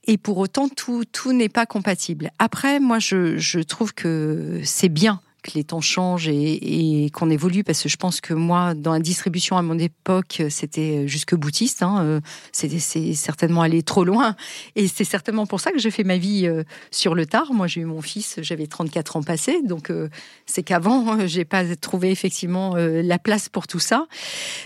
Et 0.04 0.16
pour 0.16 0.38
autant, 0.38 0.68
tout, 0.68 1.04
tout 1.04 1.32
n'est 1.32 1.48
pas 1.48 1.66
compatible. 1.66 2.30
Après, 2.38 2.80
moi, 2.80 2.98
je, 2.98 3.36
je 3.36 3.60
trouve 3.60 3.92
que 3.94 4.60
c'est 4.64 4.88
bien 4.88 5.20
que 5.40 5.52
les 5.54 5.64
temps 5.64 5.80
changent 5.80 6.28
et, 6.28 7.10
qu'on 7.12 7.30
évolue 7.30 7.64
parce 7.64 7.82
que 7.82 7.88
je 7.88 7.96
pense 7.96 8.20
que 8.20 8.34
moi 8.34 8.74
dans 8.74 8.92
la 8.92 9.00
distribution 9.00 9.56
à 9.56 9.62
mon 9.62 9.78
époque 9.78 10.42
c'était 10.48 11.08
jusque 11.08 11.34
boutiste 11.34 11.82
hein, 11.82 12.02
euh, 12.04 12.20
c'est 12.52 12.78
certainement 13.14 13.62
aller 13.62 13.82
trop 13.82 14.04
loin. 14.04 14.36
Et 14.76 14.88
c'est 14.88 15.04
certainement 15.04 15.46
pour 15.46 15.60
ça 15.60 15.72
que 15.72 15.78
j'ai 15.78 15.90
fait 15.90 16.04
ma 16.04 16.18
vie 16.18 16.46
euh, 16.46 16.62
sur 16.90 17.14
le 17.14 17.26
tard. 17.26 17.52
Moi 17.52 17.66
j'ai 17.66 17.80
eu 17.80 17.84
mon 17.84 18.02
fils 18.02 18.38
j'avais 18.42 18.66
34 18.66 19.16
ans 19.16 19.22
passés 19.22 19.62
donc 19.62 19.90
euh, 19.90 20.08
c'est 20.46 20.62
qu'avant 20.62 21.26
j'ai 21.26 21.44
pas 21.44 21.64
trouvé 21.76 22.10
effectivement 22.10 22.74
la 22.76 23.18
place 23.18 23.48
pour 23.48 23.66
tout 23.66 23.78
ça. 23.78 24.06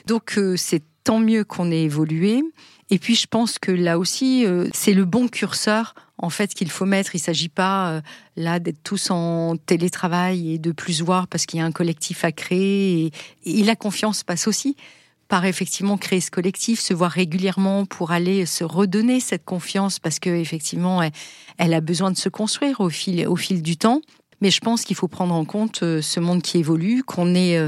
Donc 0.07 0.39
c'est 0.57 0.83
tant 1.05 1.21
mieux 1.21 1.45
qu'on 1.45 1.71
ait 1.71 1.83
évolué. 1.83 2.43
Et 2.91 2.99
puis 2.99 3.15
je 3.15 3.27
pense 3.27 3.59
que 3.59 3.73
là 3.73 3.99
aussi, 3.99 4.47
c'est 4.73 4.95
le 4.95 5.05
bon 5.05 5.29
curseur 5.29 5.95
en 6.18 6.31
fait 6.31 6.55
qu'il 6.55 6.70
faut 6.70 6.85
mettre. 6.85 7.14
Il 7.14 7.18
s'agit 7.18 7.48
pas 7.48 7.90
euh, 7.90 8.00
là 8.37 8.59
d'être 8.59 8.83
tous 8.83 9.11
en 9.11 9.57
télétravail 9.57 10.55
et 10.55 10.59
de 10.59 10.72
plus 10.72 11.03
voir 11.03 11.29
parce 11.29 11.46
qu'il 11.46 11.59
y 11.59 11.62
a 11.62 11.66
un 11.66 11.72
collectif 11.72 12.24
à 12.24 12.33
créer. 12.33 13.12
Et, 13.44 13.62
la 13.64 13.77
confiance 13.77 14.22
passe 14.22 14.46
aussi 14.46 14.77
par 15.29 15.46
effectivement 15.46 15.96
créer 15.96 16.20
ce 16.20 16.31
collectif, 16.31 16.81
se 16.81 16.92
voir 16.92 17.11
régulièrement 17.11 17.87
pour 17.87 18.12
aller 18.12 18.44
se 18.44 18.62
redonner 18.62 19.20
cette 19.20 19.44
confiance 19.44 19.98
parce 19.98 20.18
que 20.18 20.29
effectivement 20.29 21.00
elle, 21.57 21.74
a 21.74 21.81
besoin 21.81 22.11
de 22.11 22.16
se 22.16 22.29
construire 22.29 22.81
au 22.81 22.90
fil 22.90 23.27
au 23.27 23.37
fil 23.37 23.62
du 23.62 23.77
temps. 23.77 24.00
Mais 24.40 24.50
je 24.50 24.61
pense 24.61 24.85
qu'il 24.85 24.96
faut 24.96 25.09
prendre 25.09 25.35
en 25.35 25.44
compte 25.46 25.83
euh, 25.83 26.03
ce 26.03 26.20
monde 26.20 26.42
qui 26.42 26.59
évolue, 26.59 27.03
qu'on 27.03 27.35
est 27.35 27.59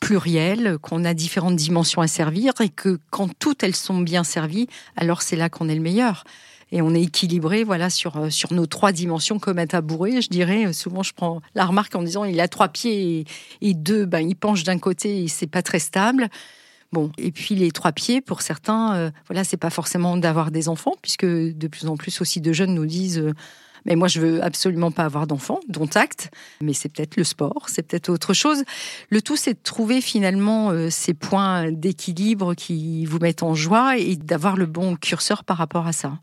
pluriel, 0.00 0.76
qu'on 0.82 1.04
a 1.04 1.14
différentes 1.14 1.56
dimensions 1.56 2.02
à 2.02 2.08
servir 2.08 2.52
et 2.60 2.68
que 2.68 2.98
quand 3.10 3.30
toutes 3.38 3.62
elles 3.62 3.76
sont 3.76 4.00
bien 4.00 4.24
servies, 4.24 4.66
alors 4.96 5.22
c'est 5.22 5.36
là 5.36 5.48
qu'on 5.48 5.68
est 5.68 5.74
le 5.74 5.80
meilleur. 5.80 6.24
Et 6.72 6.82
on 6.82 6.94
est 6.94 7.02
équilibré, 7.02 7.62
voilà, 7.64 7.90
sur 7.90 8.16
euh, 8.16 8.30
sur 8.30 8.52
nos 8.52 8.66
trois 8.66 8.92
dimensions 8.92 9.38
comme 9.38 9.58
un 9.58 9.66
tabouret. 9.66 10.20
Je 10.20 10.28
dirais 10.28 10.72
souvent, 10.72 11.02
je 11.02 11.12
prends 11.12 11.40
la 11.54 11.64
remarque 11.64 11.94
en 11.94 12.02
disant 12.02 12.24
il 12.24 12.40
a 12.40 12.48
trois 12.48 12.68
pieds 12.68 13.24
et, 13.60 13.74
deux, 13.74 14.04
ben 14.04 14.20
il 14.20 14.34
penche 14.34 14.64
d'un 14.64 14.78
côté 14.78 15.22
et 15.22 15.28
c'est 15.28 15.46
pas 15.46 15.62
très 15.62 15.78
stable. 15.78 16.28
Bon, 16.92 17.10
et 17.18 17.32
puis 17.32 17.54
les 17.54 17.72
trois 17.72 17.92
pieds, 17.92 18.20
pour 18.20 18.42
certains, 18.42 18.94
euh, 18.94 19.10
voilà, 19.26 19.44
c'est 19.44 19.56
pas 19.56 19.70
forcément 19.70 20.16
d'avoir 20.16 20.50
des 20.50 20.68
enfants, 20.68 20.94
puisque 21.02 21.26
de 21.26 21.68
plus 21.68 21.86
en 21.88 21.96
plus 21.96 22.20
aussi 22.20 22.40
de 22.40 22.52
jeunes 22.52 22.74
nous 22.74 22.86
disent 22.86 23.18
euh, 23.18 23.34
mais 23.84 23.94
moi, 23.94 24.08
je 24.08 24.20
veux 24.20 24.42
absolument 24.42 24.90
pas 24.90 25.04
avoir 25.04 25.28
d'enfants, 25.28 25.60
dont 25.68 25.88
acte. 25.94 26.30
Mais 26.60 26.72
c'est 26.72 26.88
peut-être 26.88 27.16
le 27.16 27.22
sport, 27.22 27.68
c'est 27.68 27.82
peut-être 27.82 28.08
autre 28.08 28.34
chose. 28.34 28.64
Le 29.10 29.22
tout, 29.22 29.36
c'est 29.36 29.54
de 29.54 29.62
trouver 29.62 30.00
finalement 30.00 30.70
euh, 30.70 30.90
ces 30.90 31.14
points 31.14 31.70
d'équilibre 31.70 32.54
qui 32.54 33.06
vous 33.06 33.20
mettent 33.20 33.44
en 33.44 33.54
joie 33.54 33.96
et 33.96 34.16
d'avoir 34.16 34.56
le 34.56 34.66
bon 34.66 34.96
curseur 34.96 35.44
par 35.44 35.56
rapport 35.56 35.86
à 35.86 35.92
ça. 35.92 36.18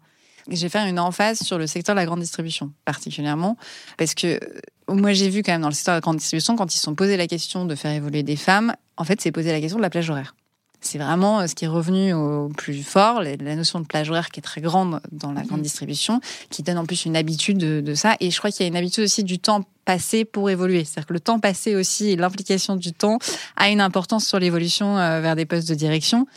Je 0.49 0.62
vais 0.62 0.69
faire 0.69 0.86
une 0.86 0.99
emphase 0.99 1.39
sur 1.39 1.58
le 1.58 1.67
secteur 1.67 1.95
de 1.95 1.99
la 1.99 2.06
grande 2.06 2.19
distribution, 2.19 2.71
particulièrement, 2.86 3.58
parce 3.97 4.13
que 4.13 4.27
euh, 4.27 4.93
moi 4.93 5.13
j'ai 5.13 5.29
vu 5.29 5.41
quand 5.43 5.53
même 5.53 5.62
dans 5.62 5.69
le 5.69 5.73
secteur 5.73 5.93
de 5.93 5.97
la 5.97 6.01
grande 6.01 6.17
distribution, 6.17 6.56
quand 6.56 6.73
ils 6.73 6.77
se 6.77 6.84
sont 6.84 6.95
posés 6.95 7.17
la 7.17 7.27
question 7.27 7.65
de 7.65 7.75
faire 7.75 7.91
évoluer 7.91 8.23
des 8.23 8.36
femmes, 8.36 8.73
en 8.97 9.03
fait 9.03 9.21
c'est 9.21 9.32
poser 9.32 9.51
la 9.51 9.62
question 9.62 9.77
de 9.77 9.84
la 9.84 9.89
plage 9.89 10.10
horaire. 10.10 10.36
C'est 10.82 10.97
vraiment 10.97 11.39
euh, 11.39 11.47
ce 11.47 11.56
qui 11.56 11.65
est 11.65 11.69
revenu 11.69 12.13
au 12.13 12.49
plus 12.49 12.84
fort, 12.84 13.21
la 13.21 13.56
notion 13.56 13.79
de 13.79 13.86
plage 13.86 14.10
horaire 14.10 14.29
qui 14.29 14.39
est 14.39 14.43
très 14.43 14.62
grande 14.62 14.99
dans 15.12 15.32
la 15.32 15.43
grande 15.43 15.60
mhm. 15.60 15.63
distribution, 15.63 16.19
qui 16.49 16.62
donne 16.62 16.77
en 16.77 16.86
plus 16.86 17.06
une 17.06 17.15
habitude 17.15 17.58
de, 17.58 17.95
ça. 17.95 18.15
Et 18.19 18.32
je 18.32 18.38
crois 18.38 18.51
qu'il 18.51 18.63
y 18.63 18.65
a 18.65 18.67
une 18.67 18.75
habitude 18.75 19.06
aussi 19.06 19.23
du 19.23 19.39
temps 19.39 19.63
passé 19.86 20.25
pour 20.25 20.49
évoluer. 20.49 20.84
C'est-à-dire 20.84 21.08
que 21.08 21.13
le 21.13 21.19
temps 21.19 21.39
passé 21.39 21.75
aussi 21.75 22.12
et 22.12 22.15
l'implication 22.15 22.75
du 22.75 22.91
temps 22.91 23.19
a 23.56 23.69
une 23.69 23.82
importance 23.82 24.25
sur 24.25 24.39
l'évolution 24.39 24.97
euh, 24.97 25.21
vers 25.21 25.36
des 25.36 25.45
postes 25.45 25.69
de 25.69 25.75
direction. 25.75 26.27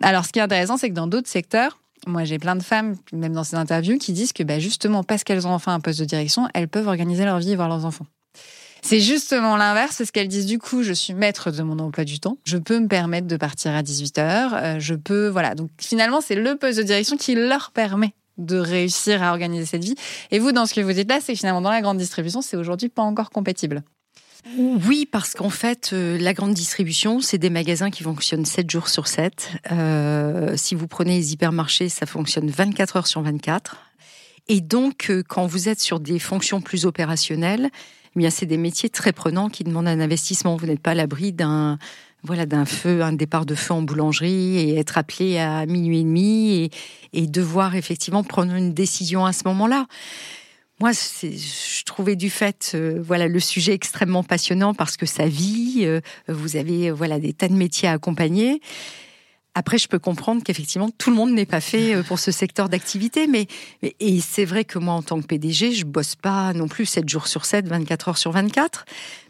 Alors, 0.00 0.24
ce 0.24 0.32
qui 0.32 0.38
est 0.38 0.42
intéressant, 0.42 0.76
c'est 0.76 0.90
que 0.90 0.94
dans 0.94 1.08
d'autres 1.08 1.28
secteurs, 1.28 1.78
moi, 2.06 2.24
j'ai 2.24 2.38
plein 2.38 2.56
de 2.56 2.62
femmes, 2.62 2.96
même 3.12 3.32
dans 3.32 3.44
ces 3.44 3.56
interviews, 3.56 3.98
qui 3.98 4.12
disent 4.12 4.32
que 4.32 4.42
bah, 4.42 4.58
justement, 4.58 5.02
parce 5.02 5.24
qu'elles 5.24 5.46
ont 5.46 5.52
enfin 5.52 5.74
un 5.74 5.80
poste 5.80 6.00
de 6.00 6.04
direction, 6.04 6.48
elles 6.54 6.68
peuvent 6.68 6.88
organiser 6.88 7.24
leur 7.24 7.38
vie 7.38 7.52
et 7.52 7.56
voir 7.56 7.68
leurs 7.68 7.84
enfants. 7.84 8.06
C'est 8.82 9.00
justement 9.00 9.56
l'inverse, 9.56 9.96
c'est 9.96 10.04
ce 10.04 10.12
qu'elles 10.12 10.28
disent. 10.28 10.46
Du 10.46 10.58
coup, 10.58 10.82
je 10.82 10.92
suis 10.92 11.14
maître 11.14 11.50
de 11.50 11.62
mon 11.62 11.78
emploi 11.78 12.04
du 12.04 12.20
temps. 12.20 12.38
Je 12.44 12.56
peux 12.56 12.78
me 12.78 12.86
permettre 12.86 13.26
de 13.26 13.36
partir 13.36 13.74
à 13.74 13.82
18 13.82 14.18
heures. 14.18 14.54
Euh, 14.54 14.76
je 14.78 14.94
peux, 14.94 15.28
voilà. 15.28 15.54
Donc 15.54 15.70
finalement, 15.78 16.20
c'est 16.20 16.36
le 16.36 16.56
poste 16.56 16.78
de 16.78 16.84
direction 16.84 17.16
qui 17.16 17.34
leur 17.34 17.72
permet 17.72 18.14
de 18.38 18.56
réussir 18.56 19.22
à 19.22 19.30
organiser 19.30 19.66
cette 19.66 19.84
vie. 19.84 19.96
Et 20.30 20.38
vous, 20.38 20.52
dans 20.52 20.64
ce 20.64 20.74
que 20.74 20.80
vous 20.80 20.92
dites 20.92 21.08
là, 21.08 21.18
c'est 21.20 21.34
finalement 21.34 21.60
dans 21.60 21.70
la 21.70 21.82
grande 21.82 21.98
distribution, 21.98 22.40
c'est 22.40 22.56
aujourd'hui 22.56 22.88
pas 22.88 23.02
encore 23.02 23.30
compatible. 23.30 23.82
Oui, 24.56 25.06
parce 25.10 25.34
qu'en 25.34 25.50
fait, 25.50 25.90
euh, 25.92 26.16
la 26.18 26.32
grande 26.32 26.54
distribution, 26.54 27.20
c'est 27.20 27.38
des 27.38 27.50
magasins 27.50 27.90
qui 27.90 28.02
fonctionnent 28.02 28.44
7 28.44 28.70
jours 28.70 28.88
sur 28.88 29.08
7. 29.08 29.50
Euh, 29.72 30.56
si 30.56 30.74
vous 30.74 30.86
prenez 30.86 31.16
les 31.16 31.32
hypermarchés, 31.32 31.88
ça 31.88 32.06
fonctionne 32.06 32.48
24 32.48 32.96
heures 32.96 33.06
sur 33.06 33.20
24. 33.22 33.76
Et 34.48 34.60
donc, 34.60 35.12
quand 35.28 35.46
vous 35.46 35.68
êtes 35.68 35.80
sur 35.80 36.00
des 36.00 36.18
fonctions 36.18 36.60
plus 36.60 36.86
opérationnelles, 36.86 37.70
eh 38.16 38.18
bien, 38.18 38.30
c'est 38.30 38.46
des 38.46 38.56
métiers 38.56 38.88
très 38.88 39.12
prenants 39.12 39.50
qui 39.50 39.64
demandent 39.64 39.88
un 39.88 40.00
investissement. 40.00 40.56
Vous 40.56 40.66
n'êtes 40.66 40.80
pas 40.80 40.92
à 40.92 40.94
l'abri 40.94 41.32
d'un 41.32 41.78
voilà 42.24 42.46
d'un 42.46 42.64
feu, 42.64 43.02
un 43.02 43.12
départ 43.12 43.46
de 43.46 43.54
feu 43.54 43.74
en 43.74 43.82
boulangerie 43.82 44.56
et 44.56 44.76
être 44.76 44.98
appelé 44.98 45.38
à 45.38 45.66
minuit 45.66 46.00
et 46.00 46.02
demi 46.02 46.70
et 47.12 47.26
devoir 47.28 47.76
effectivement 47.76 48.24
prendre 48.24 48.54
une 48.54 48.74
décision 48.74 49.24
à 49.24 49.32
ce 49.32 49.42
moment-là. 49.46 49.86
Moi, 50.80 50.92
je 50.92 51.84
trouvais 51.84 52.14
du 52.14 52.30
fait, 52.30 52.72
euh, 52.74 53.00
voilà, 53.02 53.26
le 53.26 53.40
sujet 53.40 53.72
extrêmement 53.72 54.22
passionnant 54.22 54.74
parce 54.74 54.96
que 54.96 55.06
ça 55.06 55.26
vit. 55.26 55.80
Euh, 55.82 56.00
vous 56.28 56.56
avez, 56.56 56.92
voilà, 56.92 57.18
des 57.18 57.32
tas 57.32 57.48
de 57.48 57.54
métiers 57.54 57.88
à 57.88 57.92
accompagner. 57.92 58.60
Après, 59.54 59.76
je 59.76 59.88
peux 59.88 59.98
comprendre 59.98 60.44
qu'effectivement, 60.44 60.88
tout 60.98 61.10
le 61.10 61.16
monde 61.16 61.32
n'est 61.32 61.46
pas 61.46 61.60
fait 61.60 61.96
euh, 61.96 62.02
pour 62.04 62.20
ce 62.20 62.30
secteur 62.30 62.68
d'activité, 62.68 63.26
mais, 63.26 63.48
et 63.82 64.20
c'est 64.20 64.44
vrai 64.44 64.64
que 64.64 64.78
moi, 64.78 64.94
en 64.94 65.02
tant 65.02 65.20
que 65.20 65.26
PDG, 65.26 65.72
je 65.72 65.84
bosse 65.84 66.14
pas 66.14 66.52
non 66.52 66.68
plus 66.68 66.86
7 66.86 67.08
jours 67.08 67.26
sur 67.26 67.44
7, 67.44 67.66
24 67.66 68.10
heures 68.10 68.18
sur 68.18 68.30
24. 68.30 68.84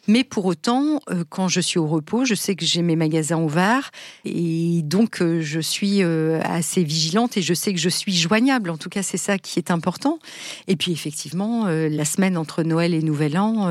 Mais 0.08 0.24
pour 0.24 0.46
autant, 0.46 1.00
euh, 1.10 1.22
quand 1.28 1.48
je 1.48 1.60
suis 1.60 1.78
au 1.78 1.86
repos, 1.86 2.24
je 2.24 2.34
sais 2.34 2.54
que 2.54 2.64
j'ai 2.64 2.80
mes 2.80 2.96
magasins 2.96 3.36
ouverts 3.36 3.90
et 4.24 4.80
donc 4.82 5.20
euh, 5.20 5.42
je 5.42 5.60
suis 5.60 6.02
euh, 6.02 6.40
assez 6.44 6.82
vigilante 6.82 7.36
et 7.36 7.42
je 7.42 7.52
sais 7.52 7.74
que 7.74 7.78
je 7.78 7.90
suis 7.90 8.16
joignable. 8.16 8.70
En 8.70 8.78
tout 8.78 8.88
cas, 8.88 9.02
c'est 9.02 9.18
ça 9.18 9.36
qui 9.36 9.58
est 9.58 9.70
important. 9.70 10.18
Et 10.66 10.76
puis 10.76 10.92
effectivement, 10.92 11.66
la 11.66 12.04
semaine 12.06 12.38
entre 12.38 12.62
Noël 12.62 12.94
et 12.94 13.02
Nouvel 13.02 13.36
An, 13.36 13.70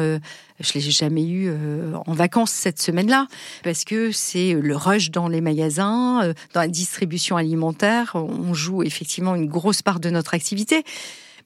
je 0.60 0.73
l'ai 0.73 0.82
jamais 0.82 1.26
eu 1.26 1.52
en 2.06 2.13
vacances 2.13 2.52
cette 2.52 2.80
semaine-là 2.80 3.28
parce 3.63 3.84
que 3.84 4.12
c'est 4.12 4.54
le 4.54 4.76
rush 4.76 5.10
dans 5.10 5.28
les 5.28 5.41
magasins, 5.41 6.34
dans 6.54 6.62
la 6.62 6.67
distribution 6.67 7.36
alimentaire. 7.38 8.12
On 8.15 8.54
joue 8.54 8.84
effectivement 8.84 9.36
une 9.36 9.47
grosse 9.47 9.82
part 9.82 10.00
de 10.00 10.10
notre 10.10 10.34
activité. 10.34 10.84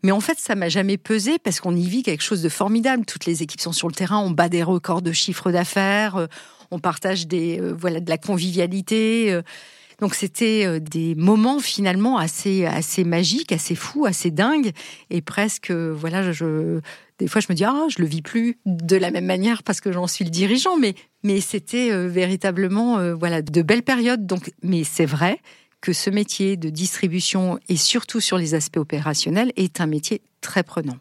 Mais 0.03 0.11
en 0.11 0.19
fait, 0.19 0.39
ça 0.39 0.55
m'a 0.55 0.69
jamais 0.69 0.97
pesé 0.97 1.37
parce 1.39 1.59
qu'on 1.59 1.75
y 1.75 1.87
vit 1.87 2.03
quelque 2.03 2.23
chose 2.23 2.41
de 2.41 2.49
formidable. 2.49 3.05
Toutes 3.05 3.25
les 3.25 3.43
équipes 3.43 3.61
sont 3.61 3.73
sur 3.73 3.87
le 3.87 3.93
terrain, 3.93 4.19
on 4.19 4.31
bat 4.31 4.49
des 4.49 4.63
records 4.63 5.01
de 5.01 5.11
chiffre 5.11 5.51
d'affaires, 5.51 6.15
euh, 6.15 6.27
on 6.71 6.79
partage 6.79 7.27
des 7.27 7.59
euh, 7.59 7.73
voilà 7.77 7.99
de 7.99 8.09
la 8.09 8.17
convivialité. 8.17 9.31
Euh. 9.31 9.41
Donc 9.99 10.15
c'était 10.15 10.79
des 10.79 11.13
moments 11.13 11.59
finalement 11.59 12.17
assez 12.17 12.65
assez 12.65 13.03
magiques, 13.03 13.51
assez 13.51 13.75
fous, 13.75 14.07
assez 14.07 14.31
dingues 14.31 14.71
et 15.11 15.21
presque 15.21 15.69
voilà 15.69 16.31
je 16.31 16.79
des 17.19 17.27
fois 17.27 17.39
je 17.39 17.45
me 17.51 17.53
dis 17.53 17.63
ah 17.63 17.85
je 17.87 18.01
le 18.01 18.07
vis 18.07 18.23
plus 18.23 18.57
de 18.65 18.95
la 18.95 19.11
même 19.11 19.27
manière 19.27 19.61
parce 19.61 19.79
que 19.79 19.91
j'en 19.91 20.07
suis 20.07 20.25
le 20.25 20.31
dirigeant 20.31 20.75
mais 20.75 20.95
mais 21.21 21.39
c'était 21.39 21.95
véritablement 22.07 23.13
voilà 23.13 23.43
de 23.43 23.61
belles 23.61 23.83
périodes 23.83 24.25
donc 24.25 24.51
mais 24.63 24.83
c'est 24.83 25.05
vrai 25.05 25.39
que 25.81 25.93
ce 25.93 26.09
métier 26.09 26.57
de 26.57 26.69
distribution 26.69 27.59
et 27.67 27.75
surtout 27.75 28.19
sur 28.19 28.37
les 28.37 28.53
aspects 28.53 28.77
opérationnels 28.77 29.51
est 29.55 29.81
un 29.81 29.87
métier 29.87 30.21
très 30.41 30.63
prenant. 30.63 30.97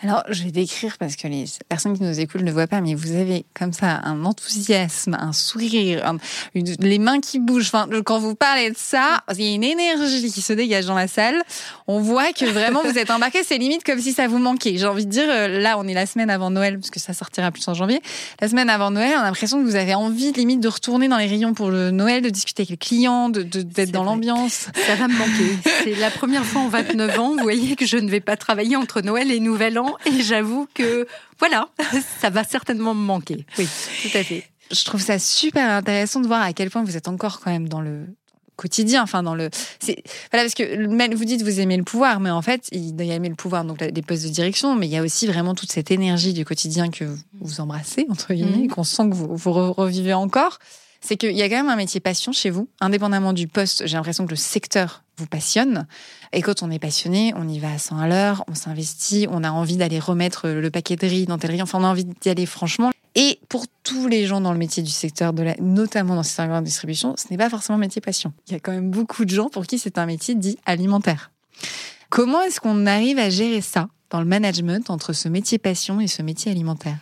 Alors, 0.00 0.22
je 0.28 0.44
vais 0.44 0.52
décrire 0.52 0.96
parce 0.96 1.16
que 1.16 1.26
les 1.26 1.44
personnes 1.68 1.96
qui 1.96 2.04
nous 2.04 2.20
écoutent 2.20 2.42
ne 2.42 2.52
voient 2.52 2.68
pas, 2.68 2.80
mais 2.80 2.94
vous 2.94 3.16
avez 3.16 3.44
comme 3.52 3.72
ça 3.72 4.00
un 4.04 4.24
enthousiasme, 4.24 5.16
un 5.18 5.32
sourire, 5.32 6.14
les 6.54 6.98
mains 7.00 7.20
qui 7.20 7.40
bougent. 7.40 7.66
Enfin, 7.66 7.88
quand 8.04 8.20
vous 8.20 8.36
parlez 8.36 8.70
de 8.70 8.76
ça, 8.76 9.24
il 9.34 9.42
y 9.42 9.50
a 9.50 9.54
une 9.54 9.64
énergie 9.64 10.30
qui 10.30 10.40
se 10.40 10.52
dégage 10.52 10.86
dans 10.86 10.94
la 10.94 11.08
salle. 11.08 11.42
On 11.88 12.00
voit 12.00 12.32
que 12.32 12.44
vraiment 12.44 12.82
vous 12.84 12.96
êtes 12.96 13.10
embarqué. 13.10 13.42
C'est 13.42 13.58
limite 13.58 13.82
comme 13.82 14.00
si 14.00 14.12
ça 14.12 14.28
vous 14.28 14.38
manquait. 14.38 14.76
J'ai 14.76 14.86
envie 14.86 15.04
de 15.04 15.10
dire, 15.10 15.26
euh, 15.28 15.58
là, 15.58 15.76
on 15.78 15.88
est 15.88 15.94
la 15.94 16.06
semaine 16.06 16.30
avant 16.30 16.50
Noël, 16.50 16.78
parce 16.78 16.90
que 16.90 17.00
ça 17.00 17.12
sortira 17.12 17.50
plus 17.50 17.66
en 17.66 17.74
janvier. 17.74 18.00
La 18.40 18.48
semaine 18.48 18.70
avant 18.70 18.92
Noël, 18.92 19.14
on 19.16 19.20
a 19.20 19.24
l'impression 19.24 19.60
que 19.60 19.68
vous 19.68 19.76
avez 19.76 19.96
envie, 19.96 20.30
limite, 20.30 20.60
de 20.60 20.68
retourner 20.68 21.08
dans 21.08 21.18
les 21.18 21.26
rayons 21.26 21.54
pour 21.54 21.70
le 21.70 21.90
Noël, 21.90 22.22
de 22.22 22.30
discuter 22.30 22.62
avec 22.62 22.70
les 22.70 22.76
clients, 22.76 23.30
de, 23.30 23.42
d'être 23.42 23.90
dans 23.90 24.04
l'ambiance. 24.04 24.68
Ça 24.86 24.94
va 24.94 25.08
me 25.08 25.18
manquer. 25.18 25.58
C'est 25.82 25.96
la 25.96 26.10
première 26.10 26.44
fois 26.44 26.62
en 26.62 26.68
29 26.68 27.18
ans, 27.18 27.32
vous 27.32 27.42
voyez, 27.42 27.74
que 27.74 27.84
je 27.84 27.96
ne 27.96 28.08
vais 28.08 28.20
pas 28.20 28.36
travailler 28.36 28.76
entre 28.76 29.00
Noël 29.00 29.32
et 29.32 29.40
Nouvel 29.40 29.76
An 29.78 29.87
et 30.06 30.22
j'avoue 30.22 30.66
que 30.74 31.06
voilà, 31.38 31.68
ça 32.20 32.30
va 32.30 32.44
certainement 32.44 32.94
me 32.94 33.04
manquer. 33.04 33.44
Oui, 33.58 33.68
tout 34.02 34.16
à 34.16 34.22
fait. 34.22 34.44
Je 34.70 34.84
trouve 34.84 35.00
ça 35.00 35.18
super 35.18 35.70
intéressant 35.70 36.20
de 36.20 36.26
voir 36.26 36.42
à 36.42 36.52
quel 36.52 36.70
point 36.70 36.84
vous 36.84 36.96
êtes 36.96 37.08
encore 37.08 37.40
quand 37.40 37.50
même 37.50 37.68
dans 37.68 37.80
le 37.80 38.06
quotidien, 38.56 39.04
enfin 39.04 39.22
dans 39.22 39.36
le, 39.36 39.50
c'est 39.78 40.02
voilà 40.32 40.44
parce 40.44 40.54
que 40.54 41.14
vous 41.14 41.24
dites 41.24 41.42
vous 41.42 41.60
aimez 41.60 41.76
le 41.76 41.84
pouvoir, 41.84 42.18
mais 42.18 42.30
en 42.30 42.42
fait 42.42 42.68
il 42.72 43.00
y 43.02 43.10
a 43.12 43.14
aimer 43.14 43.28
le 43.28 43.36
pouvoir 43.36 43.64
donc 43.64 43.80
les 43.80 44.02
postes 44.02 44.24
de 44.24 44.30
direction, 44.30 44.74
mais 44.74 44.86
il 44.88 44.92
y 44.92 44.96
a 44.96 45.02
aussi 45.02 45.28
vraiment 45.28 45.54
toute 45.54 45.70
cette 45.70 45.92
énergie 45.92 46.32
du 46.32 46.44
quotidien 46.44 46.90
que 46.90 47.04
vous 47.40 47.60
embrassez 47.60 48.06
entre 48.10 48.34
guillemets, 48.34 48.66
mmh. 48.66 48.68
qu'on 48.68 48.82
sent 48.82 49.10
que 49.10 49.14
vous, 49.14 49.36
vous 49.36 49.52
revivez 49.52 50.12
encore 50.12 50.58
c'est 51.00 51.16
qu'il 51.16 51.36
y 51.36 51.42
a 51.42 51.48
quand 51.48 51.56
même 51.56 51.68
un 51.68 51.76
métier 51.76 52.00
passion 52.00 52.32
chez 52.32 52.50
vous, 52.50 52.68
indépendamment 52.80 53.32
du 53.32 53.46
poste. 53.46 53.86
J'ai 53.86 53.96
l'impression 53.96 54.24
que 54.24 54.30
le 54.30 54.36
secteur 54.36 55.04
vous 55.16 55.26
passionne. 55.26 55.86
Et 56.32 56.42
quand 56.42 56.62
on 56.62 56.70
est 56.70 56.78
passionné, 56.78 57.32
on 57.36 57.48
y 57.48 57.58
va 57.58 57.72
à 57.72 57.78
100 57.78 57.98
à 57.98 58.08
l'heure, 58.08 58.44
on 58.48 58.54
s'investit, 58.54 59.26
on 59.30 59.44
a 59.44 59.50
envie 59.50 59.76
d'aller 59.76 59.98
remettre 59.98 60.48
le 60.48 60.70
paquet 60.70 60.96
de 60.96 61.06
riz 61.06 61.26
dans 61.26 61.38
tel 61.38 61.52
riz. 61.52 61.62
Enfin, 61.62 61.78
on 61.78 61.84
a 61.84 61.88
envie 61.88 62.04
d'y 62.04 62.28
aller 62.28 62.46
franchement. 62.46 62.90
Et 63.14 63.40
pour 63.48 63.64
tous 63.82 64.06
les 64.06 64.26
gens 64.26 64.40
dans 64.40 64.52
le 64.52 64.58
métier 64.58 64.82
du 64.82 64.90
secteur, 64.90 65.32
de 65.32 65.44
notamment 65.60 66.14
dans 66.14 66.20
le 66.20 66.26
secteur 66.26 66.60
de 66.60 66.64
distribution, 66.64 67.14
ce 67.16 67.26
n'est 67.30 67.38
pas 67.38 67.50
forcément 67.50 67.78
métier 67.78 68.00
passion. 68.00 68.32
Il 68.46 68.52
y 68.52 68.56
a 68.56 68.60
quand 68.60 68.72
même 68.72 68.90
beaucoup 68.90 69.24
de 69.24 69.30
gens 69.30 69.48
pour 69.48 69.66
qui 69.66 69.78
c'est 69.78 69.98
un 69.98 70.06
métier 70.06 70.34
dit 70.34 70.58
alimentaire. 70.66 71.30
Comment 72.10 72.42
est-ce 72.42 72.60
qu'on 72.60 72.86
arrive 72.86 73.18
à 73.18 73.28
gérer 73.28 73.60
ça 73.60 73.88
dans 74.10 74.20
le 74.20 74.26
management 74.26 74.90
entre 74.90 75.12
ce 75.12 75.28
métier 75.28 75.58
passion 75.58 76.00
et 76.00 76.06
ce 76.06 76.22
métier 76.22 76.50
alimentaire? 76.50 76.96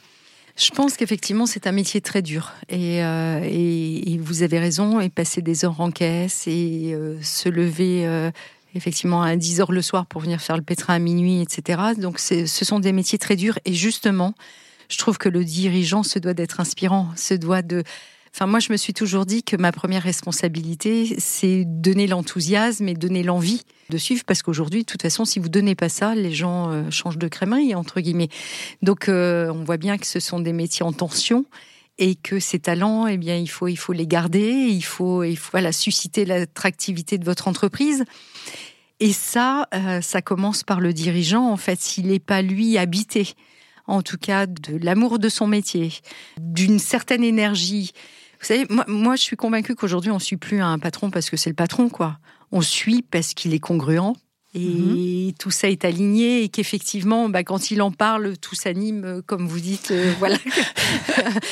Je 0.57 0.71
pense 0.71 0.97
qu'effectivement, 0.97 1.45
c'est 1.45 1.67
un 1.67 1.73
métier 1.73 2.01
très 2.01 2.23
dur. 2.23 2.53
Et, 2.69 3.05
euh, 3.05 3.41
et, 3.45 4.19
vous 4.19 4.43
avez 4.43 4.59
raison, 4.59 5.01
et 5.01 5.11
passer 5.11 5.43
des 5.43 5.65
heures 5.65 5.81
en 5.81 5.91
caisse 5.91 6.47
et 6.47 6.93
euh, 6.95 7.21
se 7.23 7.49
lever 7.51 8.07
euh, 8.07 8.31
effectivement 8.75 9.23
à 9.23 9.37
10 9.37 9.61
heures 9.61 9.73
le 9.73 9.83
soir 9.83 10.07
pour 10.07 10.23
venir 10.23 10.41
faire 10.41 10.57
le 10.57 10.63
pétrin 10.63 10.95
à 10.95 10.99
minuit, 10.99 11.43
etc. 11.43 11.83
Donc, 11.99 12.19
ce 12.19 12.47
sont 12.47 12.81
des 12.81 12.93
métiers 12.93 13.19
très 13.19 13.37
durs. 13.37 13.59
Et 13.67 13.75
justement, 13.75 14.35
je 14.89 14.97
trouve 14.97 15.19
que 15.19 15.29
le 15.29 15.45
dirigeant 15.45 16.03
se 16.03 16.19
doit 16.19 16.35
d'être 16.35 16.59
inspirant, 16.59 17.11
se 17.17 17.35
doit 17.35 17.63
de 17.63 17.85
Enfin, 18.37 18.45
moi, 18.45 18.61
je 18.61 18.71
me 18.71 18.77
suis 18.77 18.93
toujours 18.93 19.25
dit 19.25 19.43
que 19.43 19.57
ma 19.57 19.73
première 19.73 20.03
responsabilité, 20.03 21.17
c'est 21.19 21.65
donner 21.65 22.07
l'enthousiasme 22.07 22.87
et 22.87 22.93
donner 22.93 23.23
l'envie 23.23 23.63
de 23.89 23.97
suivre, 23.97 24.25
parce 24.27 24.43
qu'aujourd'hui, 24.43 24.81
de 24.81 24.85
toute 24.85 25.01
façon, 25.01 25.25
si 25.25 25.39
vous 25.39 25.49
donnez 25.49 25.75
pas 25.75 25.89
ça, 25.89 26.15
les 26.15 26.33
gens 26.35 26.71
euh, 26.71 26.91
changent 26.91 27.17
de 27.17 27.29
crémerie, 27.29 27.75
entre 27.75 27.99
guillemets. 27.99 28.29
Donc, 28.83 29.09
euh, 29.09 29.51
on 29.51 29.65
voit 29.65 29.79
bien 29.79 29.97
que 29.97 30.07
ce 30.07 30.21
sont 30.21 30.39
des 30.39 30.53
métiers 30.53 30.85
en 30.85 30.93
tension 30.93 31.47
et 31.97 32.15
que 32.15 32.39
ces 32.39 32.59
talents, 32.59 33.07
eh 33.07 33.17
bien, 33.17 33.37
il 33.37 33.49
faut, 33.49 33.69
il 33.69 33.77
faut 33.77 33.95
les 33.95 34.07
garder, 34.07 34.51
il 34.69 34.85
faut, 34.85 35.25
il 35.25 35.39
faut 35.39 35.53
voilà, 35.53 35.73
susciter 35.73 36.27
l'attractivité 36.27 37.17
de 37.17 37.25
votre 37.25 37.49
entreprise. 37.49 38.05
Et 39.01 39.15
ça, 39.15 39.67
euh, 39.73 40.03
ça 40.03 40.21
commence 40.21 40.63
par 40.63 40.81
le 40.81 40.93
dirigeant, 40.93 41.51
en 41.51 41.57
fait, 41.57 41.81
s'il 41.81 42.09
n'est 42.09 42.19
pas 42.19 42.43
lui 42.43 42.77
habité, 42.77 43.33
en 43.87 44.03
tout 44.03 44.19
cas, 44.19 44.45
de 44.45 44.77
l'amour 44.77 45.19
de 45.19 45.31
son 45.31 45.47
métier, 45.47 45.91
d'une 46.39 46.79
certaine 46.79 47.25
énergie, 47.25 47.93
vous 48.41 48.47
savez, 48.47 48.67
moi, 48.89 49.17
je 49.17 49.23
suis 49.23 49.37
convaincue 49.37 49.75
qu'aujourd'hui, 49.75 50.11
on 50.11 50.17
ne 50.17 50.21
suit 50.21 50.37
plus 50.37 50.61
un 50.61 50.79
patron 50.79 51.11
parce 51.11 51.31
que 51.31 51.37
c'est 51.37 51.51
le 51.51 51.57
patron, 51.57 51.89
quoi. 51.89 52.19
On 52.53 52.61
suit 52.61 53.03
parce 53.03 53.35
qu'il 53.35 53.55
est 53.55 53.59
congruent, 53.59 54.15
et 54.57 55.27
mhm. 55.27 55.33
tout 55.39 55.51
ça 55.51 55.69
est 55.69 55.85
aligné 55.85 56.43
et 56.43 56.49
qu'effectivement, 56.49 57.29
bah, 57.29 57.45
quand 57.45 57.71
il 57.71 57.83
en 57.83 57.91
parle, 57.91 58.39
tout 58.39 58.55
s'anime, 58.55 59.05
euh, 59.05 59.21
comme 59.21 59.47
vous 59.47 59.61
dites. 59.61 59.91
Euh, 59.91 60.15
voilà, 60.19 60.39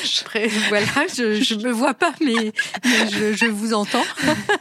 je, 0.03 0.69
voilà, 0.69 0.87
je, 1.07 1.55
me 1.55 1.71
vois 1.71 1.93
pas, 1.93 2.13
mais, 2.19 2.51
je, 2.83 3.45
vous 3.45 3.75
entends. 3.75 4.03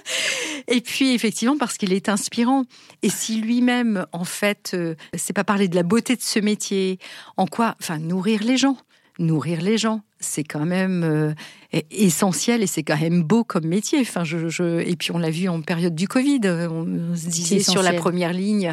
et 0.68 0.82
puis 0.82 1.14
effectivement, 1.14 1.56
parce 1.56 1.78
qu'il 1.78 1.94
est 1.94 2.10
inspirant. 2.10 2.64
Et 3.02 3.08
si 3.08 3.40
lui-même, 3.40 4.04
en 4.12 4.24
fait, 4.24 4.72
euh, 4.74 4.94
c'est 5.14 5.32
pas 5.32 5.44
parler 5.44 5.68
de 5.68 5.76
la 5.76 5.82
beauté 5.82 6.14
de 6.14 6.22
ce 6.22 6.38
métier, 6.38 6.98
en 7.38 7.46
quoi, 7.46 7.76
enfin, 7.80 7.98
nourrir 7.98 8.42
les 8.42 8.58
gens 8.58 8.76
nourrir 9.18 9.60
les 9.60 9.78
gens. 9.78 10.02
C'est 10.20 10.44
quand 10.44 10.64
même 10.64 11.04
euh, 11.04 11.32
essentiel 11.90 12.62
et 12.62 12.66
c'est 12.66 12.82
quand 12.82 12.98
même 12.98 13.22
beau 13.22 13.44
comme 13.44 13.66
métier. 13.66 14.00
Enfin, 14.00 14.24
je, 14.24 14.80
Et 14.80 14.96
puis 14.96 15.12
on 15.12 15.18
l'a 15.18 15.30
vu 15.30 15.48
en 15.48 15.60
période 15.60 15.94
du 15.94 16.08
Covid, 16.08 16.40
on 16.44 17.14
se 17.14 17.28
disait 17.28 17.60
sur 17.60 17.82
la 17.82 17.92
première 17.92 18.32
ligne, 18.32 18.72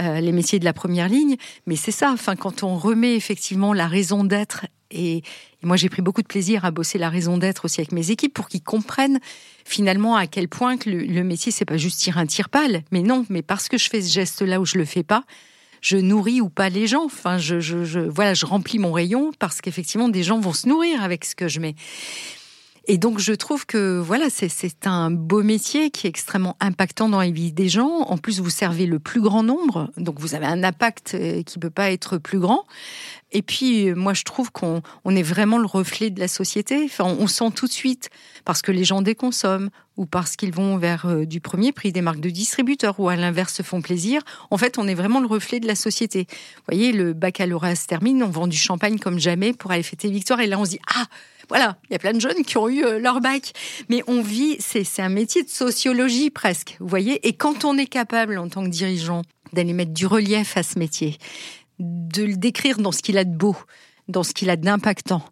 euh, 0.00 0.20
les 0.20 0.32
métiers 0.32 0.58
de 0.58 0.64
la 0.64 0.72
première 0.72 1.08
ligne. 1.08 1.36
Mais 1.66 1.76
c'est 1.76 1.90
ça, 1.90 2.12
enfin, 2.12 2.36
quand 2.36 2.62
on 2.62 2.76
remet 2.76 3.16
effectivement 3.16 3.72
la 3.72 3.88
raison 3.88 4.24
d'être 4.24 4.66
et, 4.90 5.22
moi 5.62 5.76
j'ai 5.76 5.88
pris 5.88 6.02
beaucoup 6.02 6.22
de 6.22 6.26
plaisir 6.26 6.64
à 6.66 6.70
bosser 6.70 6.98
la 6.98 7.08
raison 7.08 7.38
d'être 7.38 7.64
aussi 7.64 7.80
avec 7.80 7.90
mes 7.90 8.10
équipes 8.10 8.34
pour 8.34 8.48
qu'ils 8.48 8.62
comprennent 8.62 9.18
finalement 9.64 10.14
à 10.14 10.26
quel 10.26 10.46
point 10.46 10.76
que 10.76 10.90
le, 10.90 10.98
le 10.98 11.24
métier 11.24 11.50
c'est 11.50 11.64
pas 11.64 11.78
juste 11.78 11.98
tirer 12.00 12.20
un 12.20 12.26
tire 12.26 12.50
pâle, 12.50 12.84
mais 12.92 13.00
non, 13.00 13.24
mais 13.30 13.40
parce 13.40 13.68
que 13.68 13.78
je 13.78 13.88
fais 13.88 14.02
ce 14.02 14.12
geste 14.12 14.42
là 14.42 14.60
où 14.60 14.66
je 14.66 14.76
le 14.76 14.84
fais 14.84 15.02
pas, 15.02 15.24
je 15.84 15.98
nourris 15.98 16.40
ou 16.40 16.48
pas 16.48 16.70
les 16.70 16.86
gens. 16.86 17.04
Enfin, 17.04 17.36
je, 17.36 17.60
je, 17.60 18.00
voilà, 18.00 18.32
je 18.34 18.46
remplis 18.46 18.78
mon 18.78 18.90
rayon 18.90 19.32
parce 19.38 19.60
qu'effectivement, 19.60 20.08
des 20.08 20.22
gens 20.22 20.40
vont 20.40 20.54
se 20.54 20.66
nourrir 20.66 21.02
avec 21.02 21.24
ce 21.24 21.36
que 21.36 21.46
je 21.46 21.60
mets. 21.60 21.74
Et 22.86 22.98
donc, 22.98 23.18
je 23.18 23.32
trouve 23.32 23.64
que 23.64 23.98
voilà, 23.98 24.26
c'est 24.28 24.86
un 24.86 25.10
beau 25.10 25.42
métier 25.42 25.90
qui 25.90 26.06
est 26.06 26.10
extrêmement 26.10 26.56
impactant 26.60 27.08
dans 27.08 27.20
la 27.20 27.30
vie 27.30 27.50
des 27.50 27.70
gens. 27.70 28.00
En 28.02 28.18
plus, 28.18 28.40
vous 28.40 28.50
servez 28.50 28.84
le 28.84 28.98
plus 28.98 29.22
grand 29.22 29.42
nombre, 29.42 29.90
donc 29.96 30.20
vous 30.20 30.34
avez 30.34 30.44
un 30.44 30.62
impact 30.62 31.14
euh, 31.14 31.42
qui 31.42 31.58
peut 31.58 31.70
pas 31.70 31.90
être 31.90 32.18
plus 32.18 32.38
grand. 32.38 32.64
Et 33.32 33.40
puis, 33.40 33.88
euh, 33.88 33.94
moi, 33.94 34.12
je 34.12 34.22
trouve 34.22 34.52
qu'on 34.52 34.82
on 35.04 35.16
est 35.16 35.22
vraiment 35.22 35.56
le 35.56 35.66
reflet 35.66 36.10
de 36.10 36.20
la 36.20 36.28
société. 36.28 36.82
Enfin, 36.84 37.04
on 37.04 37.26
sent 37.26 37.52
tout 37.54 37.66
de 37.66 37.72
suite, 37.72 38.10
parce 38.44 38.60
que 38.60 38.70
les 38.70 38.84
gens 38.84 39.00
déconsomment, 39.00 39.70
ou 39.96 40.04
parce 40.04 40.36
qu'ils 40.36 40.52
vont 40.52 40.76
vers 40.76 41.06
euh, 41.06 41.24
du 41.24 41.40
premier 41.40 41.72
prix, 41.72 41.90
des 41.90 42.02
marques 42.02 42.20
de 42.20 42.30
distributeurs, 42.30 43.00
ou 43.00 43.08
à 43.08 43.16
l'inverse 43.16 43.54
se 43.54 43.62
font 43.62 43.80
plaisir. 43.80 44.20
En 44.50 44.58
fait, 44.58 44.76
on 44.76 44.86
est 44.86 44.94
vraiment 44.94 45.20
le 45.20 45.26
reflet 45.26 45.58
de 45.58 45.66
la 45.66 45.74
société. 45.74 46.26
Vous 46.28 46.74
voyez, 46.74 46.92
le 46.92 47.14
baccalauréat 47.14 47.76
se 47.76 47.86
termine, 47.86 48.22
on 48.22 48.28
vend 48.28 48.46
du 48.46 48.58
champagne 48.58 48.98
comme 48.98 49.18
jamais 49.18 49.54
pour 49.54 49.70
aller 49.70 49.82
fêter 49.82 50.10
victoire, 50.10 50.40
et 50.40 50.46
là, 50.46 50.58
on 50.58 50.66
se 50.66 50.70
dit, 50.70 50.80
ah, 50.94 51.06
voilà, 51.48 51.76
il 51.88 51.92
y 51.92 51.96
a 51.96 51.98
plein 51.98 52.12
de 52.12 52.20
jeunes 52.20 52.44
qui 52.44 52.56
ont 52.56 52.68
eu 52.68 52.84
euh, 52.84 52.98
leur 52.98 53.20
bac. 53.20 53.52
Mais 53.88 54.02
on 54.06 54.22
vit, 54.22 54.56
c'est 54.60 55.02
un 55.02 55.08
métier 55.08 55.42
de 55.42 55.48
sociologie 55.48 56.30
presque, 56.30 56.76
vous 56.80 56.88
voyez. 56.88 57.26
Et 57.26 57.34
quand 57.34 57.64
on 57.64 57.76
est 57.76 57.86
capable, 57.86 58.38
en 58.38 58.48
tant 58.48 58.64
que 58.64 58.70
dirigeant, 58.70 59.22
d'aller 59.52 59.72
mettre 59.72 59.92
du 59.92 60.06
relief 60.06 60.56
à 60.56 60.62
ce 60.62 60.78
métier, 60.78 61.18
de 61.78 62.24
le 62.24 62.36
décrire 62.36 62.78
dans 62.78 62.92
ce 62.92 63.02
qu'il 63.02 63.18
a 63.18 63.24
de 63.24 63.34
beau, 63.34 63.56
dans 64.08 64.22
ce 64.22 64.32
qu'il 64.32 64.50
a 64.50 64.56
d'impactant, 64.56 65.24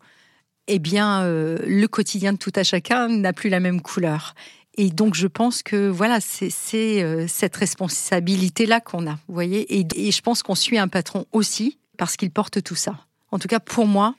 eh 0.69 0.79
bien, 0.79 1.23
euh, 1.23 1.59
le 1.67 1.87
quotidien 1.89 2.33
de 2.33 2.39
tout 2.39 2.53
à 2.55 2.63
chacun 2.63 3.09
n'a 3.09 3.33
plus 3.33 3.51
la 3.51 3.61
même 3.61 3.81
couleur. 3.81 4.35
Et 4.79 4.91
donc, 4.91 5.15
je 5.15 5.27
pense 5.27 5.63
que 5.63 5.89
voilà, 5.89 6.21
c'est 6.21 7.03
euh, 7.03 7.27
cette 7.29 7.57
responsabilité-là 7.57 8.81
qu'on 8.81 9.07
a, 9.07 9.19
vous 9.29 9.35
voyez. 9.35 9.77
et 9.77 10.11
je 10.11 10.23
pense 10.23 10.43
qu'on 10.43 10.55
suit 10.55 10.79
un 10.79 10.89
patron 10.89 11.27
aussi 11.33 11.79
parce 11.99 12.17
qu'il 12.17 12.31
porte 12.31 12.63
tout 12.63 12.75
ça. 12.75 12.97
En 13.33 13.39
tout 13.39 13.49
cas, 13.49 13.61
pour 13.61 13.87
moi, 13.87 14.15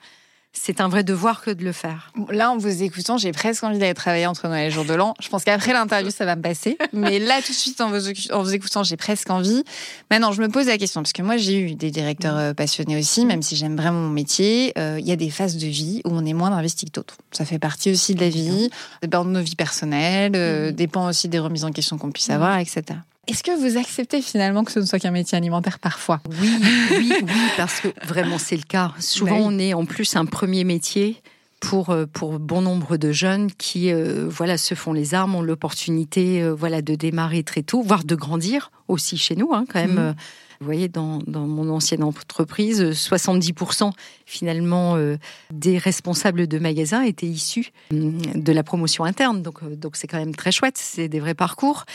c'est 0.54 0.82
un 0.82 0.88
vrai 0.88 1.04
devoir 1.04 1.42
que 1.42 1.50
de 1.50 1.64
le 1.64 1.72
faire. 1.72 2.12
Là, 2.30 2.52
en 2.52 2.58
vous 2.58 2.84
écoutant, 2.84 3.18
j'ai 3.18 3.32
presque 3.32 3.64
envie 3.64 3.80
d'aller 3.80 3.96
travailler 3.96 4.28
entre 4.28 4.48
Noël 4.48 4.68
et 4.68 4.72
Jour 4.72 4.86
de 4.86 4.94
l'An. 4.94 5.16
Je 5.20 5.28
pense 5.28 5.44
qu'après 5.44 5.74
l'interview, 5.74 6.12
ça 6.12 6.26
va 6.26 6.36
me 6.36 6.42
passer. 6.42 6.78
Mais 6.94 7.18
là, 7.18 7.42
tout 7.42 7.52
de 7.52 7.58
suite, 7.58 7.82
en 7.82 7.90
vous, 7.90 8.54
écoutant, 8.54 8.84
j'ai 8.84 8.96
presque 8.96 9.30
envie. 9.32 9.64
Maintenant, 10.12 10.32
je 10.32 10.42
me 10.42 10.50
pose 10.50 10.68
la 10.68 10.78
question, 10.78 11.02
parce 11.02 11.12
que 11.12 11.24
moi, 11.24 11.38
j'ai 11.38 11.60
eu 11.60 11.76
des 11.76 11.90
directeurs 11.90 12.38
euh, 12.38 12.54
passionnés 12.54 12.98
aussi, 12.98 13.26
même 13.26 13.42
si 13.42 13.56
j'aime 13.56 13.76
vraiment 13.76 14.00
mon 14.00 14.10
métier. 14.10 14.74
Euh, 14.78 14.98
il 15.00 15.08
y 15.08 15.12
a 15.12 15.16
des 15.16 15.32
phases 15.32 15.58
de 15.58 15.68
vie 15.68 16.02
où 16.06 16.10
on 16.12 16.24
est 16.24 16.34
moins 16.34 16.52
investi 16.52 16.86
que 16.86 16.92
d'autres. 16.92 17.18
Ça 17.32 17.46
fait 17.46 17.60
partie 17.60 17.92
aussi 17.92 18.14
de 18.14 18.22
la 18.22 18.30
vie, 18.30 18.70
dépend 19.02 19.26
de 19.26 19.32
nos 19.32 19.42
vies 19.42 19.56
personnelles, 19.56 20.34
euh, 20.36 20.72
dépend 20.72 21.10
aussi 21.10 21.30
des 21.30 21.40
remises 21.40 21.66
en 21.66 21.72
question 21.72 21.98
qu'on 21.98 22.12
puisse 22.12 22.30
avoir, 22.30 22.60
etc. 22.60 23.00
Est-ce 23.28 23.42
que 23.42 23.52
vous 23.58 23.78
acceptez 23.78 24.22
finalement 24.22 24.64
que 24.66 24.72
ce 24.72 24.80
ne 24.80 24.86
soit 24.86 25.00
qu'un 25.00 25.12
métier 25.12 25.38
alimentaire 25.38 25.80
parfois? 25.80 26.22
Oui, 26.42 26.52
oui, 26.92 27.14
oui, 27.22 27.42
parce 27.56 27.80
que 27.80 27.88
vraiment 28.06 28.38
c'est 28.38 28.58
le 28.58 28.64
cas. 28.64 28.92
Souvent, 29.00 29.40
Bah 29.40 29.46
on 29.46 29.60
est 29.60 29.74
en 29.74 29.86
plus 29.86 30.16
un 30.18 30.26
premier 30.26 30.66
métier 30.66 31.22
pour, 31.62 31.92
euh, 31.92 32.06
pour 32.06 32.38
bon 32.40 32.62
nombre 32.62 32.98
de 32.98 33.14
jeunes 33.14 33.50
qui 33.54 33.94
euh, 33.94 34.28
voilà, 34.30 34.58
se 34.58 34.76
font 34.76 34.92
les 34.92 35.14
armes, 35.14 35.36
ont 35.36 35.42
l'opportunité 35.42 36.42
euh, 36.44 36.54
voilà, 36.54 36.82
de 36.82 36.96
démarrer 36.96 37.44
très 37.44 37.64
tôt, 37.64 37.82
voire 37.82 38.04
de 38.04 38.16
grandir 38.16 38.72
aussi 38.90 39.18
chez 39.18 39.38
nous, 39.38 39.54
hein, 39.54 39.66
quand 39.72 39.80
même. 39.80 39.98
Euh, 39.98 40.14
Vous 40.60 40.66
voyez, 40.66 40.90
dans, 40.90 41.20
dans 41.26 41.48
mon 41.48 41.70
ancienne 41.70 42.04
entreprise, 42.04 42.82
euh, 42.82 42.92
70% 42.92 43.92
finalement 44.26 44.96
euh, 44.98 45.18
des 45.54 45.78
responsables 45.78 46.48
de 46.48 46.60
magasins 46.60 47.04
étaient 47.04 47.28
issus 47.28 47.72
hum, 47.92 48.18
de 48.36 48.52
la 48.52 48.64
promotion 48.64 49.06
interne. 49.06 49.42
Donc, 49.42 49.64
donc 49.80 49.96
c'est 49.96 50.08
quand 50.08 50.20
même 50.20 50.36
très 50.36 50.52
chouette. 50.52 50.78
C'est 50.78 51.08
des 51.08 51.22
vrais 51.22 51.34
parcours. 51.36 51.86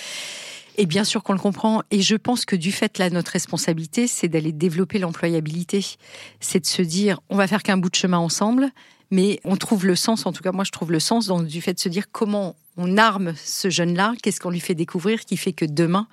Et 0.81 0.87
bien 0.87 1.03
sûr 1.03 1.25
qu'on 1.25 1.33
le 1.33 1.41
comprend. 1.41 1.83
Et 1.91 2.01
je 2.01 2.15
pense 2.15 2.45
que 2.45 2.55
du 2.55 2.71
fait, 2.71 2.99
là, 2.99 3.11
notre 3.11 3.33
responsabilité, 3.33 4.07
c'est 4.07 4.29
d'aller 4.29 4.53
développer 4.53 5.01
l'employabilité. 5.01 5.85
C'est 6.39 6.61
de 6.61 6.67
se 6.67 6.83
dire, 6.83 7.21
on 7.29 7.37
va 7.37 7.49
faire 7.49 7.65
qu'un 7.65 7.77
bout 7.77 7.91
de 7.91 7.97
chemin 7.97 8.19
ensemble, 8.19 8.71
mais 9.11 9.41
on 9.43 9.57
trouve 9.57 9.87
le 9.87 9.97
sens, 9.97 10.25
en 10.25 10.33
tout 10.33 10.43
cas, 10.43 10.53
moi, 10.53 10.63
je 10.63 10.71
trouve 10.71 10.93
le 10.93 11.01
sens 11.01 11.27
dans 11.27 11.43
du 11.43 11.61
fait 11.61 11.75
de 11.75 11.81
se 11.81 11.89
dire 11.89 12.05
comment 12.13 12.55
on 12.77 12.97
arme 12.97 13.35
ce 13.37 13.69
jeune-là, 13.69 14.15
qu'est-ce 14.23 14.39
qu'on 14.39 14.51
lui 14.51 14.61
fait 14.61 14.77
découvrir 14.77 15.25
qui 15.25 15.37
fait 15.37 15.53
que 15.53 15.65
demain, 15.65 16.07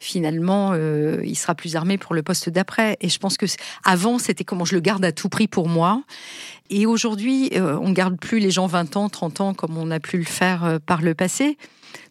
finalement, 0.00 0.72
euh, 0.72 1.20
il 1.22 1.36
sera 1.36 1.54
plus 1.54 1.76
armé 1.76 1.98
pour 1.98 2.14
le 2.14 2.22
poste 2.22 2.48
d'après. 2.48 2.96
Et 3.02 3.10
je 3.10 3.18
pense 3.18 3.36
que 3.36 3.44
avant, 3.84 4.18
c'était 4.18 4.44
comment 4.44 4.64
je 4.64 4.74
le 4.74 4.80
garde 4.80 5.04
à 5.04 5.12
tout 5.12 5.28
prix 5.28 5.46
pour 5.46 5.68
moi. 5.68 6.02
Et 6.70 6.86
aujourd'hui, 6.86 7.50
euh, 7.54 7.78
on 7.82 7.88
ne 7.90 7.94
garde 7.94 8.18
plus 8.18 8.38
les 8.38 8.50
gens 8.50 8.66
20 8.66 8.96
ans, 8.96 9.10
30 9.10 9.40
ans 9.42 9.52
comme 9.52 9.76
on 9.76 9.90
a 9.90 10.00
pu 10.00 10.16
le 10.16 10.24
faire 10.24 10.64
euh, 10.64 10.78
par 10.78 11.02
le 11.02 11.14
passé. 11.14 11.58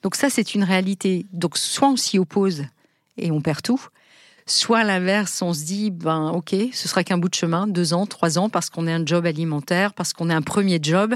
Donc 0.06 0.14
ça, 0.14 0.30
c'est 0.30 0.53
une 0.53 0.64
réalité. 0.64 1.26
Donc 1.34 1.58
soit 1.58 1.89
on 1.89 1.95
s'y 1.95 2.20
oppose 2.20 2.66
et 3.18 3.32
on 3.32 3.41
perd 3.41 3.64
tout, 3.64 3.84
soit 4.45 4.78
à 4.78 4.84
l'inverse, 4.84 5.41
on 5.41 5.51
se 5.51 5.66
dit, 5.66 5.89
ben 5.89 6.30
ok, 6.30 6.53
ce 6.74 6.88
sera 6.88 7.03
qu'un 7.03 7.18
bout 7.18 7.28
de 7.28 7.34
chemin, 7.34 7.66
deux 7.66 7.95
ans, 7.95 8.06
trois 8.06 8.38
ans, 8.38 8.47
parce 8.47 8.70
qu'on 8.70 8.86
est 8.86 8.93
un 8.93 9.03
job 9.03 9.26
alimentaire, 9.26 9.95
parce 9.95 10.14
qu'on 10.14 10.30
est 10.30 10.34
un 10.36 10.43
premier 10.43 10.78
job. 10.80 11.16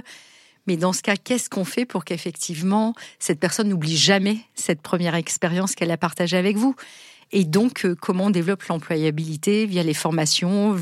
Mais 0.65 0.75
dans 0.75 0.91
ce 0.91 1.03
cas, 1.03 1.17
qu'est-ce 1.17 1.51
qu'on 1.51 1.65
fait 1.65 1.85
pour 1.85 2.03
qu'effectivement 2.03 2.95
cette 3.19 3.39
personne 3.39 3.69
n'oublie 3.69 3.95
jamais 3.95 4.39
cette 4.55 4.81
première 4.81 5.13
expérience 5.13 5.75
qu'elle 5.75 5.91
a 5.91 5.97
partagée 5.97 6.37
avec 6.37 6.57
vous? 6.57 6.75
Et 7.31 7.43
donc, 7.43 7.85
euh, 7.85 7.93
comment 7.93 8.25
on 8.25 8.29
développe 8.31 8.63
l'employabilité 8.63 9.67
via 9.67 9.83
les 9.83 9.93
formations, 9.93 10.75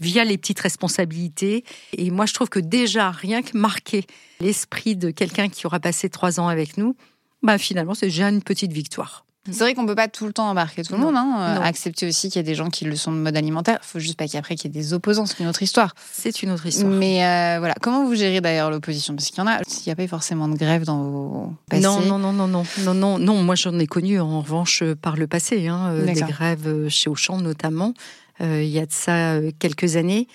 via 0.00 0.24
les 0.24 0.36
petites 0.36 0.60
responsabilités? 0.60 1.64
Et 1.96 2.10
moi, 2.10 2.26
je 2.26 2.34
trouve 2.34 2.50
que 2.50 2.60
déjà, 2.60 3.10
rien 3.10 3.40
que 3.40 3.56
marquer 3.56 4.04
l'esprit 4.40 4.96
de 4.96 5.10
quelqu'un 5.10 5.48
qui 5.48 5.66
aura 5.66 5.80
passé 5.80 6.10
trois 6.10 6.40
ans 6.40 6.48
avec 6.48 6.76
nous, 6.76 6.94
bah 7.42 7.58
finalement, 7.58 7.94
c'est 7.94 8.06
déjà 8.06 8.28
une 8.28 8.42
petite 8.42 8.72
victoire. 8.72 9.24
C'est 9.50 9.58
vrai 9.58 9.74
qu'on 9.74 9.86
peut 9.86 9.96
pas 9.96 10.06
tout 10.06 10.24
le 10.26 10.32
temps 10.32 10.48
embarquer 10.48 10.84
tout 10.84 10.92
le 10.92 11.00
Non. 11.00 11.06
monde. 11.06 11.16
Hein. 11.16 11.60
Accepter 11.64 12.06
aussi 12.06 12.28
qu'il 12.28 12.36
y 12.36 12.44
a 12.44 12.46
des 12.46 12.54
gens 12.54 12.70
qui 12.70 12.84
le 12.84 12.94
sont 12.94 13.10
de 13.10 13.16
mode 13.16 13.36
alimentaire. 13.36 13.80
Il 13.82 13.86
faut 13.88 13.98
juste 13.98 14.16
pas 14.16 14.28
qu'après 14.28 14.54
qu'il 14.54 14.72
y 14.72 14.78
ait 14.78 14.80
des 14.80 14.94
opposants. 14.94 15.26
C'est 15.26 15.40
une 15.40 15.48
autre 15.48 15.64
histoire. 15.64 15.96
C'est 16.12 16.44
une 16.44 16.52
autre 16.52 16.64
histoire. 16.64 16.92
Mais 16.92 17.24
euh, 17.24 17.56
voilà, 17.58 17.74
comment 17.82 18.04
vous 18.04 18.14
gérez 18.14 18.40
d'ailleurs 18.40 18.70
l'opposition? 18.70 19.16
Parce 19.16 19.30
qu'il 19.30 19.38
y 19.38 19.40
en 19.40 19.48
a, 19.48 19.58
s'il 19.66 19.88
n'y 19.88 19.92
a 19.92 19.96
pas 19.96 20.06
forcément 20.06 20.46
de 20.46 20.54
grève 20.56 20.84
dans 20.84 21.02
vos 21.02 21.52
passés. 21.68 21.82
Non, 21.82 22.00
non, 22.02 22.20
non, 22.20 22.32
non, 22.32 22.46
non, 22.46 22.62
non, 22.84 22.94
non, 22.94 23.18
non. 23.18 23.42
Moi, 23.42 23.56
j'en 23.56 23.76
ai 23.80 23.88
connu 23.88 24.20
en 24.20 24.42
revanche 24.42 24.82
euh, 24.82 24.94
par 24.94 25.16
le 25.16 25.26
passé, 25.26 25.66
hein, 25.66 25.88
euh, 25.90 26.04
des 26.06 26.20
grèves 26.20 26.68
euh, 26.68 26.88
chez 26.88 27.10
Auchan 27.10 27.38
notamment. 27.38 27.94
Euh, 28.42 28.62
il 28.62 28.70
y 28.70 28.78
a 28.78 28.86
de 28.86 28.92
ça 28.92 29.38
quelques 29.58 29.96
années. 29.96 30.28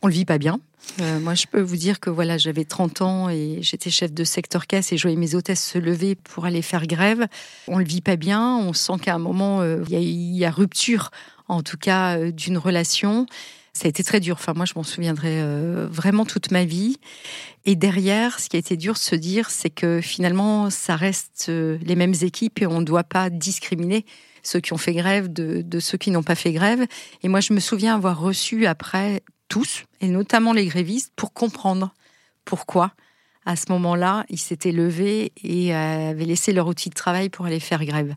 On 0.00 0.06
le 0.06 0.14
vit 0.14 0.24
pas 0.24 0.38
bien. 0.38 0.60
Euh, 1.00 1.20
moi, 1.20 1.34
je 1.34 1.46
peux 1.46 1.60
vous 1.60 1.76
dire 1.76 2.00
que 2.00 2.08
voilà, 2.10 2.38
j'avais 2.38 2.64
30 2.64 3.02
ans 3.02 3.28
et 3.28 3.58
j'étais 3.60 3.90
chef 3.90 4.12
de 4.12 4.24
secteur 4.24 4.66
caisse 4.66 4.92
et 4.92 4.96
je 4.96 5.02
voyais 5.02 5.16
mes 5.16 5.34
hôtesses 5.34 5.62
se 5.62 5.78
lever 5.78 6.14
pour 6.14 6.46
aller 6.46 6.62
faire 6.62 6.86
grève. 6.86 7.26
On 7.68 7.78
le 7.78 7.84
vit 7.84 8.00
pas 8.00 8.16
bien. 8.16 8.56
On 8.56 8.72
sent 8.72 8.94
qu'à 9.02 9.14
un 9.14 9.18
moment, 9.18 9.60
euh, 9.60 9.84
il 9.90 10.36
y, 10.36 10.44
a- 10.44 10.50
rupture, 10.50 11.10
en 11.48 11.62
tout 11.62 11.76
cas, 11.76 12.16
euh, 12.18 12.30
d'une 12.30 12.56
relation. 12.56 13.26
Ça 13.74 13.86
a 13.86 13.88
été 13.88 14.02
très 14.02 14.20
dur. 14.20 14.36
Enfin, 14.38 14.54
moi, 14.56 14.64
je 14.64 14.72
m'en 14.74 14.84
souviendrai 14.84 15.42
euh, 15.42 15.86
vraiment 15.90 16.24
toute 16.24 16.50
ma 16.50 16.64
vie. 16.64 16.96
Et 17.66 17.76
derrière, 17.76 18.40
ce 18.40 18.48
qui 18.48 18.56
a 18.56 18.58
été 18.58 18.78
dur 18.78 18.94
de 18.94 18.98
se 18.98 19.16
dire, 19.16 19.50
c'est 19.50 19.68
que 19.70 20.00
finalement, 20.00 20.70
ça 20.70 20.96
reste 20.96 21.48
les 21.48 21.96
mêmes 21.96 22.14
équipes 22.22 22.62
et 22.62 22.66
on 22.66 22.80
ne 22.80 22.86
doit 22.86 23.04
pas 23.04 23.28
discriminer 23.28 24.06
ceux 24.42 24.60
qui 24.60 24.72
ont 24.72 24.78
fait 24.78 24.94
grève 24.94 25.30
de 25.30 25.80
ceux 25.80 25.98
qui 25.98 26.10
n'ont 26.12 26.22
pas 26.22 26.36
fait 26.36 26.52
grève. 26.52 26.86
Et 27.24 27.28
moi, 27.28 27.40
je 27.40 27.52
me 27.52 27.58
souviens 27.60 27.96
avoir 27.96 28.18
reçu 28.20 28.64
après 28.66 29.22
tous, 29.48 29.84
et 30.00 30.08
notamment 30.08 30.52
les 30.52 30.66
grévistes, 30.66 31.12
pour 31.16 31.32
comprendre 31.32 31.94
pourquoi, 32.44 32.92
à 33.44 33.56
ce 33.56 33.70
moment-là, 33.70 34.24
ils 34.28 34.38
s'étaient 34.38 34.72
levés 34.72 35.32
et 35.42 35.74
euh, 35.74 36.10
avaient 36.10 36.24
laissé 36.24 36.52
leur 36.52 36.66
outil 36.66 36.88
de 36.90 36.94
travail 36.94 37.28
pour 37.28 37.46
aller 37.46 37.60
faire 37.60 37.84
grève. 37.84 38.14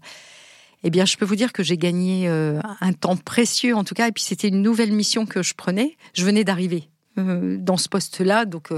Eh 0.84 0.90
bien, 0.90 1.06
je 1.06 1.18
peux 1.18 1.26
vous 1.26 1.36
dire 1.36 1.52
que 1.52 1.62
j'ai 1.62 1.78
gagné 1.78 2.28
euh, 2.28 2.60
un 2.82 2.94
temps 2.94 3.18
précieux, 3.18 3.76
en 3.76 3.84
tout 3.84 3.96
cas, 3.96 4.08
et 4.08 4.12
puis 4.12 4.24
c'était 4.24 4.48
une 4.48 4.62
nouvelle 4.62 4.92
mission 4.92 5.26
que 5.26 5.44
je 5.44 5.54
prenais. 5.54 5.98
Je 6.14 6.26
venais 6.26 6.44
d'arriver 6.44 6.90
euh, 7.18 7.58
dans 7.60 7.78
ce 7.78 7.90
poste-là, 7.90 8.46
donc, 8.46 8.72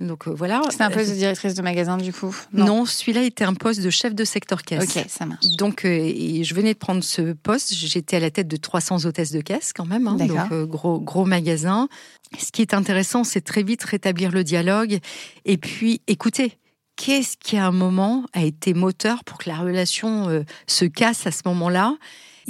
donc 0.00 0.28
euh, 0.28 0.30
voilà. 0.32 0.62
C'est 0.70 0.82
un 0.82 0.90
poste 0.90 1.10
de 1.10 1.14
directrice 1.16 1.54
de 1.54 1.62
magasin 1.62 1.96
du 1.96 2.12
coup? 2.12 2.34
Non, 2.52 2.84
celui-là 2.84 3.22
était 3.22 3.44
un 3.44 3.54
poste 3.54 3.80
de 3.82 3.90
chef 3.90 4.14
de 4.14 4.24
secteur 4.24 4.62
caisse. 4.62 4.96
Ok, 4.96 5.04
ça 5.08 5.26
marche. 5.26 5.44
Donc, 5.56 5.84
euh, 5.84 5.88
et 5.88 6.44
je 6.44 6.54
venais 6.54 6.72
de 6.74 6.78
prendre 6.78 7.02
ce 7.02 7.32
poste. 7.32 7.74
J'étais 7.74 8.16
à 8.16 8.20
la 8.20 8.30
tête 8.30 8.48
de 8.48 8.56
300 8.56 9.04
hôtesses 9.06 9.32
de 9.32 9.40
caisse 9.40 9.72
quand 9.72 9.86
même. 9.86 10.06
hein, 10.06 10.14
D'accord. 10.14 10.36
donc, 10.36 10.52
euh, 10.52 10.66
gros, 10.66 11.00
gros 11.00 11.24
magasin. 11.24 11.88
Ce 12.38 12.52
qui 12.52 12.62
est 12.62 12.74
intéressant, 12.74 13.24
c'est 13.24 13.40
très 13.40 13.62
vite 13.62 13.82
rétablir 13.82 14.30
le 14.30 14.44
dialogue 14.44 14.98
et 15.44 15.56
puis 15.56 16.00
écouter. 16.06 16.58
Qu'est-ce 16.96 17.36
qui, 17.36 17.56
à 17.56 17.66
un 17.66 17.72
moment, 17.72 18.24
a 18.32 18.42
été 18.42 18.74
moteur 18.74 19.22
pour 19.24 19.38
que 19.38 19.48
la 19.48 19.56
relation 19.58 20.28
euh, 20.28 20.42
se 20.66 20.84
casse 20.84 21.26
à 21.26 21.30
ce 21.30 21.42
moment-là? 21.46 21.96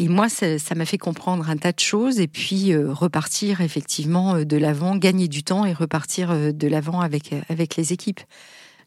Et 0.00 0.06
moi, 0.06 0.28
ça 0.28 0.74
m'a 0.76 0.84
fait 0.84 0.96
comprendre 0.96 1.50
un 1.50 1.56
tas 1.56 1.72
de 1.72 1.80
choses 1.80 2.20
et 2.20 2.28
puis 2.28 2.72
euh, 2.72 2.92
repartir 2.92 3.60
effectivement 3.60 4.36
euh, 4.36 4.44
de 4.44 4.56
l'avant, 4.56 4.94
gagner 4.94 5.26
du 5.26 5.42
temps 5.42 5.64
et 5.64 5.72
repartir 5.72 6.30
euh, 6.30 6.52
de 6.52 6.68
l'avant 6.68 7.00
avec, 7.00 7.34
avec 7.48 7.74
les 7.74 7.92
équipes. 7.92 8.20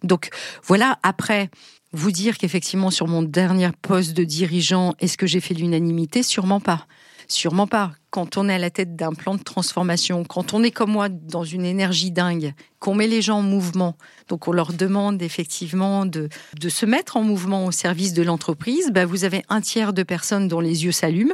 Donc 0.04 0.30
voilà, 0.64 1.00
après, 1.04 1.50
vous 1.92 2.12
dire 2.12 2.38
qu'effectivement 2.38 2.92
sur 2.92 3.08
mon 3.08 3.24
dernier 3.24 3.72
poste 3.82 4.14
de 4.14 4.24
dirigeant, 4.24 4.96
est-ce 5.00 5.18
que 5.18 5.28
j'ai 5.28 5.42
fait 5.42 5.54
l'unanimité? 5.54 6.24
Sûrement 6.24 6.62
pas. 6.62 6.88
Sûrement 7.32 7.66
pas. 7.66 7.94
Quand 8.10 8.36
on 8.36 8.50
est 8.50 8.54
à 8.54 8.58
la 8.58 8.70
tête 8.70 8.98
d'un 8.98 9.14
plan 9.14 9.36
de 9.36 9.42
transformation, 9.42 10.26
quand 10.26 10.54
on 10.54 10.64
est 10.64 10.72
comme 10.72 10.92
moi 10.92 11.08
dans 11.08 11.46
une 11.46 11.64
énergie 11.64 12.12
dingue, 12.12 12.54
qu'on 12.80 12.94
met 12.94 13.08
les 13.08 13.22
gens 13.22 13.38
en 13.38 13.42
mouvement, 13.42 13.96
donc 14.28 14.50
on 14.50 14.52
leur 14.52 14.74
demande 14.74 15.22
effectivement 15.22 16.06
de, 16.06 16.28
de 16.60 16.70
se 16.70 16.86
mettre 16.86 17.16
en 17.16 17.24
mouvement 17.24 17.68
au 17.68 17.72
service 17.72 18.12
de 18.14 18.22
l'entreprise, 18.22 18.92
bah 18.92 19.06
vous 19.06 19.24
avez 19.24 19.44
un 19.48 19.62
tiers 19.62 19.94
de 19.94 20.04
personnes 20.04 20.50
dont 20.50 20.60
les 20.60 20.84
yeux 20.84 20.92
s'allument, 20.92 21.34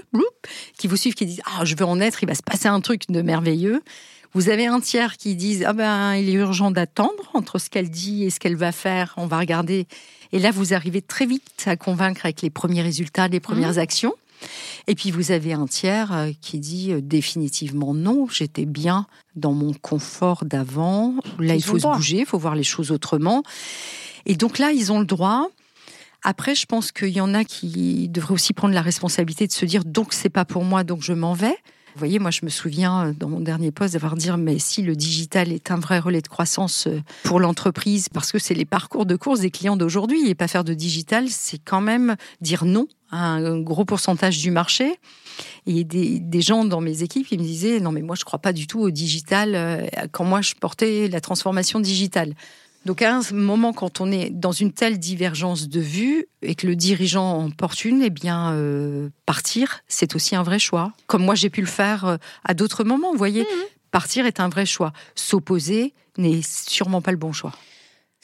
qui 0.78 0.86
vous 0.86 0.98
suivent, 0.98 1.16
qui 1.16 1.26
disent 1.26 1.42
Ah, 1.48 1.66
je 1.66 1.76
veux 1.76 1.86
en 1.86 2.00
être, 2.00 2.22
il 2.22 2.28
va 2.28 2.36
se 2.36 2.44
passer 2.44 2.68
un 2.68 2.80
truc 2.80 3.10
de 3.10 3.24
merveilleux. 3.24 3.82
Vous 4.34 4.50
avez 4.50 4.68
un 4.68 4.80
tiers 4.80 5.18
qui 5.18 5.36
disent 5.36 5.64
ah 5.66 5.74
ben 5.74 6.14
il 6.14 6.30
est 6.30 6.34
urgent 6.34 6.70
d'attendre 6.70 7.32
entre 7.34 7.58
ce 7.58 7.72
qu'elle 7.72 7.90
dit 7.90 8.26
et 8.26 8.30
ce 8.30 8.40
qu'elle 8.40 8.56
va 8.56 8.72
faire. 8.72 9.16
On 9.18 9.26
va 9.26 9.40
regarder. 9.40 9.88
Et 10.32 10.38
là 10.38 10.52
vous 10.52 10.76
arrivez 10.76 11.02
très 11.02 11.26
vite 11.26 11.64
à 11.66 11.76
convaincre 11.76 12.22
avec 12.26 12.44
les 12.44 12.52
premiers 12.52 12.84
résultats, 12.84 13.30
les 13.30 13.40
premières 13.40 13.80
actions. 13.80 14.14
Et 14.88 14.96
puis 14.96 15.12
vous 15.12 15.32
avez 15.32 15.54
un 15.54 15.66
tiers 15.66 16.14
euh, 16.14 16.32
qui 16.42 16.60
dit 16.60 16.94
euh, 16.94 17.02
définitivement 17.02 17.94
non. 17.94 18.28
J'étais 18.30 18.66
bien 18.66 19.08
dans 19.36 19.54
mon 19.54 19.74
confort 19.74 20.46
d'avant. 20.46 21.16
Là 21.40 21.56
Ils 21.56 21.60
il 21.60 21.64
faut 21.64 21.78
se 21.78 21.84
droit. 21.84 21.96
bouger, 21.96 22.20
il 22.20 22.26
faut 22.26 22.38
voir 22.38 22.56
les 22.56 22.64
choses 22.64 22.92
autrement. 22.92 23.44
Et 24.26 24.36
donc 24.36 24.60
là 24.60 24.72
ils 24.72 24.92
ont 24.92 25.00
le 25.00 25.06
droit. 25.06 25.48
Après, 26.24 26.56
je 26.56 26.66
pense 26.66 26.92
qu'il 26.92 27.10
y 27.10 27.22
en 27.22 27.34
a 27.34 27.44
qui 27.44 28.10
devraient 28.10 28.34
aussi 28.34 28.54
prendre 28.54 28.74
la 28.74 28.82
responsabilité 28.82 29.48
de 29.48 29.52
se 29.52 29.66
dire 29.66 29.86
donc 29.86 30.14
c'est 30.14 30.30
pas 30.30 30.46
pour 30.46 30.64
moi, 30.64 30.84
donc 30.84 31.02
je 31.02 31.14
m'en 31.14 31.34
vais. 31.34 31.56
Vous 31.98 32.02
voyez, 32.02 32.20
moi, 32.20 32.30
je 32.30 32.42
me 32.44 32.52
souviens 32.52 33.08
euh, 33.08 33.14
dans 33.18 33.28
mon 33.28 33.40
dernier 33.40 33.72
poste 33.72 33.94
d'avoir 33.94 34.16
dit 34.16 34.30
mais 34.38 34.60
si 34.60 34.84
le 34.84 34.96
digital 34.96 35.52
est 35.52 35.72
un 35.72 35.78
vrai 35.78 35.98
relais 35.98 36.22
de 36.22 36.28
croissance 36.28 36.86
euh, 36.86 37.02
pour 37.24 37.40
l'entreprise, 37.40 38.08
parce 38.08 38.32
que 38.32 38.38
c'est 38.38 38.54
les 38.54 38.66
parcours 38.66 39.08
de 39.08 39.16
course 39.16 39.40
des 39.40 39.50
clients 39.50 39.76
d'aujourd'hui, 39.76 40.30
et 40.30 40.36
pas 40.36 40.48
faire 40.48 40.64
de 40.64 40.76
digital, 40.76 41.28
c'est 41.28 41.58
quand 41.58 41.82
même 41.82 42.16
dire 42.40 42.66
non 42.66 42.86
à 43.10 43.30
un 43.30 43.60
gros 43.62 43.84
pourcentage 43.84 44.38
du 44.38 44.52
marché. 44.52 45.00
Et 45.66 45.84
des, 45.84 46.42
gens 46.42 46.66
dans 46.66 46.82
mes 46.82 47.02
équipes, 47.02 47.32
ils 47.32 47.40
me 47.40 47.44
disaient 47.44 47.80
non 47.80 47.92
mais 47.92 48.04
moi 48.04 48.16
je 48.16 48.26
crois 48.26 48.40
pas 48.40 48.54
du 48.54 48.68
tout 48.68 48.80
au 48.80 48.92
digital 48.92 49.56
euh, 49.56 49.88
quand 50.12 50.24
moi 50.24 50.42
je 50.42 50.54
portais 50.54 51.08
la 51.08 51.20
transformation 51.20 51.80
digitale. 51.80 52.36
Donc 52.88 53.02
à 53.02 53.14
un 53.14 53.22
moment, 53.34 53.74
quand 53.74 54.00
on 54.00 54.10
est 54.14 54.30
dans 54.30 54.54
une 54.54 54.72
telle 54.72 54.98
divergence 54.98 55.68
de 55.68 55.82
vues 55.82 56.26
et 56.42 56.56
que 56.56 56.66
le 56.66 56.78
dirigeant 56.78 57.34
en 57.34 57.52
porte 57.52 57.84
une, 57.84 58.02
eh 58.02 58.10
bien 58.10 58.54
euh, 58.54 59.10
partir, 59.26 59.82
c'est 59.90 60.16
aussi 60.16 60.38
un 60.38 60.44
vrai 60.44 60.58
choix. 60.58 60.94
Comme 61.06 61.26
moi 61.26 61.36
j'ai 61.36 61.50
pu 61.50 61.60
le 61.60 61.68
faire 61.68 62.06
euh, 62.06 62.16
à 62.46 62.54
d'autres 62.54 62.86
moments, 62.86 63.12
vous 63.12 63.18
voyez. 63.18 63.46
Partir 63.92 64.26
est 64.26 64.40
un 64.40 64.48
vrai 64.48 64.66
choix. 64.66 64.94
S'opposer 65.16 65.94
n'est 66.18 66.40
sûrement 66.42 67.02
pas 67.02 67.12
le 67.12 67.18
bon 67.18 67.34
choix. 67.34 67.52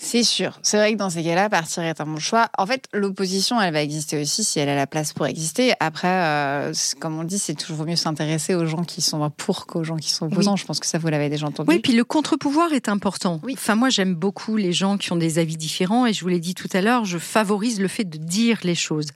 C'est 0.04 0.24
sûr. 0.24 0.60
C'est 0.62 0.76
vrai 0.76 0.92
que 0.92 0.98
dans 0.98 1.10
ces 1.10 1.24
cas-là, 1.24 1.50
partir 1.50 1.82
est 1.84 2.02
un 2.02 2.06
bon 2.06 2.20
choix. 2.20 2.50
En 2.58 2.66
fait, 2.66 2.90
l'opposition, 2.92 3.60
elle 3.62 3.72
va 3.72 3.82
exister 3.82 4.22
aussi 4.22 4.44
si 4.44 4.60
elle 4.60 4.68
a 4.68 4.76
la 4.76 4.86
place 4.86 5.14
pour 5.14 5.26
exister. 5.26 5.74
Après, 5.80 6.10
euh, 6.10 6.74
comme 7.00 7.18
on 7.18 7.24
dit, 7.24 7.40
c'est 7.40 7.54
toujours 7.54 7.86
mieux 7.86 7.96
s'intéresser 7.96 8.54
aux 8.54 8.66
gens 8.66 8.84
qui 8.84 9.02
sont 9.02 9.30
pour 9.30 9.66
qu'aux 9.66 9.86
gens 9.86 9.96
qui 9.96 10.10
sont 10.10 10.26
opposants. 10.26 10.58
Je 10.58 10.66
pense 10.66 10.82
que 10.82 10.86
ça, 10.86 10.98
vous 10.98 11.08
l'avez 11.08 11.30
déjà 11.30 11.48
entendu. 11.48 11.70
Oui, 11.70 11.80
puis 11.80 11.94
le 11.94 12.04
contre-pouvoir 12.04 12.74
est 12.74 12.90
important. 12.90 13.40
Oui. 13.44 13.56
Enfin, 13.58 13.76
moi, 13.76 13.90
j'aime 13.90 14.14
beaucoup 14.14 14.58
les 14.58 14.74
gens 14.74 14.98
qui 14.98 15.14
ont 15.14 15.16
des 15.16 15.40
avis 15.40 15.56
différents 15.56 16.06
et 16.06 16.12
je 16.12 16.22
vous 16.22 16.28
l'ai 16.28 16.42
dit 16.42 16.54
tout 16.54 16.70
à 16.74 16.82
l'heure, 16.82 17.06
je 17.06 17.18
favorise 17.18 17.80
le 17.80 17.88
fait 17.88 18.04
de 18.04 18.18
dire 18.18 18.60
les 18.64 18.76
choses. 18.76 19.08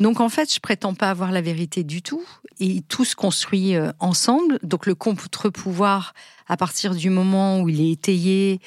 Donc, 0.00 0.20
en 0.20 0.30
fait, 0.30 0.52
je 0.52 0.58
prétends 0.58 0.94
pas 0.94 1.10
avoir 1.10 1.32
la 1.32 1.42
vérité 1.42 1.84
du 1.84 2.00
tout 2.00 2.24
et 2.60 2.80
tout 2.88 3.04
se 3.04 3.14
construit 3.14 3.76
euh, 3.76 3.92
ensemble. 4.00 4.58
Donc, 4.62 4.86
le 4.86 4.94
contre-pouvoir, 4.94 6.14
à 6.48 6.56
partir 6.56 6.94
du 6.94 7.10
moment 7.10 7.60
où 7.60 7.68
il 7.68 7.82
est 7.82 7.92
étayé, 7.92 8.60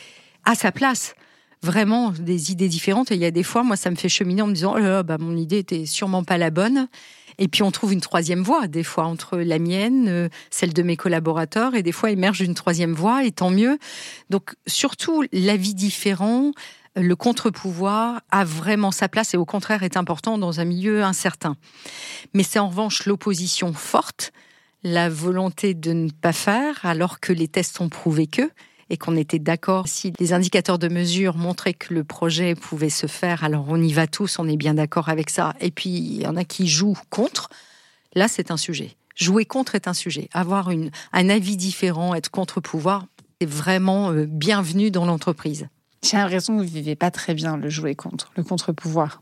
à 0.45 0.53
sa 0.53 0.71
place 0.71 1.15
vraiment 1.63 2.11
des 2.11 2.51
idées 2.51 2.69
différentes. 2.69 3.11
Et 3.11 3.15
il 3.15 3.21
y 3.21 3.25
a 3.25 3.31
des 3.31 3.43
fois, 3.43 3.63
moi, 3.63 3.75
ça 3.75 3.89
me 3.89 3.95
fait 3.95 4.09
cheminer 4.09 4.41
en 4.41 4.47
me 4.47 4.53
disant, 4.53 4.75
oh 4.77 5.03
bah, 5.03 5.17
mon 5.19 5.35
idée 5.35 5.59
était 5.59 5.85
sûrement 5.85 6.23
pas 6.23 6.37
la 6.37 6.49
bonne. 6.49 6.87
Et 7.39 7.47
puis 7.47 7.61
on 7.61 7.71
trouve 7.71 7.93
une 7.93 8.01
troisième 8.01 8.41
voie, 8.41 8.67
des 8.67 8.83
fois 8.83 9.05
entre 9.05 9.37
la 9.37 9.59
mienne, 9.59 10.07
euh, 10.07 10.29
celle 10.49 10.73
de 10.73 10.81
mes 10.81 10.97
collaborateurs, 10.97 11.75
et 11.75 11.83
des 11.83 11.91
fois 11.91 12.09
émerge 12.09 12.41
une 12.41 12.55
troisième 12.55 12.93
voie, 12.93 13.25
et 13.25 13.31
tant 13.31 13.51
mieux. 13.51 13.77
Donc 14.29 14.55
surtout, 14.65 15.23
l'avis 15.31 15.75
différent, 15.75 16.51
le 16.95 17.15
contre-pouvoir 17.15 18.21
a 18.31 18.43
vraiment 18.43 18.91
sa 18.91 19.07
place 19.07 19.33
et 19.33 19.37
au 19.37 19.45
contraire 19.45 19.83
est 19.83 19.97
important 19.97 20.39
dans 20.39 20.59
un 20.59 20.65
milieu 20.65 21.03
incertain. 21.03 21.55
Mais 22.33 22.41
c'est 22.41 22.59
en 22.59 22.69
revanche 22.69 23.05
l'opposition 23.05 23.71
forte, 23.73 24.31
la 24.83 25.07
volonté 25.09 25.75
de 25.75 25.93
ne 25.93 26.09
pas 26.09 26.33
faire 26.33 26.85
alors 26.85 27.19
que 27.19 27.33
les 27.33 27.47
tests 27.47 27.79
ont 27.81 27.89
prouvé 27.89 28.25
que, 28.25 28.49
et 28.89 28.97
qu'on 28.97 29.15
était 29.15 29.39
d'accord. 29.39 29.87
Si 29.87 30.13
les 30.19 30.33
indicateurs 30.33 30.79
de 30.79 30.87
mesure 30.87 31.35
montraient 31.35 31.73
que 31.73 31.93
le 31.93 32.03
projet 32.03 32.55
pouvait 32.55 32.89
se 32.89 33.07
faire, 33.07 33.43
alors 33.43 33.65
on 33.67 33.81
y 33.81 33.93
va 33.93 34.07
tous, 34.07 34.39
on 34.39 34.47
est 34.47 34.57
bien 34.57 34.73
d'accord 34.73 35.09
avec 35.09 35.29
ça. 35.29 35.53
Et 35.59 35.71
puis, 35.71 35.89
il 35.89 36.21
y 36.21 36.27
en 36.27 36.35
a 36.35 36.43
qui 36.43 36.67
jouent 36.67 36.97
contre. 37.09 37.49
Là, 38.13 38.27
c'est 38.27 38.51
un 38.51 38.57
sujet. 38.57 38.95
Jouer 39.15 39.45
contre 39.45 39.75
est 39.75 39.87
un 39.87 39.93
sujet. 39.93 40.29
Avoir 40.31 40.69
une, 40.69 40.91
un 41.11 41.29
avis 41.29 41.57
différent, 41.57 42.13
être 42.13 42.29
contre-pouvoir, 42.29 43.05
c'est 43.41 43.49
vraiment 43.49 44.11
euh, 44.11 44.25
bienvenu 44.27 44.91
dans 44.91 45.05
l'entreprise. 45.05 45.67
J'ai 46.03 46.17
l'impression 46.17 46.57
que 46.57 46.63
vous 46.63 46.69
vivez 46.69 46.95
pas 46.95 47.11
très 47.11 47.33
bien 47.33 47.57
le 47.57 47.69
jouer 47.69 47.95
contre, 47.95 48.31
le 48.35 48.43
contre-pouvoir. 48.43 49.21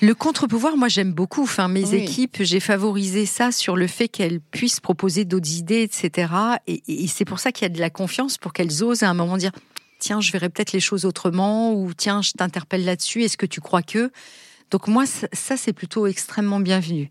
Le 0.00 0.14
contre-pouvoir, 0.14 0.76
moi 0.76 0.88
j'aime 0.88 1.12
beaucoup. 1.12 1.42
Enfin, 1.42 1.68
mes 1.68 1.94
équipes, 1.94 2.38
j'ai 2.40 2.60
favorisé 2.60 3.26
ça 3.26 3.52
sur 3.52 3.76
le 3.76 3.86
fait 3.86 4.08
qu'elles 4.08 4.40
puissent 4.40 4.80
proposer 4.80 5.24
d'autres 5.24 5.52
idées, 5.52 5.82
etc. 5.82 6.32
Et, 6.66 7.06
c'est 7.06 7.24
pour 7.24 7.38
ça 7.38 7.52
qu'il 7.52 7.62
y 7.62 7.70
a 7.70 7.74
de 7.74 7.80
la 7.80 7.90
confiance, 7.90 8.36
pour 8.36 8.52
qu'elles 8.52 8.82
osent 8.82 9.02
à 9.02 9.08
un 9.08 9.14
moment 9.14 9.36
dire 9.36 9.52
tiens, 9.98 10.20
je 10.20 10.32
verrai 10.32 10.50
peut-être 10.50 10.72
les 10.72 10.80
choses 10.80 11.06
autrement, 11.06 11.72
ou 11.72 11.94
tiens, 11.94 12.20
je 12.20 12.32
t'interpelle 12.32 12.84
là-dessus, 12.84 13.22
est-ce 13.22 13.38
que 13.38 13.46
tu 13.46 13.60
crois 13.62 13.80
que? 13.80 14.10
Donc 14.70 14.88
moi, 14.88 15.04
ça, 15.06 15.56
c'est 15.56 15.72
plutôt 15.72 16.06
extrêmement 16.06 16.60
bienvenu. 16.60 17.08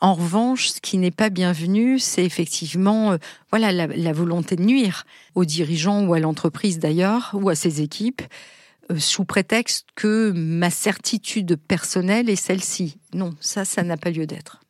En 0.00 0.12
revanche, 0.12 0.68
ce 0.68 0.80
qui 0.80 0.98
n'est 0.98 1.10
pas 1.10 1.30
bienvenu, 1.30 1.98
c'est 1.98 2.24
effectivement 2.24 3.12
euh, 3.12 3.16
voilà 3.50 3.72
la, 3.72 4.12
volonté 4.12 4.56
de 4.56 4.62
nuire 4.62 5.04
aux 5.34 5.46
dirigeants 5.46 6.04
ou 6.04 6.12
à 6.12 6.18
l'entreprise 6.18 6.78
d'ailleurs, 6.78 7.30
ou 7.32 7.48
à 7.48 7.54
ses 7.54 7.80
équipes. 7.80 8.20
Euh, 8.90 8.98
sous 8.98 9.24
prétexte 9.24 9.86
que 9.94 10.32
ma 10.32 10.70
certitude 10.70 11.56
personnelle 11.56 12.30
est 12.30 12.36
celle-ci. 12.36 12.98
Non, 13.14 13.34
ça, 13.40 13.64
ça 13.64 13.82
n'a 13.82 13.96
pas 13.96 14.10
lieu 14.10 14.26
d'être. 14.26 14.60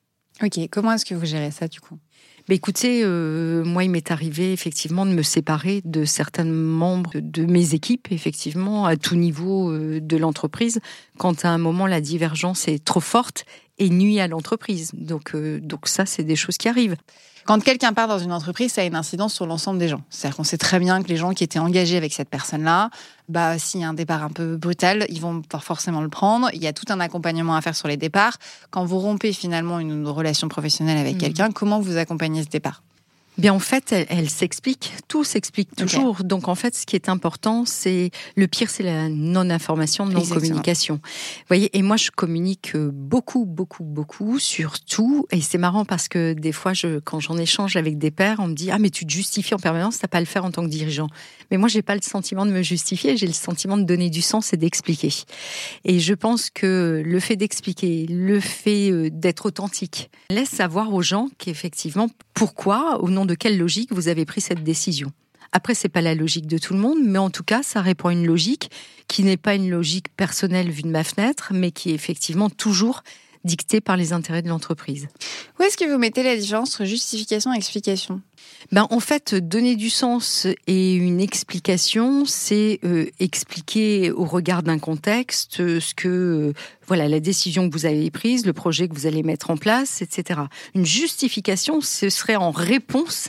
Ok, 0.42 0.58
comment 0.70 0.92
est-ce 0.92 1.04
que 1.04 1.14
vous 1.14 1.26
gérez 1.26 1.50
ça 1.50 1.68
du 1.68 1.80
coup? 1.80 1.98
Bah, 2.48 2.54
écoutez, 2.54 3.02
euh, 3.02 3.64
moi, 3.64 3.82
il 3.82 3.90
m'est 3.90 4.10
arrivé 4.10 4.52
effectivement 4.52 5.04
de 5.04 5.10
me 5.10 5.22
séparer 5.22 5.82
de 5.84 6.04
certains 6.04 6.44
membres 6.44 7.12
de 7.16 7.44
mes 7.44 7.74
équipes, 7.74 8.08
effectivement, 8.12 8.86
à 8.86 8.96
tout 8.96 9.16
niveau 9.16 9.72
euh, 9.72 10.00
de 10.00 10.16
l'entreprise, 10.16 10.80
quand 11.18 11.44
à 11.44 11.48
un 11.48 11.58
moment 11.58 11.86
la 11.86 12.00
divergence 12.00 12.68
est 12.68 12.84
trop 12.84 13.00
forte 13.00 13.46
et 13.78 13.90
nuit 13.90 14.20
à 14.20 14.28
l'entreprise. 14.28 14.90
Donc, 14.94 15.36
donc 15.36 15.88
ça, 15.88 16.06
c'est 16.06 16.24
des 16.24 16.36
choses 16.36 16.56
qui 16.56 16.68
arrivent. 16.68 16.96
Quand 17.46 17.62
quelqu'un 17.62 17.92
part 17.92 18.08
dans 18.08 18.18
une 18.18 18.32
entreprise, 18.32 18.72
ça 18.72 18.80
a 18.80 18.84
une 18.84 18.96
incidence 18.96 19.32
sur 19.32 19.46
l'ensemble 19.46 19.78
des 19.78 19.86
gens. 19.86 20.02
C'est-à-dire 20.10 20.36
qu'on 20.36 20.44
sait 20.44 20.58
très 20.58 20.80
bien 20.80 21.00
que 21.00 21.08
les 21.08 21.16
gens 21.16 21.32
qui 21.32 21.44
étaient 21.44 21.60
engagés 21.60 21.96
avec 21.96 22.12
cette 22.12 22.28
personne-là, 22.28 22.90
bah, 23.28 23.56
s'il 23.56 23.82
y 23.82 23.84
a 23.84 23.88
un 23.88 23.94
départ 23.94 24.24
un 24.24 24.30
peu 24.30 24.56
brutal, 24.56 25.06
ils 25.10 25.20
vont 25.20 25.42
pas 25.42 25.60
forcément 25.60 26.00
le 26.00 26.08
prendre. 26.08 26.50
Il 26.54 26.60
y 26.60 26.66
a 26.66 26.72
tout 26.72 26.86
un 26.88 26.98
accompagnement 26.98 27.54
à 27.54 27.60
faire 27.60 27.76
sur 27.76 27.86
les 27.86 27.96
départs. 27.96 28.38
Quand 28.70 28.84
vous 28.84 28.98
rompez 28.98 29.32
finalement 29.32 29.78
une 29.78 30.08
relation 30.08 30.48
professionnelle 30.48 30.98
avec 30.98 31.14
mmh. 31.14 31.18
quelqu'un, 31.18 31.52
comment 31.52 31.78
vous 31.78 31.96
accompagnez 31.96 32.42
ce 32.42 32.48
départ? 32.48 32.82
Bien, 33.38 33.52
en 33.52 33.58
fait, 33.58 33.92
elle, 34.08 34.30
s'explique. 34.30 34.94
Tout 35.08 35.22
s'explique 35.22 35.76
toujours. 35.76 36.24
Donc, 36.24 36.48
en 36.48 36.54
fait, 36.54 36.74
ce 36.74 36.86
qui 36.86 36.96
est 36.96 37.08
important, 37.10 37.64
c'est 37.66 38.10
le 38.34 38.46
pire, 38.46 38.70
c'est 38.70 38.82
la 38.82 39.10
non-information, 39.10 40.06
non-communication. 40.06 40.94
Vous 40.94 41.48
voyez, 41.48 41.76
et 41.76 41.82
moi, 41.82 41.96
je 41.96 42.10
communique 42.10 42.76
beaucoup, 42.76 43.44
beaucoup, 43.44 43.84
beaucoup 43.84 44.38
sur 44.38 44.80
tout. 44.80 45.26
Et 45.32 45.42
c'est 45.42 45.58
marrant 45.58 45.84
parce 45.84 46.08
que 46.08 46.32
des 46.32 46.52
fois, 46.52 46.72
je, 46.72 46.98
quand 46.98 47.20
j'en 47.20 47.36
échange 47.36 47.76
avec 47.76 47.98
des 47.98 48.10
pères, 48.10 48.38
on 48.40 48.48
me 48.48 48.54
dit 48.54 48.70
ah 48.70 48.78
mais 48.78 48.90
tu 48.90 49.04
te 49.04 49.12
justifies 49.12 49.54
en 49.54 49.58
permanence, 49.58 49.98
t'as 49.98 50.08
pas 50.08 50.18
à 50.18 50.20
le 50.20 50.26
faire 50.26 50.44
en 50.44 50.50
tant 50.50 50.62
que 50.62 50.70
dirigeant. 50.70 51.08
Mais 51.50 51.58
moi, 51.58 51.68
j'ai 51.68 51.82
pas 51.82 51.94
le 51.94 52.02
sentiment 52.02 52.46
de 52.46 52.52
me 52.52 52.62
justifier. 52.62 53.18
J'ai 53.18 53.26
le 53.26 53.34
sentiment 53.34 53.76
de 53.76 53.82
donner 53.82 54.08
du 54.08 54.22
sens 54.22 54.54
et 54.54 54.56
d'expliquer. 54.56 55.12
Et 55.84 56.00
je 56.00 56.14
pense 56.14 56.48
que 56.48 57.02
le 57.04 57.20
fait 57.20 57.36
d'expliquer, 57.36 58.06
le 58.08 58.40
fait 58.40 58.90
euh, 58.90 59.10
d'être 59.12 59.46
authentique, 59.46 60.10
laisse 60.30 60.48
savoir 60.48 60.94
aux 60.94 61.02
gens 61.02 61.28
qu'effectivement, 61.38 62.08
pourquoi, 62.32 63.02
au 63.02 63.10
nom 63.10 63.25
de 63.26 63.34
quelle 63.34 63.58
logique 63.58 63.92
vous 63.92 64.08
avez 64.08 64.24
pris 64.24 64.40
cette 64.40 64.64
décision. 64.64 65.12
Après, 65.52 65.74
c'est 65.74 65.88
pas 65.88 66.00
la 66.00 66.14
logique 66.14 66.46
de 66.46 66.58
tout 66.58 66.74
le 66.74 66.80
monde, 66.80 66.98
mais 67.02 67.18
en 67.18 67.30
tout 67.30 67.44
cas, 67.44 67.62
ça 67.62 67.80
répond 67.80 68.08
à 68.08 68.12
une 68.12 68.26
logique 68.26 68.70
qui 69.08 69.22
n'est 69.22 69.36
pas 69.36 69.54
une 69.54 69.70
logique 69.70 70.08
personnelle 70.16 70.70
vue 70.70 70.82
de 70.82 70.88
ma 70.88 71.04
fenêtre, 71.04 71.52
mais 71.54 71.70
qui 71.70 71.90
est 71.90 71.94
effectivement 71.94 72.50
toujours 72.50 73.02
dictée 73.46 73.80
par 73.80 73.96
les 73.96 74.12
intérêts 74.12 74.42
de 74.42 74.48
l'entreprise. 74.48 75.08
Où 75.58 75.62
est-ce 75.62 75.76
que 75.76 75.90
vous 75.90 75.98
mettez 75.98 76.22
la 76.22 76.36
différence 76.36 76.74
entre 76.74 76.84
justification 76.84 77.54
et 77.54 77.56
explication? 77.56 78.20
Ben, 78.72 78.86
en 78.90 79.00
fait, 79.00 79.34
donner 79.34 79.76
du 79.76 79.90
sens 79.90 80.46
et 80.66 80.94
une 80.94 81.20
explication, 81.20 82.24
c'est 82.24 82.80
euh, 82.84 83.06
expliquer 83.20 84.10
au 84.10 84.24
regard 84.24 84.62
d'un 84.62 84.78
contexte 84.78 85.60
euh, 85.60 85.80
ce 85.80 85.94
que, 85.94 86.08
euh, 86.08 86.52
voilà, 86.86 87.08
la 87.08 87.20
décision 87.20 87.68
que 87.68 87.72
vous 87.72 87.86
avez 87.86 88.10
prise, 88.10 88.44
le 88.44 88.52
projet 88.52 88.88
que 88.88 88.94
vous 88.94 89.06
allez 89.06 89.22
mettre 89.22 89.50
en 89.50 89.56
place, 89.56 90.02
etc. 90.02 90.40
Une 90.74 90.86
justification, 90.86 91.80
ce 91.80 92.10
serait 92.10 92.36
en 92.36 92.50
réponse 92.50 93.28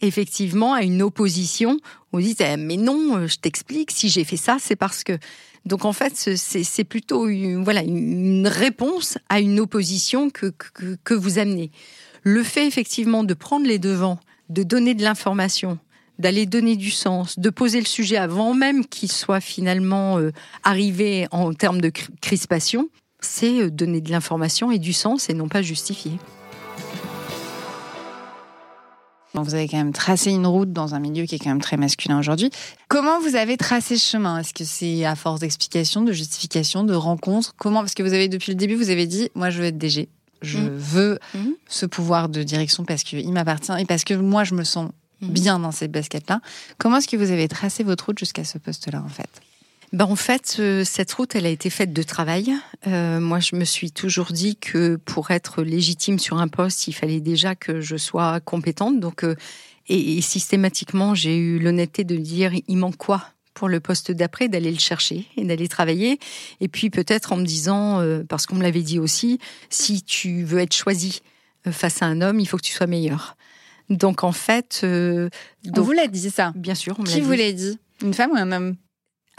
effectivement 0.00 0.72
à 0.72 0.82
une 0.82 1.02
opposition. 1.02 1.78
Vous 2.12 2.22
dites, 2.22 2.40
eh, 2.40 2.56
mais 2.56 2.78
non, 2.78 3.26
je 3.26 3.36
t'explique, 3.36 3.90
si 3.90 4.08
j'ai 4.08 4.24
fait 4.24 4.38
ça, 4.38 4.56
c'est 4.58 4.76
parce 4.76 5.04
que. 5.04 5.18
Donc 5.66 5.84
en 5.84 5.92
fait, 5.92 6.14
c'est 6.16 6.84
plutôt 6.84 7.28
une, 7.28 7.62
voilà, 7.62 7.82
une 7.82 8.48
réponse 8.48 9.18
à 9.28 9.40
une 9.40 9.60
opposition 9.60 10.30
que, 10.30 10.46
que, 10.46 10.96
que 11.04 11.14
vous 11.14 11.38
amenez. 11.38 11.70
Le 12.22 12.42
fait 12.42 12.66
effectivement 12.66 13.24
de 13.24 13.34
prendre 13.34 13.66
les 13.66 13.78
devants 13.78 14.18
de 14.50 14.64
donner 14.64 14.94
de 14.94 15.02
l'information, 15.02 15.78
d'aller 16.18 16.44
donner 16.44 16.76
du 16.76 16.90
sens, 16.90 17.38
de 17.38 17.48
poser 17.48 17.78
le 17.78 17.86
sujet 17.86 18.16
avant 18.16 18.52
même 18.52 18.84
qu'il 18.84 19.10
soit 19.10 19.40
finalement 19.40 20.18
euh, 20.18 20.32
arrivé 20.64 21.26
en 21.30 21.54
termes 21.54 21.80
de 21.80 21.90
crispation, 22.20 22.90
c'est 23.20 23.62
euh, 23.62 23.70
donner 23.70 24.00
de 24.00 24.10
l'information 24.10 24.70
et 24.70 24.78
du 24.78 24.92
sens 24.92 25.30
et 25.30 25.34
non 25.34 25.48
pas 25.48 25.62
justifier. 25.62 26.12
Vous 29.34 29.54
avez 29.54 29.68
quand 29.68 29.76
même 29.76 29.92
tracé 29.92 30.30
une 30.30 30.46
route 30.46 30.72
dans 30.72 30.94
un 30.94 30.98
milieu 30.98 31.24
qui 31.24 31.36
est 31.36 31.38
quand 31.38 31.50
même 31.50 31.60
très 31.60 31.76
masculin 31.76 32.18
aujourd'hui. 32.18 32.50
Comment 32.88 33.20
vous 33.20 33.36
avez 33.36 33.56
tracé 33.56 33.96
ce 33.96 34.10
chemin? 34.10 34.38
Est-ce 34.38 34.52
que 34.52 34.64
c'est 34.64 35.04
à 35.04 35.14
force 35.14 35.40
d'explications, 35.40 36.02
de 36.02 36.12
justifications, 36.12 36.82
de 36.82 36.94
rencontres? 36.94 37.54
Comment? 37.56 37.80
Parce 37.80 37.94
que 37.94 38.02
vous 38.02 38.12
avez 38.12 38.28
depuis 38.28 38.52
le 38.52 38.56
début, 38.56 38.74
vous 38.74 38.90
avez 38.90 39.06
dit, 39.06 39.30
moi 39.34 39.50
je 39.50 39.60
veux 39.60 39.66
être 39.66 39.78
DG 39.78 40.08
je 40.42 40.58
mm. 40.58 40.68
veux 40.70 41.18
mm. 41.34 41.50
ce 41.68 41.86
pouvoir 41.86 42.28
de 42.28 42.42
direction 42.42 42.84
parce 42.84 43.02
qu'il 43.02 43.32
m'appartient 43.32 43.72
et 43.78 43.84
parce 43.84 44.04
que 44.04 44.14
moi, 44.14 44.44
je 44.44 44.54
me 44.54 44.64
sens 44.64 44.90
mm. 45.20 45.28
bien 45.28 45.58
dans 45.58 45.72
cette 45.72 45.92
basket-là. 45.92 46.40
Comment 46.78 46.98
est-ce 46.98 47.08
que 47.08 47.16
vous 47.16 47.30
avez 47.30 47.48
tracé 47.48 47.84
votre 47.84 48.06
route 48.06 48.18
jusqu'à 48.18 48.44
ce 48.44 48.58
poste-là, 48.58 49.02
en 49.04 49.08
fait? 49.08 49.28
Ben 49.92 50.04
en 50.04 50.16
fait, 50.16 50.60
cette 50.84 51.12
route, 51.12 51.34
elle 51.34 51.46
a 51.46 51.50
été 51.50 51.68
faite 51.68 51.92
de 51.92 52.02
travail. 52.02 52.54
Euh, 52.86 53.18
moi, 53.18 53.40
je 53.40 53.56
me 53.56 53.64
suis 53.64 53.90
toujours 53.90 54.32
dit 54.32 54.56
que 54.56 54.96
pour 54.96 55.32
être 55.32 55.62
légitime 55.62 56.18
sur 56.18 56.38
un 56.38 56.48
poste, 56.48 56.86
il 56.86 56.92
fallait 56.92 57.20
déjà 57.20 57.56
que 57.56 57.80
je 57.80 57.96
sois 57.96 58.38
compétente. 58.40 59.00
Donc, 59.00 59.24
euh, 59.24 59.34
et, 59.88 60.20
systématiquement, 60.20 61.14
j'ai 61.14 61.36
eu 61.36 61.58
l'honnêteté 61.58 62.04
de 62.04 62.16
dire, 62.16 62.52
il 62.68 62.76
manque 62.76 62.96
quoi 62.96 63.24
pour 63.52 63.68
le 63.68 63.80
poste 63.80 64.12
d'après, 64.12 64.48
d'aller 64.48 64.70
le 64.70 64.78
chercher 64.78 65.26
et 65.36 65.44
d'aller 65.44 65.66
travailler. 65.66 66.20
Et 66.60 66.68
puis 66.68 66.88
peut-être 66.88 67.32
en 67.32 67.36
me 67.36 67.44
disant, 67.44 68.00
euh, 68.00 68.22
parce 68.26 68.46
qu'on 68.46 68.54
me 68.54 68.62
l'avait 68.62 68.82
dit 68.82 69.00
aussi, 69.00 69.40
si 69.68 70.02
tu 70.02 70.44
veux 70.44 70.60
être 70.60 70.74
choisi 70.74 71.20
face 71.68 72.00
à 72.00 72.06
un 72.06 72.20
homme, 72.20 72.38
il 72.38 72.46
faut 72.46 72.56
que 72.56 72.62
tu 72.62 72.72
sois 72.72 72.86
meilleur. 72.86 73.36
Donc 73.90 74.22
en 74.22 74.32
fait, 74.32 74.80
euh, 74.84 75.28
on 75.76 75.80
vous 75.82 75.92
l'a 75.92 76.06
dit 76.06 76.30
ça? 76.30 76.52
Bien 76.54 76.76
sûr, 76.76 76.94
on 76.98 77.02
me 77.02 77.08
Qui 77.08 77.20
vous 77.20 77.32
l'a 77.32 77.52
dit? 77.52 77.76
Une 78.02 78.14
femme 78.14 78.30
ou 78.30 78.36
un 78.36 78.52
homme? 78.52 78.76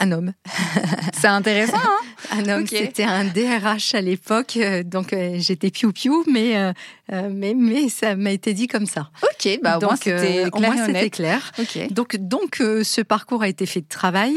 Un 0.02 0.10
homme. 0.10 0.32
C'est 1.12 1.28
intéressant. 1.28 1.76
Hein 1.76 2.02
un 2.32 2.48
homme, 2.48 2.66
c'était 2.66 3.04
un 3.04 3.24
DRH 3.24 3.94
à 3.94 4.00
l'époque, 4.00 4.56
euh, 4.56 4.82
donc 4.82 5.12
euh, 5.12 5.36
j'étais 5.38 5.70
piou-piou, 5.70 6.24
mais, 6.30 6.56
euh, 6.56 6.72
mais, 7.30 7.54
mais 7.54 7.88
ça 7.88 8.16
m'a 8.16 8.32
été 8.32 8.52
dit 8.52 8.66
comme 8.66 8.86
ça. 8.86 9.10
Ok, 9.22 9.60
bah 9.62 9.78
au 9.78 9.80
moins 9.82 9.96
c'était 9.96 11.10
clair. 11.10 11.52
clair. 11.70 11.88
Donc, 11.90 12.16
donc 12.16 12.56
ce 12.58 13.00
parcours 13.00 13.42
a 13.42 13.48
été 13.48 13.64
fait 13.66 13.80
de 13.80 13.88
travail. 13.88 14.36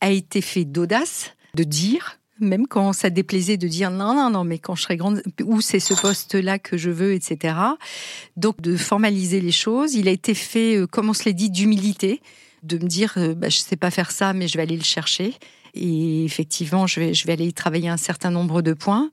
a 0.00 0.10
été 0.10 0.40
fait 0.40 0.64
d'audace, 0.64 1.34
de 1.54 1.62
dire, 1.62 2.18
même 2.40 2.66
quand 2.66 2.92
ça 2.92 3.08
déplaisait 3.08 3.56
de 3.56 3.68
dire 3.68 3.92
non, 3.92 4.14
non, 4.14 4.30
non, 4.30 4.42
mais 4.42 4.58
quand 4.58 4.74
je 4.74 4.82
serai 4.82 4.96
grande, 4.96 5.22
où 5.44 5.60
c'est 5.60 5.80
ce 5.80 5.94
poste-là 5.94 6.58
que 6.58 6.76
je 6.76 6.90
veux, 6.90 7.12
etc. 7.12 7.54
Donc 8.36 8.60
de 8.60 8.76
formaliser 8.76 9.40
les 9.40 9.52
choses. 9.52 9.94
Il 9.94 10.08
a 10.08 10.10
été 10.10 10.34
fait, 10.34 10.80
comme 10.90 11.08
on 11.08 11.14
se 11.14 11.24
l'a 11.24 11.32
dit, 11.32 11.50
d'humilité, 11.50 12.20
de 12.62 12.78
me 12.78 12.86
dire, 12.86 13.14
euh, 13.16 13.34
bah, 13.34 13.48
je 13.48 13.58
sais 13.58 13.76
pas 13.76 13.90
faire 13.90 14.10
ça, 14.10 14.32
mais 14.32 14.48
je 14.48 14.56
vais 14.56 14.62
aller 14.62 14.76
le 14.76 14.84
chercher. 14.84 15.34
Et 15.74 16.24
effectivement, 16.24 16.86
je 16.86 17.00
vais, 17.00 17.14
je 17.14 17.26
vais 17.26 17.32
aller 17.32 17.46
y 17.46 17.52
travailler 17.52 17.88
un 17.88 17.96
certain 17.96 18.30
nombre 18.30 18.62
de 18.62 18.72
points 18.72 19.10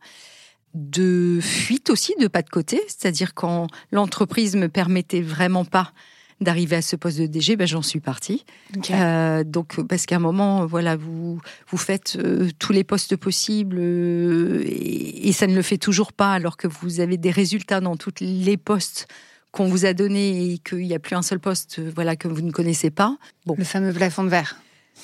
de 0.76 1.40
fuite 1.42 1.90
aussi, 1.90 2.14
de 2.20 2.28
pas 2.28 2.42
de 2.42 2.50
côté, 2.50 2.82
c'est-à-dire 2.88 3.34
quand 3.34 3.68
l'entreprise 3.92 4.56
me 4.56 4.70
permettait 4.70 5.22
vraiment 5.22 5.66
pas 5.66 5.94
d'arriver 6.42 6.78
à 6.78 6.82
ce 6.82 6.96
poste 6.96 7.20
de 7.20 7.26
DG, 7.26 7.56
ben 7.56 7.68
j'en 7.68 7.82
suis 7.82 8.00
partie. 8.00 8.46
Euh, 8.92 9.44
donc 9.44 9.82
parce 9.88 10.06
qu'à 10.06 10.16
un 10.16 10.20
moment, 10.20 10.66
voilà, 10.66 10.96
vous 10.96 11.40
vous 11.70 11.78
faites 11.78 12.18
euh, 12.18 12.50
tous 12.60 12.72
les 12.72 12.84
postes 12.84 13.18
possibles 13.18 13.78
euh, 13.80 14.64
et, 14.66 15.32
ça 15.34 15.48
ne 15.48 15.56
le 15.56 15.62
fait 15.62 15.78
toujours 15.78 16.14
pas, 16.14 16.34
alors 16.34 16.58
que 16.58 16.68
vous 16.68 17.02
avez 17.02 17.18
des 17.18 17.32
résultats 17.32 17.82
dans 17.82 17.98
tous 17.98 18.14
les 18.22 18.58
postes 18.58 19.08
qu'on 19.52 19.68
vous 19.68 19.86
a 19.86 19.94
donnés 19.94 20.54
et 20.54 20.58
qu'il 20.60 20.80
n'y 20.80 20.94
a 20.94 21.00
plus 21.00 21.16
un 21.16 21.22
seul 21.22 21.40
poste, 21.40 21.80
voilà, 21.96 22.16
que 22.16 22.28
vous 22.28 22.42
ne 22.42 22.52
connaissez 22.52 22.92
pas. 22.92 23.18
Bon. 23.46 23.56
Le 23.58 23.64
fameux 23.64 23.94
plafond 23.94 24.24
de 24.24 24.30
verre. 24.30 24.62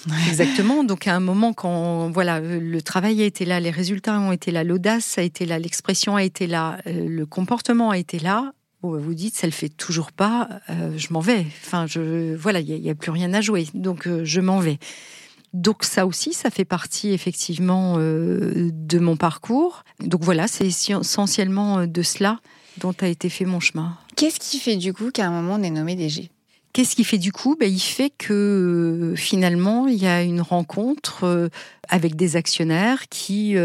Exactement. 0.28 0.84
Donc 0.84 1.08
à 1.08 1.16
un 1.16 1.20
moment, 1.20 1.54
quand 1.54 2.10
voilà, 2.12 2.39
le 2.39 2.82
travail 2.82 3.22
a 3.22 3.26
été 3.26 3.46
là, 3.46 3.60
les 3.60 3.72
résultats 3.72 4.20
ont 4.20 4.32
été 4.32 4.52
là, 4.52 4.64
l'audace 4.64 5.18
a 5.18 5.22
été 5.22 5.46
là, 5.46 5.58
l'expression 5.58 6.16
a 6.16 6.24
été 6.24 6.48
là, 6.48 6.80
le 6.86 7.26
comportement 7.26 7.91
a 7.91 7.98
été 7.98 8.20
là, 8.20 8.54
bah, 8.91 9.00
vous 9.00 9.14
dites, 9.14 9.36
ça 9.36 9.48
le 9.48 9.52
fait 9.52 9.70
toujours 9.70 10.12
pas, 10.12 10.50
euh, 10.70 10.93
je 10.98 11.12
m'en 11.12 11.20
vais. 11.20 11.46
Enfin, 11.66 11.86
je, 11.88 12.36
voilà, 12.36 12.60
il 12.60 12.82
n'y 12.82 12.89
a, 12.89 12.96
plus 12.96 13.12
rien 13.12 13.34
à 13.34 13.41
jouer, 13.41 13.68
donc 13.74 14.08
euh, 14.08 14.22
je 14.24 14.41
m'en 14.41 14.60
vais. 14.60 14.78
Donc 15.54 15.84
ça 15.84 16.06
aussi, 16.06 16.34
ça 16.34 16.50
fait 16.50 16.66
partie 16.66 17.12
effectivement 17.12 17.96
euh, 17.98 18.70
de 18.74 19.00
mon 19.00 19.16
parcours. 19.16 19.84
Donc 20.02 20.24
voilà, 20.24 20.48
c'est 20.48 20.68
essentiellement 20.68 21.88
de 21.88 22.02
cela 22.02 22.39
dont 22.78 22.94
a 23.02 23.08
été 23.08 23.30
fait 23.30 23.46
mon 23.46 23.60
chemin. 23.60 23.98
Qu'est-ce 24.16 24.40
qui 24.40 24.60
fait 24.60 24.76
du 24.76 24.94
coup 24.94 25.12
qu'à 25.12 25.28
un 25.28 25.32
moment 25.32 25.56
on 25.56 25.64
est 25.64 25.70
nommé 25.70 25.96
DG 25.96 26.30
Qu'est-ce 26.74 26.96
qui 26.96 27.06
fait 27.06 27.18
du 27.18 27.32
coup? 27.32 27.56
Ben, 27.58 27.72
Il 27.72 27.80
fait 27.80 28.10
que 28.10 29.14
finalement, 29.16 29.88
il 29.88 29.96
y 29.96 30.08
a 30.08 30.24
une 30.24 30.42
rencontre 30.42 31.50
avec 31.88 32.18
des 32.18 32.36
actionnaires 32.36 33.08
qui 33.08 33.56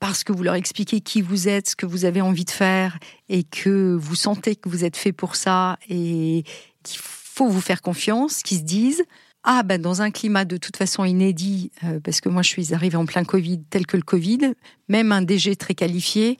parce 0.00 0.24
que 0.24 0.32
vous 0.32 0.42
leur 0.42 0.54
expliquez 0.54 1.00
qui 1.00 1.22
vous 1.22 1.48
êtes, 1.48 1.70
ce 1.70 1.76
que 1.76 1.86
vous 1.86 2.04
avez 2.04 2.20
envie 2.20 2.44
de 2.44 2.50
faire, 2.50 2.98
et 3.28 3.42
que 3.42 3.96
vous 3.96 4.14
sentez 4.14 4.56
que 4.56 4.68
vous 4.68 4.84
êtes 4.84 4.96
fait 4.96 5.12
pour 5.12 5.36
ça, 5.36 5.78
et 5.88 6.44
qu'il 6.82 7.00
faut 7.00 7.48
vous 7.48 7.60
faire 7.60 7.82
confiance, 7.82 8.42
qui 8.42 8.56
se 8.56 8.62
disent 8.62 9.04
ah 9.44 9.62
ben 9.62 9.80
dans 9.80 10.02
un 10.02 10.10
climat 10.10 10.44
de 10.44 10.56
toute 10.56 10.76
façon 10.76 11.04
inédit, 11.04 11.70
euh, 11.84 12.00
parce 12.00 12.20
que 12.20 12.28
moi 12.28 12.42
je 12.42 12.48
suis 12.48 12.74
arrivée 12.74 12.96
en 12.96 13.06
plein 13.06 13.24
Covid, 13.24 13.60
tel 13.70 13.86
que 13.86 13.96
le 13.96 14.02
Covid, 14.02 14.52
même 14.88 15.12
un 15.12 15.22
DG 15.22 15.56
très 15.56 15.74
qualifié 15.74 16.38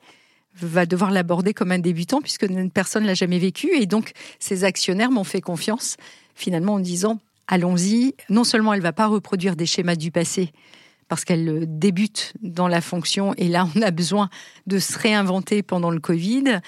va 0.61 0.85
devoir 0.85 1.11
l'aborder 1.11 1.53
comme 1.53 1.71
un 1.71 1.79
débutant 1.79 2.21
puisque 2.21 2.47
personne 2.69 3.05
l'a 3.05 3.13
jamais 3.13 3.39
vécu 3.39 3.73
et 3.75 3.85
donc 3.85 4.11
ces 4.39 4.63
actionnaires 4.63 5.11
m'ont 5.11 5.23
fait 5.23 5.41
confiance 5.41 5.97
finalement 6.35 6.75
en 6.75 6.79
disant 6.79 7.19
allons-y. 7.47 8.15
Non 8.29 8.43
seulement 8.43 8.73
elle 8.73 8.81
va 8.81 8.93
pas 8.93 9.07
reproduire 9.07 9.55
des 9.55 9.65
schémas 9.65 9.95
du 9.95 10.11
passé, 10.11 10.51
parce 11.09 11.25
qu'elle 11.25 11.65
débute 11.67 12.33
dans 12.41 12.67
la 12.67 12.79
fonction 12.79 13.33
et 13.35 13.49
là 13.49 13.67
on 13.75 13.81
a 13.81 13.91
besoin 13.91 14.29
de 14.67 14.79
se 14.79 14.97
réinventer 14.97 15.63
pendant 15.63 15.89
le 15.89 15.99
Covid 15.99 16.61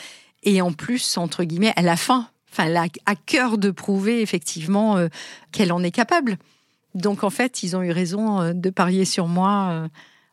et 0.44 0.62
en 0.62 0.74
plus 0.74 1.18
entre 1.18 1.44
guillemets 1.44 1.74
à 1.78 1.84
la 1.84 1.96
fin, 1.96 2.28
enfin 2.52 2.66
elle 2.66 2.78
a 2.78 2.88
à 3.06 3.16
cœur 3.16 3.58
de 3.58 3.72
prouver 3.72 4.22
effectivement 4.22 4.98
euh, 4.98 5.08
qu'elle 5.52 5.72
en 5.72 5.84
est 5.84 5.92
capable. 5.92 6.38
Donc 6.96 7.24
en 7.24 7.30
fait 7.30 7.64
ils 7.64 7.76
ont 7.76 7.84
eu 7.84 7.92
raison 7.92 8.42
euh, 8.42 8.54
de 8.54 8.70
parier 8.70 9.06
sur 9.06 9.28
moi. 9.28 9.70
Euh, 9.72 9.88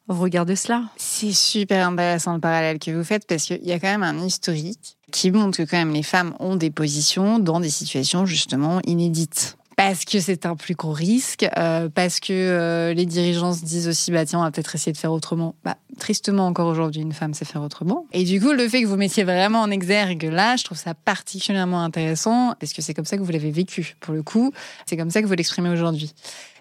au 0.09 0.15
regard 0.15 0.47
de 0.47 0.55
cela. 0.55 0.85
C'est 0.97 1.33
super 1.33 1.87
intéressant 1.87 2.35
le 2.35 2.41
parallèle 2.41 2.79
que 2.79 2.91
vous 2.91 3.05
faites 3.05 3.27
parce 3.27 3.45
qu'il 3.45 3.65
y 3.65 3.73
a 3.73 3.79
quand 3.79 3.89
même 3.89 4.03
un 4.03 4.19
historique 4.19 4.97
qui 5.13 5.31
montre 5.31 5.59
que 5.59 5.63
quand 5.63 5.79
même 5.79 5.93
les 5.93 6.03
femmes 6.03 6.35
ont 6.41 6.57
des 6.57 6.71
positions 6.71 7.39
dans 7.39 7.61
des 7.61 7.71
situations 7.71 8.27
justement 8.27 8.81
inédites 8.85 9.59
parce 9.79 10.05
que 10.05 10.19
c'est 10.19 10.45
un 10.45 10.57
plus 10.57 10.75
gros 10.75 10.91
risque, 10.91 11.49
euh, 11.57 11.89
parce 11.89 12.19
que 12.19 12.33
euh, 12.33 12.93
les 12.95 13.07
dirigeants 13.07 13.53
se 13.53 13.65
disent 13.65 13.87
aussi, 13.87 14.11
bah 14.11 14.27
tiens, 14.27 14.41
on 14.41 14.43
va 14.43 14.51
peut-être 14.51 14.75
essayer 14.75 14.91
de 14.91 14.99
faire 14.99 15.13
autrement. 15.13 15.55
Bah, 15.63 15.77
tristement, 16.01 16.49
encore 16.49 16.67
aujourd'hui, 16.67 17.01
une 17.01 17.13
femme 17.13 17.33
sait 17.33 17.45
faire 17.45 17.63
autrement. 17.63 18.05
Et 18.13 18.25
du 18.25 18.41
coup, 18.41 18.51
le 18.51 18.69
fait 18.69 18.83
que 18.83 18.89
vous 18.89 18.97
mettiez 18.97 19.23
vraiment 19.23 19.61
en 19.61 19.71
exergue 19.71 20.25
là, 20.25 20.57
je 20.57 20.65
trouve 20.65 20.77
ça 20.77 20.95
particulièrement 20.95 21.81
intéressant, 21.81 22.55
parce 22.59 22.73
que 22.73 22.83
c'est 22.83 22.93
comme 22.93 23.05
ça 23.05 23.17
que 23.17 23.23
vous 23.23 23.31
l'avez 23.31 23.53
vécu, 23.53 23.95
pour 24.01 24.15
le 24.15 24.25
coup. 24.25 24.53
C'est 24.85 24.97
comme 24.97 25.13
ça 25.13 25.23
que 25.23 25.29
vous 25.29 25.35
l'exprimez 25.35 25.71
aujourd'hui. 25.71 26.13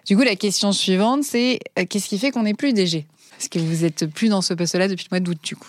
Du 0.06 0.16
coup, 0.16 0.22
la 0.22 0.36
question 0.36 0.70
suivante, 0.70 1.24
c'est 1.24 1.58
euh, 1.76 1.86
qu'est-ce 1.90 2.08
qui 2.08 2.20
fait 2.20 2.30
qu'on 2.30 2.44
n'est 2.44 2.54
plus 2.54 2.72
DG 2.72 3.08
Parce 3.38 3.48
que 3.48 3.60
vous 3.60 3.84
êtes 3.84 4.06
plus 4.06 4.28
dans 4.30 4.42
ce 4.42 4.52
poste-là 4.52 4.88
depuis 4.88 5.06
le 5.08 5.14
mois 5.14 5.20
d'août, 5.20 5.38
du 5.40 5.54
coup. 5.54 5.68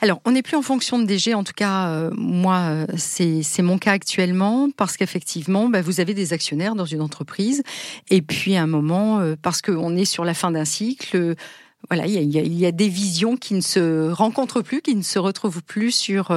Alors, 0.00 0.20
on 0.24 0.32
n'est 0.32 0.42
plus 0.42 0.56
en 0.56 0.62
fonction 0.62 0.98
de 0.98 1.04
DG, 1.04 1.32
en 1.32 1.44
tout 1.44 1.52
cas, 1.54 1.88
euh, 1.88 2.10
moi, 2.16 2.58
euh, 2.70 2.86
c'est 2.96 3.62
mon 3.62 3.78
cas 3.78 3.92
actuellement, 3.92 4.68
parce 4.76 4.96
qu'effectivement, 4.96 5.68
bah, 5.68 5.80
vous 5.80 6.00
avez 6.00 6.12
des 6.12 6.32
actionnaires 6.32 6.74
dans 6.74 6.84
une 6.84 7.00
entreprise, 7.00 7.62
et 8.10 8.20
puis 8.20 8.56
à 8.56 8.62
un 8.62 8.66
moment, 8.66 9.20
euh, 9.20 9.36
parce 9.40 9.62
qu'on 9.62 9.94
est 9.94 10.04
sur 10.04 10.24
la 10.24 10.34
fin 10.34 10.50
d'un 10.50 10.64
cycle, 10.64 11.36
voilà, 11.88 12.06
il 12.08 12.14
y, 12.14 12.38
y, 12.38 12.66
a, 12.66 12.72
des 12.72 12.88
visions 12.88 13.36
qui 13.36 13.54
ne 13.54 13.60
se 13.60 14.10
rencontrent 14.10 14.62
plus, 14.62 14.82
qui 14.82 14.96
ne 14.96 15.02
se 15.02 15.20
retrouvent 15.20 15.62
plus 15.62 15.92
sur 15.92 16.36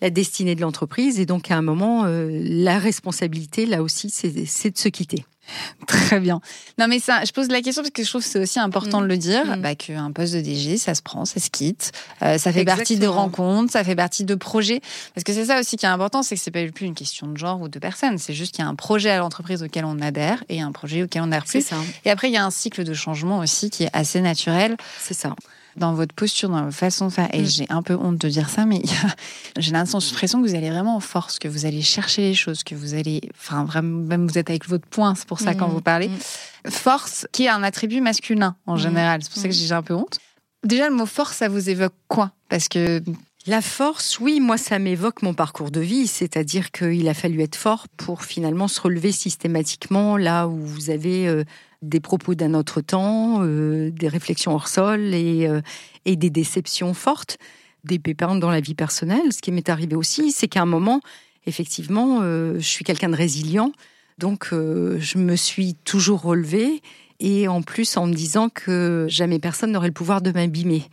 la 0.00 0.10
destinée 0.10 0.54
de 0.54 0.62
l'entreprise, 0.62 1.20
et 1.20 1.26
donc 1.26 1.50
à 1.50 1.56
un 1.56 1.62
moment, 1.62 2.06
la 2.06 2.78
responsabilité, 2.78 3.66
là 3.66 3.82
aussi, 3.82 4.08
c'est 4.08 4.30
de 4.30 4.78
se 4.78 4.88
quitter. 4.88 5.24
Très 5.86 6.20
bien. 6.20 6.40
Non, 6.78 6.88
mais 6.88 6.98
ça, 6.98 7.24
je 7.24 7.32
pose 7.32 7.48
la 7.48 7.60
question 7.60 7.82
parce 7.82 7.92
que 7.92 8.02
je 8.02 8.08
trouve 8.08 8.22
que 8.22 8.28
c'est 8.28 8.38
aussi 8.38 8.58
important 8.58 9.00
de 9.00 9.06
le 9.06 9.16
dire, 9.16 9.44
mm. 9.44 9.60
bah, 9.60 9.74
qu'un 9.74 10.12
poste 10.12 10.34
de 10.34 10.40
DG, 10.40 10.76
ça 10.78 10.94
se 10.94 11.02
prend, 11.02 11.24
ça 11.24 11.40
se 11.40 11.50
quitte. 11.50 11.92
Euh, 12.22 12.38
ça 12.38 12.52
fait 12.52 12.64
partie 12.64 12.96
de 12.96 13.06
rencontres, 13.06 13.72
ça 13.72 13.84
fait 13.84 13.96
partie 13.96 14.24
de 14.24 14.34
projets. 14.34 14.80
Parce 15.14 15.24
que 15.24 15.32
c'est 15.32 15.46
ça 15.46 15.60
aussi 15.60 15.76
qui 15.76 15.86
est 15.86 15.88
important, 15.88 16.22
c'est 16.22 16.34
que 16.34 16.40
c'est 16.40 16.50
pas 16.50 16.64
plus 16.72 16.86
une 16.86 16.94
question 16.94 17.26
de 17.26 17.36
genre 17.36 17.60
ou 17.60 17.68
de 17.68 17.78
personne. 17.78 18.18
C'est 18.18 18.34
juste 18.34 18.54
qu'il 18.54 18.64
y 18.64 18.66
a 18.66 18.70
un 18.70 18.74
projet 18.74 19.10
à 19.10 19.18
l'entreprise 19.18 19.62
auquel 19.62 19.84
on 19.84 20.00
adhère 20.00 20.44
et 20.48 20.60
un 20.60 20.72
projet 20.72 21.02
auquel 21.02 21.22
on 21.22 21.26
adhère 21.26 21.44
plus. 21.44 21.64
Ça. 21.64 21.76
Et 22.04 22.10
après, 22.10 22.28
il 22.28 22.34
y 22.34 22.38
a 22.38 22.44
un 22.44 22.50
cycle 22.50 22.84
de 22.84 22.94
changement 22.94 23.38
aussi 23.38 23.70
qui 23.70 23.84
est 23.84 23.90
assez 23.92 24.20
naturel. 24.20 24.76
C'est 25.00 25.14
ça 25.14 25.34
dans 25.76 25.94
votre 25.94 26.14
posture, 26.14 26.48
dans 26.48 26.64
votre 26.64 26.76
façon 26.76 27.06
de 27.06 27.12
faire. 27.12 27.28
Et 27.34 27.42
mm. 27.42 27.46
j'ai 27.46 27.66
un 27.68 27.82
peu 27.82 27.94
honte 27.94 28.18
de 28.18 28.28
dire 28.28 28.48
ça, 28.48 28.64
mais 28.66 28.82
j'ai 29.58 29.72
l'impression 29.72 30.42
que 30.42 30.48
vous 30.48 30.54
allez 30.54 30.70
vraiment 30.70 30.96
en 30.96 31.00
force, 31.00 31.38
que 31.38 31.48
vous 31.48 31.66
allez 31.66 31.82
chercher 31.82 32.22
les 32.22 32.34
choses, 32.34 32.62
que 32.62 32.74
vous 32.74 32.94
allez, 32.94 33.20
enfin, 33.36 33.64
vraiment, 33.64 34.04
même 34.04 34.26
vous 34.26 34.38
êtes 34.38 34.50
avec 34.50 34.68
votre 34.68 34.86
poing, 34.86 35.14
c'est 35.14 35.26
pour 35.26 35.40
ça 35.40 35.54
quand 35.54 35.68
mm. 35.68 35.72
vous 35.72 35.80
parlez. 35.80 36.08
Mm. 36.08 36.70
Force, 36.70 37.26
qui 37.32 37.44
est 37.44 37.48
un 37.48 37.62
attribut 37.62 38.00
masculin 38.00 38.56
en 38.66 38.76
général. 38.76 39.22
C'est 39.22 39.30
pour 39.30 39.40
ça 39.40 39.48
que 39.48 39.54
j'ai 39.54 39.72
un 39.72 39.82
peu 39.82 39.94
honte. 39.94 40.18
Déjà, 40.64 40.88
le 40.88 40.94
mot 40.94 41.06
force, 41.06 41.36
ça 41.36 41.48
vous 41.48 41.68
évoque 41.68 41.94
quoi? 42.08 42.32
Parce 42.48 42.68
que 42.68 43.02
la 43.46 43.60
force, 43.60 44.18
oui, 44.20 44.40
moi 44.40 44.56
ça 44.56 44.78
m'évoque 44.78 45.20
mon 45.20 45.34
parcours 45.34 45.70
de 45.70 45.80
vie, 45.80 46.06
c'est-à-dire 46.06 46.70
qu'il 46.70 47.06
a 47.08 47.14
fallu 47.14 47.42
être 47.42 47.56
fort 47.56 47.88
pour 47.98 48.24
finalement 48.24 48.68
se 48.68 48.80
relever 48.80 49.12
systématiquement 49.12 50.16
là 50.16 50.48
où 50.48 50.56
vous 50.56 50.88
avez 50.88 51.28
euh, 51.28 51.44
des 51.88 52.00
propos 52.00 52.34
d'un 52.34 52.54
autre 52.54 52.80
temps, 52.80 53.42
euh, 53.42 53.90
des 53.90 54.08
réflexions 54.08 54.54
hors 54.54 54.68
sol 54.68 55.14
et, 55.14 55.46
euh, 55.46 55.60
et, 56.04 56.16
des 56.16 56.30
déceptions 56.30 56.94
fortes, 56.94 57.38
des 57.84 57.98
pépins 57.98 58.34
dans 58.34 58.50
la 58.50 58.60
vie 58.60 58.74
personnelle. 58.74 59.32
Ce 59.32 59.40
qui 59.40 59.52
m'est 59.52 59.68
arrivé 59.68 59.96
aussi, 59.96 60.32
c'est 60.32 60.48
qu'à 60.48 60.62
un 60.62 60.66
moment, 60.66 61.00
effectivement, 61.46 62.22
je 62.22 62.58
suis 62.60 62.84
quelqu'un 62.84 63.10
de 63.10 63.16
résilient, 63.16 63.72
donc 64.18 64.48
je 64.50 65.18
me 65.18 65.36
suis 65.36 65.74
toujours 65.74 66.22
relevée 66.22 66.80
et 67.20 67.46
en 67.48 67.60
plus 67.60 67.96
en 67.98 68.06
me 68.06 68.14
disant 68.14 68.48
que 68.48 69.06
jamais 69.10 69.38
personne 69.38 69.72
n'aurait 69.72 69.88
le 69.88 69.92
pouvoir 69.92 70.22
de 70.22 70.30
m'abîmer 70.30 70.84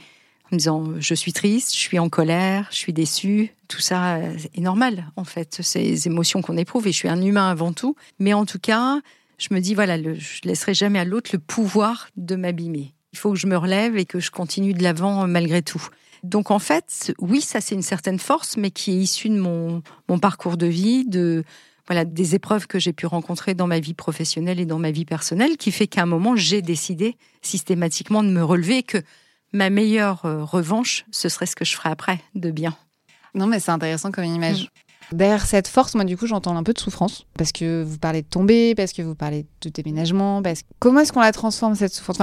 en 0.52 0.56
me 0.56 0.58
disant 0.58 0.84
je 1.00 1.14
suis 1.14 1.34
triste, 1.34 1.74
je 1.74 1.80
suis 1.80 2.00
en 2.00 2.10
colère, 2.10 2.68
je 2.72 2.78
suis 2.78 2.94
déçue. 2.94 3.54
Tout 3.68 3.80
ça 3.80 4.20
est 4.20 4.62
normal 4.62 5.06
en 5.16 5.24
fait, 5.24 5.60
ces 5.62 6.08
émotions 6.08 6.42
qu'on 6.42 6.58
éprouve 6.58 6.88
et 6.88 6.92
je 6.92 6.98
suis 6.98 7.10
un 7.10 7.22
humain 7.22 7.50
avant 7.50 7.72
tout. 7.72 7.96
Mais 8.20 8.34
en 8.34 8.46
tout 8.46 8.60
cas, 8.60 9.00
je 9.42 9.54
me 9.54 9.60
dis 9.60 9.74
voilà, 9.74 10.02
je 10.02 10.14
je 10.14 10.42
laisserai 10.44 10.74
jamais 10.74 11.00
à 11.00 11.06
l'autre 11.06 11.32
le 11.34 11.40
pouvoir 11.40 12.10
de 12.16 12.36
m'abîmer. 12.36 12.94
Il 13.14 13.20
faut 13.20 13.32
que 13.34 13.40
je 13.40 13.48
me 13.48 13.58
relève 13.58 13.98
et 13.98 14.06
que 14.06 14.20
je 14.20 14.32
continue 14.32 14.74
de 14.74 14.84
l'avant 14.84 15.28
malgré 15.28 15.62
tout. 15.62 15.86
Donc 16.24 16.52
en 16.52 16.60
fait, 16.60 17.14
oui, 17.20 17.42
ça 17.42 17.60
c'est 17.60 17.76
une 17.76 17.82
certaine 17.82 18.20
force, 18.20 18.56
mais 18.56 18.72
qui 18.72 18.92
est 18.92 18.96
issue 18.96 19.30
de 19.30 19.40
mon, 19.40 19.82
mon 20.08 20.20
parcours 20.20 20.58
de 20.58 20.68
vie, 20.68 21.06
de 21.06 21.44
voilà 21.88 22.06
des 22.06 22.36
épreuves 22.36 22.68
que 22.68 22.80
j'ai 22.80 22.94
pu 22.94 23.08
rencontrer 23.08 23.56
dans 23.56 23.68
ma 23.68 23.80
vie 23.80 23.96
professionnelle 23.96 24.60
et 24.60 24.66
dans 24.66 24.80
ma 24.80 24.92
vie 24.92 25.06
personnelle, 25.06 25.58
qui 25.58 25.72
fait 25.72 25.88
qu'à 25.88 26.04
un 26.04 26.06
moment 26.06 26.36
j'ai 26.36 26.62
décidé 26.62 27.18
systématiquement 27.42 28.24
de 28.24 28.30
me 28.30 28.44
relever 28.44 28.84
que 28.84 29.00
ma 29.52 29.70
meilleure 29.70 30.26
euh, 30.26 30.44
revanche, 30.44 31.06
ce 31.12 31.28
serait 31.28 31.48
ce 31.48 31.56
que 31.56 31.66
je 31.66 31.76
ferais 31.76 31.90
après, 31.90 32.20
de 32.36 32.52
bien. 32.52 32.78
Non, 33.34 33.48
mais 33.48 33.60
c'est 33.60 33.72
intéressant 33.72 34.12
comme 34.12 34.26
image. 34.26 34.64
Mm. 34.64 34.91
Derrière 35.12 35.46
cette 35.46 35.68
force, 35.68 35.96
moi, 35.96 36.06
du 36.06 36.18
coup, 36.18 36.28
j'entends 36.28 36.56
un 36.56 36.64
peu 36.64 36.74
de 36.74 36.80
souffrance. 36.80 37.26
Parce 37.38 37.52
que 37.52 37.84
vous 37.84 37.98
parlez 37.98 38.22
de 38.22 38.28
tomber, 38.28 38.76
parce 38.76 38.94
que 38.94 39.02
vous 39.02 39.16
parlez 39.16 39.46
de 39.62 39.70
déménagement. 39.70 40.42
Parce... 40.42 40.62
Comment 40.80 41.02
est-ce 41.02 41.12
qu'on 41.12 41.22
la 41.22 41.32
transforme, 41.32 41.76
cette 41.76 41.94
souffrance? 41.94 42.18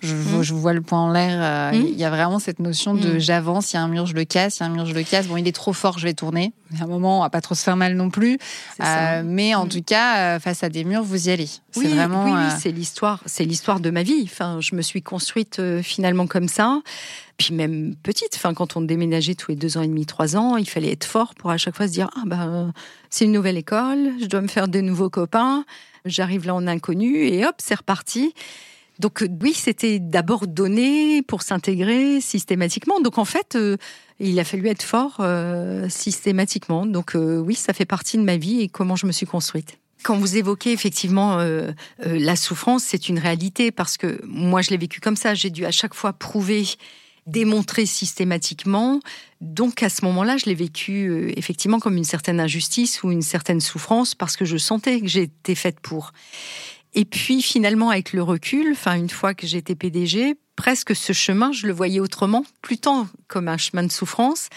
Je, 0.00 0.14
mmh. 0.14 0.42
je 0.42 0.54
vois 0.54 0.72
le 0.72 0.80
point 0.80 0.98
en 0.98 1.10
l'air. 1.10 1.38
Euh, 1.40 1.72
mmh. 1.72 1.86
Il 1.88 1.98
y 1.98 2.04
a 2.04 2.10
vraiment 2.10 2.38
cette 2.38 2.58
notion 2.58 2.94
de 2.94 3.14
mmh. 3.14 3.18
j'avance, 3.18 3.72
il 3.72 3.76
y 3.76 3.78
a 3.78 3.82
un 3.82 3.88
mur, 3.88 4.06
je 4.06 4.14
le 4.14 4.24
casse, 4.24 4.58
il 4.58 4.60
y 4.60 4.62
a 4.64 4.66
un 4.66 4.70
mur, 4.70 4.86
je 4.86 4.94
le 4.94 5.02
casse. 5.02 5.26
Bon, 5.26 5.36
il 5.36 5.46
est 5.46 5.52
trop 5.52 5.72
fort, 5.72 5.98
je 5.98 6.04
vais 6.04 6.14
tourner. 6.14 6.52
A 6.80 6.84
un 6.84 6.86
moment, 6.86 7.18
on 7.18 7.22
va 7.22 7.30
pas 7.30 7.40
trop 7.40 7.54
se 7.54 7.62
faire 7.62 7.76
mal 7.76 7.94
non 7.94 8.10
plus. 8.10 8.38
Euh, 8.80 9.22
mais 9.24 9.54
en 9.54 9.66
tout 9.66 9.82
cas, 9.82 10.36
euh, 10.36 10.40
face 10.40 10.62
à 10.62 10.68
des 10.68 10.84
murs, 10.84 11.02
vous 11.02 11.28
y 11.28 11.30
allez. 11.30 11.48
C'est 11.72 11.88
vraiment. 11.88 12.24
Oui, 12.24 12.32
c'est 12.58 12.70
l'histoire, 12.70 13.20
c'est 13.26 13.44
l'histoire 13.44 13.80
de 13.80 13.90
ma 13.90 14.02
vie. 14.02 14.22
Enfin, 14.24 14.58
je 14.60 14.74
me 14.74 14.82
suis 14.82 15.02
construite 15.02 15.60
finalement 15.82 16.26
comme 16.26 16.48
ça. 16.48 16.80
Puis 17.36 17.54
même 17.54 17.94
petite, 18.02 18.32
enfin, 18.34 18.52
quand 18.52 18.76
on 18.76 18.82
déménageait 18.82 19.34
tous 19.34 19.50
les 19.50 19.56
deux 19.56 19.78
ans 19.78 19.82
et 19.82 19.88
demi, 19.88 20.04
trois 20.04 20.36
ans, 20.36 20.56
il 20.58 20.68
fallait 20.68 20.92
être 20.92 21.04
fort 21.04 21.34
pour 21.34 21.50
à 21.50 21.56
chaque 21.56 21.74
fois 21.74 21.88
se 21.88 21.92
dire 21.92 22.10
ah 22.16 22.24
ben 22.26 22.72
c'est 23.08 23.24
une 23.24 23.32
nouvelle 23.32 23.56
école, 23.56 24.12
je 24.20 24.26
dois 24.26 24.42
me 24.42 24.46
faire 24.48 24.68
de 24.68 24.80
nouveaux 24.80 25.08
copains. 25.08 25.64
J'arrive 26.04 26.46
là 26.46 26.54
en 26.54 26.66
inconnu 26.66 27.24
et 27.24 27.46
hop, 27.46 27.54
c'est 27.58 27.74
reparti. 27.74 28.34
Donc 29.00 29.22
euh, 29.22 29.28
oui, 29.42 29.54
c'était 29.54 29.98
d'abord 29.98 30.46
donné 30.46 31.22
pour 31.22 31.42
s'intégrer 31.42 32.20
systématiquement. 32.20 33.00
Donc 33.00 33.16
en 33.16 33.24
fait, 33.24 33.56
euh, 33.56 33.76
il 34.20 34.38
a 34.38 34.44
fallu 34.44 34.68
être 34.68 34.82
fort 34.82 35.16
euh, 35.20 35.88
systématiquement. 35.88 36.84
Donc 36.84 37.16
oui, 37.16 37.54
ça 37.54 37.72
fait 37.72 37.86
partie 37.86 38.18
de 38.18 38.22
ma 38.22 38.36
vie 38.36 38.60
et 38.60 38.68
comment 38.68 38.96
je 38.96 39.06
me 39.06 39.12
suis 39.12 39.26
construite. 39.26 39.78
Quand 40.02 40.16
vous 40.16 40.36
évoquez 40.36 40.72
effectivement 40.72 41.44
la 41.98 42.36
souffrance, 42.36 42.84
c'est 42.84 43.10
une 43.10 43.18
réalité 43.18 43.70
parce 43.70 43.98
que 43.98 44.18
moi 44.24 44.62
je 44.62 44.70
l'ai 44.70 44.78
vécu 44.78 44.98
comme 44.98 45.16
ça. 45.16 45.34
J'ai 45.34 45.50
dû 45.50 45.66
à 45.66 45.70
chaque 45.70 45.92
fois 45.92 46.14
prouver 46.14 46.64
démontrer 47.26 47.84
systématiquement. 47.84 49.00
Donc 49.42 49.82
à 49.82 49.90
ce 49.90 50.04
moment-là, 50.06 50.38
je 50.38 50.46
l'ai 50.46 50.54
vécu 50.54 51.32
effectivement 51.36 51.80
comme 51.80 51.98
une 51.98 52.04
certaine 52.04 52.40
injustice 52.40 53.02
ou 53.02 53.12
une 53.12 53.22
certaine 53.22 53.60
souffrance 53.60 54.14
parce 54.14 54.36
que 54.36 54.46
je 54.46 54.56
sentais 54.56 55.00
que 55.00 55.06
j'étais 55.06 55.54
faite 55.54 55.80
pour. 55.80 56.12
Et 56.94 57.04
puis 57.04 57.42
finalement, 57.42 57.90
avec 57.90 58.12
le 58.12 58.22
recul, 58.22 58.72
enfin 58.72 58.94
une 58.94 59.10
fois 59.10 59.34
que 59.34 59.46
j'étais 59.46 59.74
PDG, 59.74 60.36
presque 60.56 60.94
ce 60.94 61.12
chemin, 61.12 61.52
je 61.52 61.66
le 61.66 61.72
voyais 61.72 62.00
autrement, 62.00 62.44
plus 62.62 62.78
tant 62.78 63.08
comme 63.28 63.48
un 63.48 63.56
chemin 63.56 63.82
de 63.82 63.92
souffrance, 63.92 64.48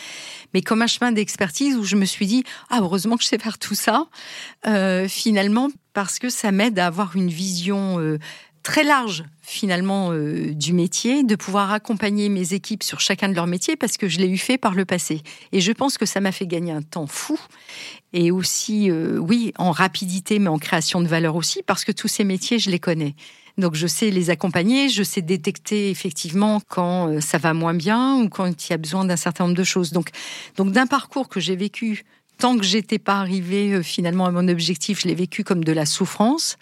mais 0.53 0.61
comme 0.61 0.81
un 0.81 0.87
chemin 0.87 1.11
d'expertise 1.11 1.77
où 1.77 1.83
je 1.83 1.95
me 1.95 2.05
suis 2.05 2.25
dit 2.25 2.43
ah 2.69 2.79
heureusement 2.81 3.17
que 3.17 3.23
je 3.23 3.29
sais 3.29 3.37
faire 3.37 3.59
tout 3.59 3.75
ça. 3.75 4.07
Euh, 4.67 5.07
finalement, 5.07 5.69
parce 5.93 6.19
que 6.19 6.29
ça 6.29 6.51
m'aide 6.51 6.79
à 6.79 6.87
avoir 6.87 7.15
une 7.15 7.29
vision 7.29 7.99
euh, 7.99 8.17
très 8.63 8.83
large 8.85 9.25
finalement 9.41 10.11
euh, 10.11 10.53
du 10.53 10.71
métier, 10.73 11.23
de 11.23 11.35
pouvoir 11.35 11.71
accompagner 11.71 12.29
mes 12.29 12.53
équipes 12.53 12.81
sur 12.81 13.01
chacun 13.01 13.27
de 13.27 13.35
leurs 13.35 13.45
métiers 13.45 13.75
parce 13.75 13.97
que 13.97 14.07
je 14.07 14.19
l'ai 14.19 14.29
eu 14.29 14.37
fait 14.37 14.57
par 14.57 14.73
le 14.73 14.85
passé. 14.85 15.21
Et 15.51 15.59
je 15.59 15.71
pense 15.73 15.97
que 15.97 16.05
ça 16.05 16.21
m'a 16.21 16.31
fait 16.31 16.47
gagner 16.47 16.71
un 16.71 16.81
temps 16.81 17.05
fou 17.05 17.37
et 18.13 18.31
aussi, 18.31 18.89
euh, 18.89 19.17
oui, 19.17 19.53
en 19.57 19.71
rapidité, 19.71 20.39
mais 20.39 20.47
en 20.47 20.57
création 20.57 21.01
de 21.01 21.07
valeur 21.07 21.35
aussi 21.35 21.61
parce 21.61 21.83
que 21.83 21.91
tous 21.91 22.07
ces 22.07 22.23
métiers, 22.23 22.57
je 22.57 22.71
les 22.71 22.79
connais. 22.79 23.15
Donc 23.57 23.75
je 23.75 23.85
sais 23.85 24.09
les 24.09 24.29
accompagner, 24.29 24.89
je 24.89 25.03
sais 25.03 25.21
détecter 25.21 25.91
effectivement 25.91 26.61
quand 26.69 27.09
euh, 27.09 27.19
ça 27.19 27.37
va 27.37 27.53
moins 27.53 27.75
bien 27.75 28.15
ou 28.15 28.29
quand 28.29 28.47
il 28.47 28.69
y 28.69 28.73
a 28.73 28.77
besoin 28.77 29.03
d'un 29.03 29.17
certain 29.17 29.43
nombre 29.43 29.57
de 29.57 29.63
choses. 29.63 29.91
Donc, 29.91 30.09
donc 30.55 30.71
d'un 30.71 30.87
parcours 30.87 31.27
que 31.27 31.39
j'ai 31.39 31.57
vécu 31.57 32.05
tant 32.39 32.57
que 32.57 32.63
j'étais 32.63 32.97
pas 32.97 33.19
arrivée 33.19 33.83
finalement 33.83 34.25
à 34.25 34.31
mon 34.31 34.47
objectif, 34.47 35.01
je 35.01 35.07
l'ai 35.07 35.15
vécu 35.15 35.43
comme 35.43 35.63
de 35.63 35.71
la 35.71 35.85
souffrance 35.85 36.57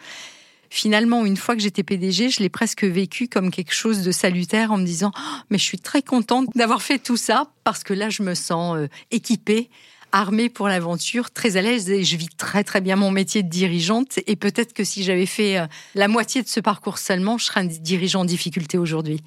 finalement, 0.72 1.26
une 1.26 1.38
fois 1.38 1.55
que 1.55 1.61
j'étais 1.61 1.84
PDG, 1.84 2.30
je 2.30 2.39
l'ai 2.39 2.49
presque 2.49 2.86
vécu 2.86 3.28
comme 3.28 3.51
quelque 3.51 3.74
chose 3.74 4.01
de 4.01 4.11
salutaire 4.11 4.72
en 4.72 4.78
me 4.78 4.86
disant 4.86 5.11
oh, 5.15 5.38
mais 5.51 5.57
je 5.57 5.63
suis 5.63 5.78
très 5.78 6.01
contente 6.01 6.47
d'avoir 6.55 6.82
fait 6.82 6.97
tout 6.97 7.17
ça 7.17 7.51
parce 7.65 7.84
que 7.84 7.93
là, 7.93 8.09
je 8.09 8.24
me 8.24 8.34
sens 8.34 8.78
euh, 8.78 8.88
équipée 9.11 9.69
armée 10.13 10.49
pour 10.49 10.67
l'aventure, 10.67 11.32
très 11.32 11.55
à 11.55 11.61
l'aise 11.61 11.89
et 11.89 12.03
je 12.03 12.17
vis 12.17 12.28
très 12.28 12.63
très 12.63 12.82
bien 12.82 12.95
mon 12.97 13.11
métier 13.11 13.43
de 13.43 13.49
dirigeante 13.49 14.19
et 14.28 14.36
peut-être 14.36 14.74
que 14.74 14.84
si 14.84 15.03
j'avais 15.03 15.26
fait 15.26 15.57
euh, 15.57 15.67
la 15.95 16.07
moitié 16.07 16.41
de 16.41 16.47
ce 16.47 16.59
parcours 16.59 16.97
seulement, 16.97 17.38
je 17.38 17.45
serais 17.45 17.61
un 17.61 17.65
dirigeant 17.65 18.22
en 18.22 18.26
difficulté 18.26 18.78
aujourd'hui. 18.78 19.22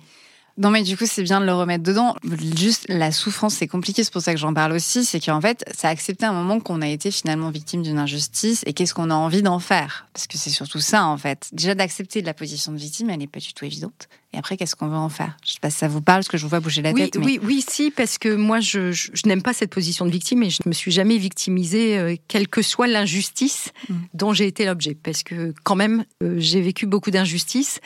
Non, 0.57 0.71
mais 0.71 0.83
du 0.83 0.97
coup, 0.97 1.05
c'est 1.07 1.23
bien 1.25 1.41
de 1.41 1.47
le 1.47 1.53
remettre 1.53 1.83
dedans. 1.83 2.15
Juste, 2.57 2.87
la 2.89 3.11
souffrance, 3.11 3.55
c'est 3.55 3.67
compliqué. 3.67 4.05
C'est 4.05 4.13
pour 4.13 4.23
ça 4.23 4.33
que 4.33 4.39
j'en 4.39 4.55
parle 4.55 4.73
aussi. 4.73 5.05
C'est 5.05 5.19
qu'en 5.19 5.41
fait, 5.41 5.65
ça 5.77 5.89
a 5.89 5.91
accepté 5.91 6.27
un 6.27 6.33
moment 6.33 6.61
qu'on 6.61 6.81
a 6.81 6.89
été 6.89 7.11
finalement 7.11 7.51
victime 7.51 7.83
d'une 7.83 7.99
injustice 7.99 8.63
et 8.67 8.73
qu'est-ce 8.73 8.95
qu'on 8.95 9.11
a 9.11 9.15
envie 9.15 9.43
d'en 9.43 9.59
faire? 9.59 10.07
Parce 10.13 10.29
que 10.29 10.39
c'est 10.39 10.51
surtout 10.51 10.79
ça, 10.79 11.07
en 11.07 11.17
fait. 11.17 11.49
Déjà, 11.53 11.75
d'accepter 11.75 12.23
la 12.23 12.35
position 12.35 12.71
de 12.71 12.79
victime, 12.79 13.11
elle 13.11 13.19
n'est 13.19 13.27
pas 13.27 13.41
du 13.41 13.53
tout 13.53 13.65
évidente. 13.65 14.09
Et 14.33 14.37
après, 14.37 14.57
qu'est-ce 14.57 14.77
qu'on 14.77 14.89
veut 14.89 14.97
en 14.97 15.09
faire? 15.09 15.37
Je 15.45 15.53
sais 15.53 15.61
pas 15.61 15.71
si 15.71 15.79
ça 15.79 15.89
vous 15.89 16.01
parle, 16.01 16.19
parce 16.19 16.29
que 16.29 16.37
je 16.37 16.43
vous 16.43 16.49
vois 16.49 16.61
bouger 16.61 16.83
la 16.83 16.93
tête. 16.93 17.17
Mais... 17.17 17.25
Oui, 17.25 17.41
oui, 17.43 17.65
si, 17.69 17.91
parce 17.91 18.19
que 18.19 18.35
moi, 18.35 18.61
je, 18.61 18.93
je, 18.93 19.11
n'aime 19.27 19.43
pas 19.43 19.53
cette 19.53 19.71
position 19.71 20.07
de 20.07 20.11
victime 20.11 20.43
et 20.43 20.51
je 20.51 20.59
ne 20.65 20.71
me 20.71 20.75
suis 20.75 20.91
jamais 20.91 21.19
victimisée, 21.19 21.99
euh, 21.99 22.17
quelle 22.29 22.49
que 22.49 22.63
soit 22.63 22.87
l'injustice 22.87 23.71
mm. 23.89 23.95
dont 24.15 24.33
j'ai 24.33 24.47
été 24.47 24.67
l'objet. 24.67 24.97
Parce 25.01 25.23
que 25.23 25.55
quand 25.63 25.77
même, 25.77 26.05
euh, 26.23 26.35
j'ai 26.39 26.61
vécu 26.61 26.87
beaucoup 26.87 27.11
d'injustices. 27.11 27.81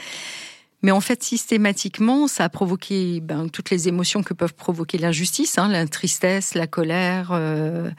Mais 0.82 0.92
en 0.92 1.00
fait, 1.00 1.22
systématiquement, 1.22 2.28
ça 2.28 2.44
a 2.44 2.48
provoqué 2.48 3.20
ben, 3.20 3.48
toutes 3.48 3.70
les 3.70 3.88
émotions 3.88 4.22
que 4.22 4.34
peuvent 4.34 4.54
provoquer 4.54 4.98
l'injustice, 4.98 5.58
hein, 5.58 5.68
la 5.68 5.86
tristesse, 5.86 6.54
la 6.54 6.66
colère. 6.66 7.30
Euh. 7.32 7.90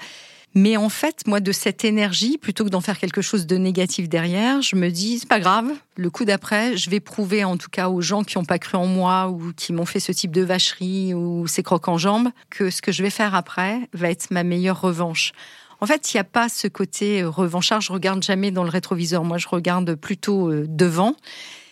Mais 0.56 0.78
en 0.78 0.90
fait, 0.90 1.28
moi, 1.28 1.42
de 1.42 1.52
cette 1.52 1.86
énergie, 1.86 2.38
plutôt 2.38 2.64
que 2.64 2.70
d'en 2.70 2.82
faire 2.82 2.98
quelque 2.98 3.22
chose 3.22 3.46
de 3.46 3.58
négatif 3.58 4.10
derrière, 4.10 4.62
je 4.62 4.76
me 4.76 4.90
dis, 4.90 5.20
c'est 5.20 5.28
pas 5.28 5.40
grave, 5.40 5.72
le 5.96 6.10
coup 6.10 6.26
d'après, 6.26 6.76
je 6.76 6.90
vais 6.90 7.00
prouver 7.00 7.44
en 7.44 7.56
tout 7.56 7.70
cas 7.70 7.90
aux 7.90 8.02
gens 8.02 8.24
qui 8.24 8.38
n'ont 8.38 8.46
pas 8.46 8.58
cru 8.58 8.78
en 8.78 8.88
moi 8.88 9.30
ou 9.30 9.54
qui 9.56 9.74
m'ont 9.74 9.86
fait 9.86 10.00
ce 10.00 10.12
type 10.12 10.32
de 10.32 10.42
vacherie 10.42 11.14
ou 11.14 11.46
ces 11.48 11.62
crocs 11.62 11.88
en 11.88 11.98
jambes, 11.98 12.30
que 12.50 12.72
ce 12.72 12.82
que 12.82 12.92
je 12.92 13.04
vais 13.04 13.12
faire 13.12 13.36
après 13.36 13.80
va 13.94 14.10
être 14.10 14.32
ma 14.32 14.44
meilleure 14.44 14.82
revanche. 14.82 15.34
En 15.82 15.86
fait, 15.86 16.14
il 16.14 16.18
n'y 16.18 16.22
a 16.22 16.26
pas 16.26 16.50
ce 16.50 16.68
côté 16.68 17.24
revanchard. 17.24 17.82
Je 17.82 17.94
regarde 17.94 18.24
jamais 18.24 18.52
dans 18.52 18.64
le 18.64 18.70
rétroviseur. 18.70 19.24
Moi, 19.24 19.38
je 19.38 19.48
regarde 19.48 19.96
plutôt 19.96 20.50
euh, 20.50 20.66
devant. 20.68 21.16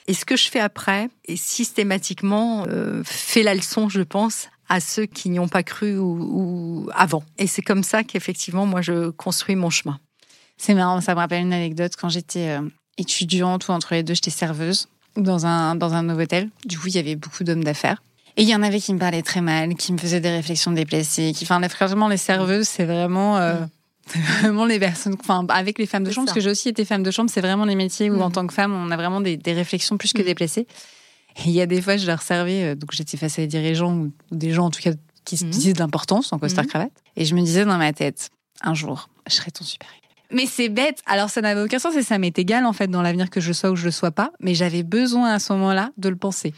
Et 0.07 0.13
ce 0.13 0.25
que 0.25 0.37
je 0.37 0.49
fais 0.49 0.59
après 0.59 1.09
est 1.25 1.35
systématiquement 1.35 2.65
euh, 2.69 3.01
fait 3.03 3.43
la 3.43 3.53
leçon, 3.53 3.89
je 3.89 4.01
pense, 4.01 4.47
à 4.69 4.79
ceux 4.79 5.05
qui 5.05 5.29
n'y 5.29 5.39
ont 5.39 5.47
pas 5.47 5.63
cru 5.63 5.97
ou, 5.97 6.89
avant. 6.93 7.23
Et 7.37 7.47
c'est 7.47 7.61
comme 7.61 7.83
ça 7.83 8.03
qu'effectivement, 8.03 8.65
moi, 8.65 8.81
je 8.81 9.09
construis 9.09 9.55
mon 9.55 9.69
chemin. 9.69 9.99
C'est 10.57 10.73
marrant, 10.73 11.01
ça 11.01 11.13
me 11.13 11.19
rappelle 11.19 11.41
une 11.43 11.53
anecdote. 11.53 11.93
Quand 11.97 12.09
j'étais 12.09 12.49
euh, 12.49 12.61
étudiante 12.97 13.67
ou 13.67 13.71
entre 13.71 13.93
les 13.93 14.03
deux, 14.03 14.15
j'étais 14.15 14.31
serveuse 14.31 14.87
dans 15.15 15.45
un, 15.45 15.75
dans 15.75 15.93
un 15.93 16.09
hôtel. 16.09 16.49
Du 16.65 16.79
coup, 16.79 16.87
il 16.87 16.95
y 16.95 16.99
avait 16.99 17.15
beaucoup 17.15 17.43
d'hommes 17.43 17.63
d'affaires. 17.63 18.01
Et 18.37 18.43
il 18.43 18.49
y 18.49 18.55
en 18.55 18.61
avait 18.61 18.79
qui 18.79 18.93
me 18.93 18.99
parlaient 18.99 19.23
très 19.23 19.41
mal, 19.41 19.75
qui 19.75 19.91
me 19.91 19.97
faisaient 19.97 20.19
des 20.19 20.29
réflexions 20.29 20.71
déplacées, 20.71 21.33
qui, 21.35 21.43
enfin, 21.43 21.59
vraiment, 21.59 22.07
les 22.07 22.17
serveuses, 22.17 22.67
c'est 22.67 22.85
vraiment, 22.85 23.37
euh, 23.37 23.65
vraiment 24.15 24.65
les 24.65 24.79
personnes, 24.79 25.15
enfin, 25.19 25.45
avec 25.49 25.79
les 25.79 25.85
femmes 25.85 26.03
de 26.03 26.11
chambre, 26.11 26.25
parce 26.25 26.35
que 26.35 26.41
j'ai 26.41 26.49
aussi 26.49 26.69
été 26.69 26.85
femme 26.85 27.03
de 27.03 27.11
chambre, 27.11 27.29
c'est 27.29 27.41
vraiment 27.41 27.65
les 27.65 27.75
métiers 27.75 28.09
où, 28.09 28.21
en 28.21 28.29
mm. 28.29 28.33
tant 28.33 28.47
que 28.47 28.53
femme, 28.53 28.73
on 28.73 28.91
a 28.91 28.97
vraiment 28.97 29.21
des, 29.21 29.39
réflexions 29.45 29.97
plus 29.97 30.13
que 30.13 30.21
mm. 30.21 30.25
déplacées. 30.25 30.67
Et 31.37 31.49
il 31.49 31.51
y 31.51 31.61
a 31.61 31.65
des 31.65 31.81
fois, 31.81 31.97
je 31.97 32.07
leur 32.07 32.21
servais, 32.21 32.63
euh, 32.63 32.75
donc 32.75 32.91
j'étais 32.93 33.17
face 33.17 33.37
à 33.37 33.41
des 33.41 33.47
dirigeants 33.47 33.95
ou 33.95 34.11
des 34.31 34.51
gens, 34.51 34.65
en 34.65 34.71
tout 34.71 34.81
cas, 34.81 34.91
qui 35.25 35.37
se 35.37 35.45
mm. 35.45 35.49
disaient 35.49 35.73
de 35.73 35.79
l'importance 35.79 36.33
en 36.33 36.39
costard-cravate. 36.39 36.93
Et 37.15 37.25
je 37.25 37.35
me 37.35 37.41
disais 37.41 37.65
dans 37.65 37.77
ma 37.77 37.93
tête, 37.93 38.29
un 38.61 38.73
jour, 38.73 39.09
je 39.27 39.35
serai 39.35 39.51
ton 39.51 39.63
supérieur. 39.63 39.97
Mais 40.31 40.45
c'est 40.45 40.69
bête. 40.69 41.01
Alors, 41.05 41.29
ça 41.29 41.41
n'avait 41.41 41.61
aucun 41.61 41.79
sens 41.79 41.95
et 41.95 42.03
ça 42.03 42.17
m'est 42.17 42.37
égal, 42.37 42.65
en 42.65 42.73
fait, 42.73 42.87
dans 42.87 43.01
l'avenir 43.01 43.29
que 43.29 43.39
je 43.39 43.53
sois 43.53 43.71
ou 43.71 43.75
je 43.75 43.85
le 43.85 43.91
sois 43.91 44.11
pas. 44.11 44.31
Mais 44.39 44.55
j'avais 44.55 44.83
besoin 44.83 45.31
à 45.31 45.39
ce 45.39 45.53
moment-là 45.53 45.91
de 45.97 46.09
le 46.09 46.17
penser. 46.17 46.53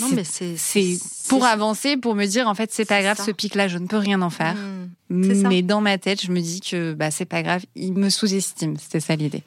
Non, 0.00 0.08
mais 0.12 0.24
c'est 0.24 0.98
pour 1.28 1.44
avancer, 1.44 1.96
pour 1.96 2.14
me 2.14 2.26
dire 2.26 2.48
en 2.48 2.54
fait 2.54 2.70
c'est 2.72 2.84
pas 2.84 3.02
grave, 3.02 3.20
ce 3.24 3.30
pic-là, 3.30 3.68
je 3.68 3.78
ne 3.78 3.86
peux 3.86 3.96
rien 3.96 4.22
en 4.22 4.30
faire. 4.30 4.56
Mmh. 5.08 5.48
mais 5.48 5.62
dans 5.62 5.80
ma 5.80 5.98
tête, 5.98 6.20
je 6.20 6.32
me 6.32 6.40
dis 6.40 6.60
que 6.60 6.92
bah 6.92 7.10
c'est 7.10 7.24
pas 7.24 7.42
grave, 7.42 7.64
il 7.76 7.92
me 7.92 8.10
sous-estime. 8.10 8.76
C'était 8.76 9.00
ça 9.00 9.16
l'idée. 9.16 9.42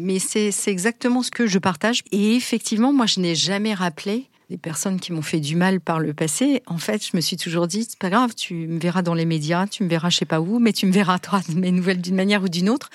Mais 0.00 0.18
c'est 0.18 0.52
exactement 0.66 1.22
ce 1.22 1.30
que 1.30 1.46
je 1.46 1.58
partage. 1.58 2.02
Et 2.12 2.34
effectivement, 2.34 2.92
moi, 2.92 3.06
je 3.06 3.20
n'ai 3.20 3.34
jamais 3.34 3.74
rappelé 3.74 4.26
des 4.50 4.56
personnes 4.56 4.98
qui 4.98 5.12
m'ont 5.12 5.22
fait 5.22 5.40
du 5.40 5.56
mal 5.56 5.78
par 5.78 6.00
le 6.00 6.14
passé, 6.14 6.62
en 6.66 6.78
fait, 6.78 7.06
je 7.06 7.14
me 7.14 7.20
suis 7.20 7.36
toujours 7.36 7.66
dit, 7.66 7.86
c'est 7.88 7.98
pas 7.98 8.08
grave, 8.08 8.34
tu 8.34 8.54
me 8.54 8.78
verras 8.78 9.02
dans 9.02 9.12
les 9.12 9.26
médias, 9.26 9.66
tu 9.66 9.84
me 9.84 9.88
verras 9.88 10.08
je 10.08 10.16
sais 10.16 10.24
pas 10.24 10.40
où, 10.40 10.58
mais 10.58 10.72
tu 10.72 10.86
me 10.86 10.92
verras 10.92 11.18
toi 11.18 11.42
mes 11.54 11.70
nouvelles 11.70 12.00
d'une 12.00 12.14
manière 12.14 12.42
ou 12.42 12.48
d'une 12.48 12.70
autre, 12.70 12.88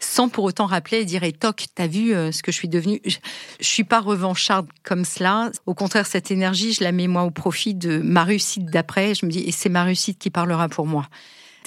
sans 0.00 0.28
pour 0.28 0.44
autant 0.44 0.66
rappeler 0.66 0.98
et 0.98 1.04
dire, 1.04 1.22
et 1.22 1.32
toc, 1.32 1.66
t'as 1.74 1.86
vu 1.86 2.14
euh, 2.14 2.32
ce 2.32 2.42
que 2.42 2.50
je 2.50 2.56
suis 2.56 2.68
devenue? 2.68 3.00
Je, 3.04 3.18
je 3.60 3.66
suis 3.66 3.84
pas 3.84 4.00
revancharde 4.00 4.66
comme 4.82 5.04
cela. 5.04 5.52
Au 5.66 5.74
contraire, 5.74 6.06
cette 6.06 6.32
énergie, 6.32 6.72
je 6.72 6.82
la 6.82 6.90
mets 6.90 7.06
moi 7.06 7.22
au 7.22 7.30
profit 7.30 7.74
de 7.74 7.98
ma 7.98 8.24
réussite 8.24 8.66
d'après. 8.66 9.14
Je 9.14 9.24
me 9.24 9.30
dis, 9.30 9.40
et 9.40 9.52
c'est 9.52 9.68
ma 9.68 9.84
réussite 9.84 10.18
qui 10.18 10.30
parlera 10.30 10.68
pour 10.68 10.86
moi. 10.86 11.08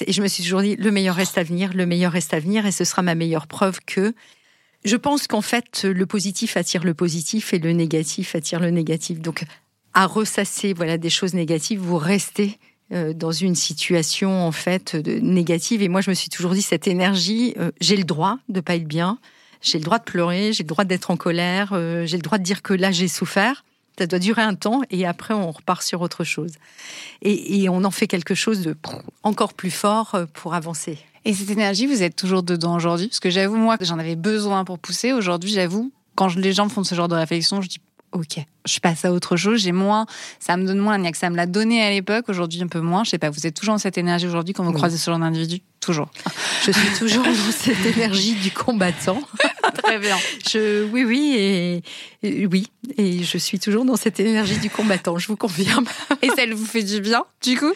Et 0.06 0.12
je 0.12 0.20
me 0.20 0.28
suis 0.28 0.42
toujours 0.42 0.60
dit, 0.60 0.76
le 0.76 0.90
meilleur 0.90 1.16
reste 1.16 1.38
à 1.38 1.42
venir, 1.42 1.72
le 1.72 1.86
meilleur 1.86 2.12
reste 2.12 2.34
à 2.34 2.40
venir, 2.40 2.66
et 2.66 2.72
ce 2.72 2.84
sera 2.84 3.00
ma 3.00 3.14
meilleure 3.14 3.46
preuve 3.46 3.80
que 3.86 4.14
je 4.84 4.96
pense 4.96 5.26
qu'en 5.26 5.42
fait, 5.42 5.84
le 5.84 6.06
positif 6.06 6.56
attire 6.56 6.84
le 6.84 6.94
positif 6.94 7.52
et 7.52 7.58
le 7.58 7.72
négatif 7.72 8.34
attire 8.34 8.60
le 8.60 8.70
négatif. 8.70 9.20
Donc, 9.20 9.44
à 9.94 10.06
ressasser 10.06 10.72
voilà 10.72 10.98
des 10.98 11.10
choses 11.10 11.34
négatives, 11.34 11.80
vous 11.80 11.98
restez 11.98 12.58
euh, 12.92 13.12
dans 13.12 13.32
une 13.32 13.54
situation 13.54 14.46
en 14.46 14.52
fait 14.52 14.94
négative. 14.94 15.82
Et 15.82 15.88
moi, 15.88 16.00
je 16.00 16.10
me 16.10 16.14
suis 16.14 16.30
toujours 16.30 16.52
dit 16.52 16.62
cette 16.62 16.86
énergie, 16.86 17.54
euh, 17.58 17.70
j'ai 17.80 17.96
le 17.96 18.04
droit 18.04 18.38
de 18.48 18.60
pas 18.60 18.74
être 18.74 18.86
bien, 18.86 19.18
j'ai 19.60 19.78
le 19.78 19.84
droit 19.84 19.98
de 19.98 20.04
pleurer, 20.04 20.52
j'ai 20.52 20.64
le 20.64 20.68
droit 20.68 20.84
d'être 20.84 21.10
en 21.10 21.16
colère, 21.16 21.70
euh, 21.72 22.04
j'ai 22.06 22.16
le 22.16 22.22
droit 22.22 22.38
de 22.38 22.42
dire 22.42 22.62
que 22.62 22.74
là 22.74 22.90
j'ai 22.90 23.08
souffert. 23.08 23.64
Ça 23.98 24.06
doit 24.06 24.18
durer 24.18 24.42
un 24.42 24.54
temps 24.54 24.80
et 24.90 25.06
après 25.06 25.34
on 25.34 25.50
repart 25.52 25.82
sur 25.82 26.00
autre 26.00 26.24
chose. 26.24 26.52
Et, 27.20 27.62
et 27.62 27.68
on 27.68 27.84
en 27.84 27.90
fait 27.90 28.06
quelque 28.06 28.34
chose 28.34 28.62
de 28.62 28.74
encore 29.22 29.52
plus 29.52 29.70
fort 29.70 30.18
pour 30.32 30.54
avancer. 30.54 30.98
Et 31.24 31.34
cette 31.34 31.50
énergie, 31.50 31.86
vous 31.86 32.02
êtes 32.02 32.16
toujours 32.16 32.42
dedans 32.42 32.74
aujourd'hui? 32.74 33.08
Parce 33.08 33.20
que 33.20 33.30
j'avoue, 33.30 33.56
moi, 33.56 33.76
j'en 33.80 33.98
avais 33.98 34.16
besoin 34.16 34.64
pour 34.64 34.78
pousser. 34.78 35.12
Aujourd'hui, 35.12 35.50
j'avoue, 35.50 35.92
quand 36.14 36.34
les 36.34 36.52
gens 36.52 36.68
font 36.68 36.84
ce 36.84 36.94
genre 36.94 37.08
de 37.08 37.14
réflexion, 37.14 37.62
je 37.62 37.68
dis 37.68 37.80
Ok, 38.12 38.44
je 38.66 38.78
passe 38.78 39.06
à 39.06 39.12
autre 39.12 39.36
chose. 39.36 39.60
J'ai 39.60 39.72
moins, 39.72 40.06
ça 40.38 40.58
me 40.58 40.66
donne 40.66 40.78
moins. 40.78 40.96
Il 40.96 41.00
n'y 41.00 41.08
a 41.08 41.12
que 41.12 41.18
ça 41.18 41.30
me 41.30 41.36
l'a 41.36 41.46
donné 41.46 41.82
à 41.82 41.90
l'époque. 41.90 42.28
Aujourd'hui, 42.28 42.62
un 42.62 42.66
peu 42.66 42.80
moins. 42.80 43.04
Je 43.04 43.10
sais 43.10 43.18
pas. 43.18 43.30
Vous 43.30 43.46
êtes 43.46 43.54
toujours 43.54 43.74
dans 43.74 43.78
cette 43.78 43.96
énergie 43.96 44.26
aujourd'hui 44.26 44.52
quand 44.52 44.64
vous 44.64 44.72
croisez 44.72 44.98
ce 44.98 45.10
genre 45.10 45.18
d'individu? 45.18 45.62
Toujours. 45.80 46.10
Je 46.64 46.70
suis 46.70 46.98
toujours 46.98 47.24
dans 47.24 47.52
cette 47.52 47.84
énergie 47.86 48.34
du 48.34 48.50
combattant. 48.50 49.20
Très 49.82 49.98
bien. 49.98 50.16
Je, 50.48 50.84
oui, 50.90 51.04
oui, 51.04 51.82
et, 52.22 52.46
oui, 52.46 52.68
et 52.98 53.24
je 53.24 53.38
suis 53.38 53.58
toujours 53.58 53.84
dans 53.84 53.96
cette 53.96 54.20
énergie 54.20 54.58
du 54.58 54.70
combattant. 54.70 55.18
Je 55.18 55.26
vous 55.26 55.36
confirme. 55.36 55.86
Et 56.20 56.28
ça 56.28 56.42
vous 56.54 56.66
fait 56.66 56.84
du 56.84 57.00
bien, 57.00 57.24
du 57.42 57.58
coup? 57.58 57.72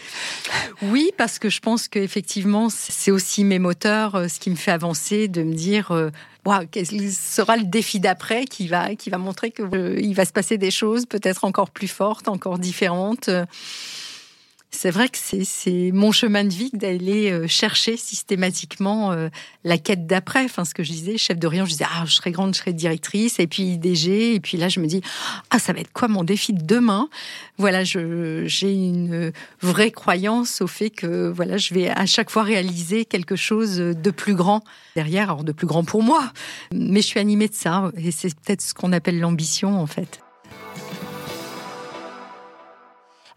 Oui, 0.82 1.10
parce 1.16 1.38
que 1.38 1.48
je 1.48 1.60
pense 1.60 1.88
qu'effectivement, 1.88 2.68
c'est 2.70 3.10
aussi 3.10 3.42
mes 3.42 3.58
moteurs, 3.58 4.14
euh, 4.14 4.28
ce 4.28 4.38
qui 4.38 4.50
me 4.50 4.56
fait 4.56 4.70
avancer, 4.72 5.28
de 5.28 5.42
me 5.42 5.54
dire. 5.54 5.90
Euh, 5.90 6.10
quel 6.70 6.86
sera 7.12 7.56
le 7.56 7.64
défi 7.64 8.00
d'après 8.00 8.44
qui 8.44 8.68
va, 8.68 8.94
qui 8.94 9.10
va 9.10 9.18
montrer 9.18 9.50
qu'il 9.50 9.64
euh, 9.74 10.12
va 10.14 10.24
se 10.24 10.32
passer 10.32 10.58
des 10.58 10.70
choses 10.70 11.06
peut-être 11.06 11.44
encore 11.44 11.70
plus 11.70 11.88
fortes, 11.88 12.28
encore 12.28 12.58
différentes 12.58 13.30
c'est 14.76 14.90
vrai 14.90 15.08
que 15.08 15.16
c'est 15.18 15.90
mon 15.92 16.12
chemin 16.12 16.44
de 16.44 16.52
vie 16.52 16.70
d'aller 16.74 17.30
euh, 17.30 17.46
chercher 17.48 17.96
systématiquement 17.96 19.10
euh, 19.10 19.28
la 19.64 19.78
quête 19.78 20.06
d'après. 20.06 20.44
Enfin, 20.44 20.66
ce 20.66 20.74
que 20.74 20.82
je 20.82 20.92
disais, 20.92 21.16
chef 21.16 21.38
de 21.38 21.46
rayon, 21.46 21.64
je 21.64 21.70
disais, 21.70 21.86
ah, 21.88 22.04
je 22.04 22.12
serai 22.12 22.30
grande, 22.30 22.54
je 22.54 22.60
serai 22.60 22.74
directrice, 22.74 23.40
et 23.40 23.46
puis 23.46 23.78
DG, 23.78 24.34
et 24.34 24.40
puis 24.40 24.58
là, 24.58 24.68
je 24.68 24.80
me 24.80 24.86
dis, 24.86 25.00
ah, 25.50 25.58
ça 25.58 25.72
va 25.72 25.80
être 25.80 25.92
quoi 25.92 26.08
mon 26.08 26.24
défi 26.24 26.52
de 26.52 26.62
demain? 26.62 27.08
Voilà, 27.56 27.84
j'ai 27.84 28.72
une 28.72 29.32
vraie 29.62 29.90
croyance 29.90 30.60
au 30.60 30.66
fait 30.66 30.90
que, 30.90 31.30
voilà, 31.30 31.56
je 31.56 31.72
vais 31.72 31.88
à 31.88 32.04
chaque 32.04 32.30
fois 32.30 32.42
réaliser 32.42 33.06
quelque 33.06 33.34
chose 33.34 33.78
de 33.78 34.10
plus 34.10 34.34
grand 34.34 34.62
derrière, 34.94 35.30
alors 35.30 35.44
de 35.44 35.52
plus 35.52 35.66
grand 35.66 35.84
pour 35.84 36.02
moi, 36.02 36.32
mais 36.74 37.00
je 37.00 37.06
suis 37.06 37.20
animée 37.20 37.48
de 37.48 37.54
ça, 37.54 37.90
et 37.96 38.10
c'est 38.10 38.28
peut-être 38.28 38.60
ce 38.60 38.74
qu'on 38.74 38.92
appelle 38.92 39.18
l'ambition, 39.18 39.80
en 39.80 39.86
fait. 39.86 40.20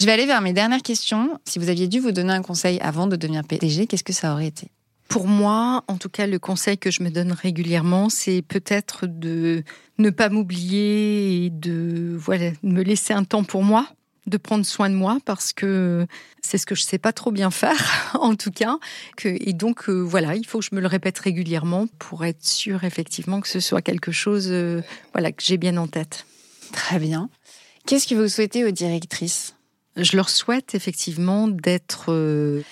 Je 0.02 0.06
vais 0.06 0.14
aller 0.14 0.26
vers 0.26 0.40
mes 0.40 0.54
dernières 0.54 0.82
questions. 0.82 1.42
Si 1.44 1.60
vous 1.60 1.68
aviez 1.68 1.90
dû 1.90 2.00
vous 2.00 2.14
donner 2.14 2.32
un 2.32 2.42
conseil 2.42 2.80
avant 2.80 3.06
de 3.06 3.18
devenir 3.18 3.44
PDG, 3.44 3.86
qu'est-ce 3.86 4.06
que 4.06 4.14
ça 4.14 4.32
aurait 4.32 4.48
été? 4.48 4.70
Pour 5.10 5.28
moi, 5.28 5.84
en 5.90 5.98
tout 5.98 6.08
cas, 6.08 6.26
le 6.26 6.40
conseil 6.40 6.78
que 6.78 6.90
je 6.90 7.04
me 7.04 7.10
donne 7.10 7.34
régulièrement, 7.34 8.10
c'est 8.10 8.42
peut-être 8.42 9.08
de 9.08 9.64
ne 9.98 10.10
pas 10.10 10.30
m'oublier 10.30 11.44
et 11.44 11.50
de 11.50 12.16
voilà, 12.18 12.52
me 12.64 12.82
laisser 12.82 13.12
un 13.12 13.26
temps 13.26 13.44
pour 13.44 13.62
moi, 13.62 13.90
de 14.26 14.38
prendre 14.38 14.66
soin 14.66 14.90
de 14.90 14.96
moi 14.96 15.18
parce 15.26 15.52
que 15.52 16.08
c'est 16.42 16.58
ce 16.58 16.66
que 16.66 16.76
je 16.76 16.84
sais 16.84 17.00
pas 17.00 17.12
trop 17.12 17.32
bien 17.32 17.52
faire, 17.52 18.14
en 18.22 18.36
tout 18.36 18.52
cas. 18.52 18.78
Que, 19.18 19.28
et 19.28 19.52
donc, 19.52 19.90
euh, 19.90 20.00
voilà, 20.00 20.38
il 20.38 20.46
faut 20.46 20.60
que 20.60 20.66
je 20.66 20.76
me 20.76 20.80
le 20.80 20.88
répète 20.88 21.20
régulièrement 21.20 21.88
pour 21.98 22.24
être 22.24 22.46
sûr, 22.46 22.86
effectivement, 22.86 23.42
que 23.42 23.50
ce 23.50 23.60
soit 23.60 23.82
quelque 23.82 24.14
chose 24.14 24.48
euh, 24.50 24.82
voilà, 25.12 25.34
que 25.34 25.44
j'ai 25.44 25.58
bien 25.58 25.76
en 25.76 25.88
tête. 25.88 26.26
Très 26.72 27.00
bien. 27.00 27.30
Qu'est-ce 27.86 28.08
que 28.08 28.16
vous 28.16 28.30
souhaitez 28.30 28.64
aux 28.64 28.72
directrices? 28.72 29.56
Je 29.96 30.16
leur 30.16 30.30
souhaite 30.30 30.76
effectivement 30.76 31.48
d'être 31.48 32.06
euh, 32.10 32.64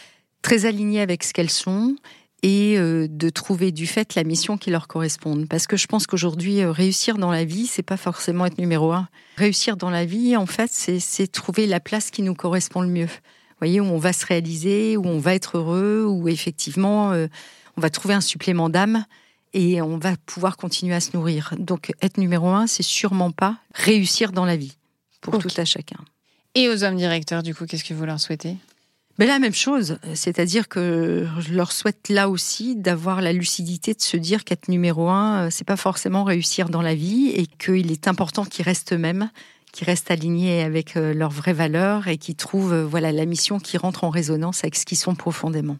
très 0.42 0.66
alignées 0.66 1.02
avec 1.02 1.24
ce 1.24 1.34
qu'elles 1.34 1.50
sont 1.50 1.96
et 2.44 2.78
euh, 2.78 3.08
de 3.10 3.30
trouver 3.30 3.72
du 3.72 3.88
fait 3.88 4.16
la 4.16 4.24
mission 4.24 4.58
qui 4.58 4.70
leur 4.70 4.88
corresponde. 4.88 5.48
Parce 5.48 5.68
que 5.68 5.76
je 5.76 5.88
pense 5.88 6.08
qu'aujourd'hui, 6.08 6.62
euh, 6.62 6.72
réussir 6.72 7.18
dans 7.18 7.32
la 7.32 7.46
vie, 7.46 7.68
c'est 7.68 7.84
pas 7.84 7.98
forcément 7.98 8.46
être 8.46 8.60
numéro 8.60 8.92
un. 8.92 9.08
Réussir 9.38 9.76
dans 9.78 9.90
la 9.90 10.06
vie, 10.06 10.38
en 10.38 10.46
fait, 10.46 10.72
c'est 10.72 11.28
trouver 11.28 11.66
la 11.66 11.80
place 11.80 12.12
qui 12.12 12.22
nous 12.22 12.36
correspond 12.36 12.82
le 12.82 12.90
mieux. 12.90 13.06
Vous 13.06 13.66
voyez, 13.66 13.80
où 13.82 13.86
on 13.86 13.98
va 13.98 14.14
se 14.14 14.26
réaliser, 14.26 14.98
où 14.98 15.06
on 15.06 15.18
va 15.18 15.34
être 15.34 15.58
heureux, 15.58 16.06
où 16.08 16.28
effectivement, 16.28 17.12
on 17.76 17.82
va 17.82 17.90
trouver 17.90 18.14
un 18.14 18.22
supplément 18.22 18.70
d'âme 18.70 19.04
et 19.54 19.82
on 19.82 19.98
va 19.98 20.16
pouvoir 20.28 20.58
continuer 20.58 20.94
à 20.94 21.00
se 21.00 21.18
nourrir. 21.18 21.56
Donc, 21.58 21.92
être 22.04 22.20
numéro 22.20 22.50
un, 22.50 22.68
c'est 22.68 22.84
sûrement 22.84 23.32
pas 23.32 23.58
réussir 23.74 24.32
dans 24.32 24.46
la 24.46 24.58
vie 24.58 24.78
pour 25.22 25.40
tout 25.40 25.50
à 25.58 25.66
chacun. 25.66 25.98
Et 26.58 26.70
aux 26.70 26.84
hommes 26.84 26.96
directeurs, 26.96 27.44
du 27.44 27.54
coup, 27.54 27.68
qu'est-ce 27.68 27.84
que 27.84 27.94
vous 27.94 28.06
leur 28.06 28.20
souhaitez? 28.20 28.58
Mais 29.20 29.28
la 29.28 29.38
même 29.38 29.54
chose, 29.54 30.00
c'est-à-dire 30.16 30.68
que 30.68 31.28
je 31.38 31.54
leur 31.54 31.72
souhaite 31.72 32.10
là 32.10 32.30
aussi 32.30 32.76
d'avoir 32.76 33.22
la 33.22 33.32
lucidité 33.32 33.94
de 33.94 34.02
se 34.02 34.18
dire 34.18 34.44
qu'être 34.44 34.68
numéro 34.68 35.08
un, 35.08 35.46
euh, 35.46 35.48
c'est 35.52 35.68
pas 35.68 35.78
forcément 35.78 36.24
réussir 36.24 36.70
dans 36.70 36.82
la 36.82 36.96
vie 36.96 37.30
et 37.30 37.46
qu'il 37.46 37.92
est 37.92 38.08
important 38.08 38.44
qu'ils 38.44 38.66
restent 38.66 38.94
eux-mêmes, 38.94 39.30
qu'ils 39.72 39.86
restent 39.86 40.10
alignés 40.10 40.64
avec 40.64 40.98
euh, 40.98 41.14
leurs 41.14 41.30
vraies 41.30 41.54
valeurs 41.54 42.08
et 42.08 42.18
qu'ils 42.18 42.36
trouvent 42.36 42.74
euh, 42.74 42.86
voilà 42.88 43.12
la 43.12 43.26
mission 43.28 43.60
qui 43.60 43.78
rentre 43.78 44.04
en 44.04 44.10
résonance 44.10 44.64
avec 44.64 44.78
ce 44.78 44.86
qu'ils 44.86 44.98
sont 44.98 45.14
profondément. 45.14 45.78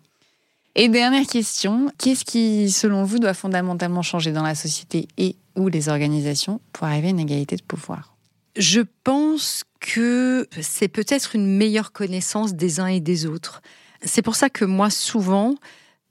Et 0.76 0.90
dernière 0.90 1.26
question, 1.26 1.92
qu'est-ce 1.98 2.24
qui, 2.24 2.70
selon 2.70 3.04
vous, 3.04 3.18
doit 3.18 3.34
fondamentalement 3.34 4.04
changer 4.04 4.32
dans 4.32 4.44
la 4.44 4.54
société 4.54 5.08
et 5.18 5.38
ou 5.56 5.70
les 5.70 5.90
organisations 5.90 6.62
pour 6.72 6.86
arriver 6.86 7.08
à 7.08 7.12
une 7.12 7.20
égalité 7.20 7.56
de 7.56 7.64
pouvoir? 7.64 8.14
Je 8.58 8.82
pense 9.04 9.64
que 9.80 10.48
c'est 10.62 10.88
peut-être 10.88 11.36
une 11.36 11.48
meilleure 11.48 11.92
connaissance 11.92 12.54
des 12.54 12.80
uns 12.80 12.88
et 12.88 13.00
des 13.00 13.26
autres. 13.26 13.62
C'est 14.04 14.22
pour 14.22 14.36
ça 14.36 14.50
que 14.50 14.66
moi, 14.66 14.90
souvent, 14.90 15.56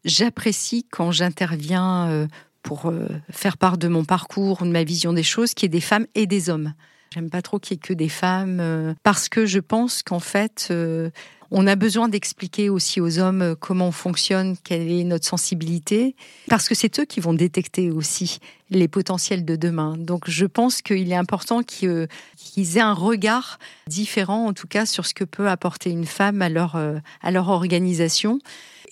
j'apprécie 0.05 0.87
quand 0.91 1.13
j'interviens 1.13 2.09
euh, 2.09 2.27
pour 2.63 2.87
euh, 2.87 3.09
faire 3.31 3.59
part 3.59 3.79
de 3.79 3.89
mon 3.89 4.05
parcours, 4.05 4.65
de 4.65 4.71
ma 4.71 4.85
vision 4.85 5.13
des 5.13 5.23
choses, 5.23 5.55
qu'il 5.55 5.67
y 5.67 5.69
ait 5.69 5.79
des 5.79 5.81
femmes 5.81 6.07
et 6.15 6.27
des 6.27 6.51
hommes. 6.51 6.75
J'aime 7.15 7.31
pas 7.31 7.43
trop 7.43 7.59
qu'il 7.59 7.75
y 7.75 7.79
ait 7.79 7.81
que 7.81 7.95
des 7.95 8.09
femmes, 8.09 8.59
euh, 8.61 8.95
parce 9.03 9.29
que 9.29 9.47
je 9.47 9.61
pense 9.61 10.03
qu'en 10.03 10.21
fait, 10.21 10.73
on 11.51 11.67
a 11.67 11.77
besoin 11.77 12.09
d'expliquer 12.09 12.69
aussi 12.69 13.01
aux 13.01 13.19
hommes 13.19 13.43
euh, 13.43 13.55
comment 13.55 13.89
on 13.89 13.93
fonctionne, 13.93 14.57
quelle 14.63 14.91
est 14.91 15.05
notre 15.05 15.27
sensibilité, 15.27 16.15
parce 16.49 16.69
que 16.69 16.75
c'est 16.75 16.99
eux 17.01 17.05
qui 17.05 17.21
vont 17.21 17.35
détecter 17.35 17.91
aussi 17.91 18.39
les 18.71 18.89
potentiels 18.89 19.45
de 19.45 19.57
demain. 19.57 19.97
Donc 19.97 20.29
je 20.29 20.47
pense 20.47 20.83
qu'il 20.83 21.13
est 21.13 21.17
important 21.17 21.63
qu'ils 21.63 22.09
aient 22.77 22.81
un 22.81 22.93
regard 22.93 23.59
différent, 23.87 24.47
en 24.47 24.53
tout 24.53 24.67
cas, 24.67 24.87
sur 24.87 25.07
ce 25.07 25.15
que 25.15 25.25
peut 25.25 25.49
apporter 25.49 25.91
une 25.91 26.07
femme 26.07 26.43
à 26.43 26.49
leur, 26.49 26.77
euh, 26.77 26.99
à 27.23 27.31
leur 27.31 27.49
organisation. 27.49 28.39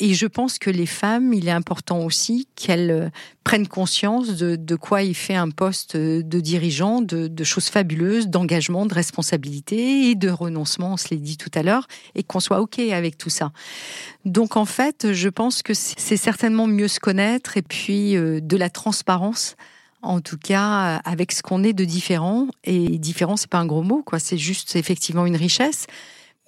Et 0.01 0.15
je 0.15 0.27
pense 0.27 0.59
que 0.59 0.71
les 0.71 0.87
femmes, 0.87 1.33
il 1.33 1.49
est 1.49 1.53
important 1.53 2.05
aussi 2.05 2.49
qu'elles 2.57 2.91
euh, 2.91 3.09
prennent 3.45 3.69
conscience 3.69 4.29
de, 4.31 4.77
quoi 4.77 5.03
il 5.03 5.15
fait 5.15 5.35
un 5.35 5.51
poste 5.51 5.97
de 5.97 6.41
dirigeant, 6.41 7.01
de, 7.01 7.45
choses 7.45 7.69
fabuleuses, 7.69 8.29
d'engagement, 8.29 8.87
de 8.87 8.95
responsabilité 8.95 10.11
et 10.11 10.15
de 10.15 10.31
renoncement, 10.31 10.95
on 10.95 10.97
se 10.97 11.09
l'est 11.11 11.21
dit 11.21 11.37
tout 11.37 11.51
à 11.55 11.63
l'heure, 11.63 11.87
et 12.15 12.23
qu'on 12.23 12.41
soit 12.41 12.61
OK 12.61 12.79
avec 12.79 13.19
tout 13.19 13.31
ça. 13.31 13.53
Donc 14.25 14.57
en 14.57 14.65
fait, 14.65 15.13
je 15.13 15.29
pense 15.29 15.63
que 15.63 15.75
c'est 15.75 16.17
certainement 16.17 16.67
mieux 16.67 16.89
se 16.89 17.01
connaître 17.01 17.57
et 17.57 17.63
puis 17.63 18.17
euh, 18.17 18.41
de 18.41 18.57
la 18.57 18.71
transparence 18.71 19.57
en 20.03 20.21
tout 20.21 20.37
cas 20.37 21.01
avec 21.05 21.33
ce 21.33 21.43
qu'on 21.43 21.65
est 21.65 21.73
de 21.73 21.85
différent. 21.85 22.49
Et 22.65 22.99
différent 22.99 23.37
c'est 23.37 23.49
pas 23.49 23.59
un 23.59 23.67
gros 23.67 23.83
mot 23.83 24.03
quoi. 24.03 24.19
C'est 24.19 24.39
juste 24.39 24.77
effectivement 24.77 25.27
une 25.27 25.37
richesse 25.37 25.87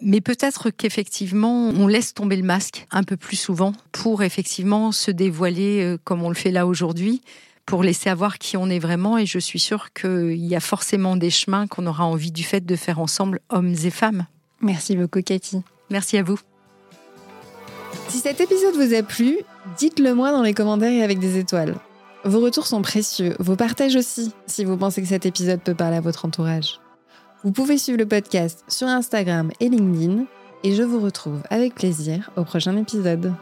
mais 0.01 0.20
peut-être 0.20 0.70
qu'effectivement, 0.70 1.68
on 1.68 1.86
laisse 1.86 2.12
tomber 2.12 2.36
le 2.36 2.42
masque 2.42 2.86
un 2.90 3.03
peu 3.03 3.16
plus 3.16 3.36
souvent 3.36 3.72
pour 3.92 4.22
effectivement 4.22 4.92
se 4.92 5.11
dévoiler 5.11 5.82
euh, 5.82 5.99
comme 6.05 6.22
on 6.22 6.28
le 6.28 6.34
fait 6.34 6.51
là 6.51 6.66
aujourd'hui, 6.66 7.22
pour 7.64 7.82
laisser 7.82 8.11
avoir 8.11 8.38
qui 8.38 8.57
on 8.57 8.68
est 8.68 8.78
vraiment. 8.78 9.16
Et 9.16 9.26
je 9.26 9.38
suis 9.38 9.59
sûre 9.59 9.92
qu'il 9.92 10.44
y 10.44 10.55
a 10.55 10.61
forcément 10.61 11.16
des 11.16 11.30
chemins 11.30 11.66
qu'on 11.66 11.86
aura 11.86 12.05
envie 12.05 12.30
du 12.30 12.44
fait 12.44 12.64
de 12.64 12.76
faire 12.76 12.99
ensemble, 12.99 13.40
hommes 13.49 13.74
et 13.84 13.90
femmes. 13.90 14.26
Merci 14.61 14.97
beaucoup, 14.97 15.22
Cathy. 15.22 15.62
Merci 15.90 16.18
à 16.18 16.22
vous. 16.22 16.38
Si 18.09 18.18
cet 18.18 18.40
épisode 18.40 18.74
vous 18.74 18.94
a 18.94 19.03
plu, 19.03 19.38
dites-le 19.78 20.14
moi 20.14 20.30
dans 20.30 20.42
les 20.42 20.55
commentaires 20.55 20.92
et 20.92 21.03
avec 21.03 21.18
des 21.18 21.38
étoiles. 21.38 21.74
Vos 22.24 22.40
retours 22.40 22.66
sont 22.66 22.82
précieux, 22.82 23.36
vos 23.38 23.57
partages 23.57 23.94
aussi, 23.94 24.32
si 24.47 24.64
vous 24.64 24.76
pensez 24.76 25.01
que 25.01 25.09
cet 25.09 25.26
épisode 25.26 25.61
peut 25.61 25.74
parler 25.74 25.97
à 25.97 26.01
votre 26.01 26.24
entourage. 26.24 26.80
Vous 27.47 27.53
pouvez 27.53 27.78
suivre 27.78 28.01
le 28.01 28.09
podcast 28.09 28.64
sur 28.66 28.88
Instagram 28.88 29.53
et 29.61 29.68
LinkedIn 29.68 30.24
et 30.64 30.74
je 30.74 30.82
vous 30.82 30.99
retrouve 30.99 31.42
avec 31.49 31.76
plaisir 31.76 32.32
au 32.36 32.42
prochain 32.42 32.76
épisode. 32.76 33.34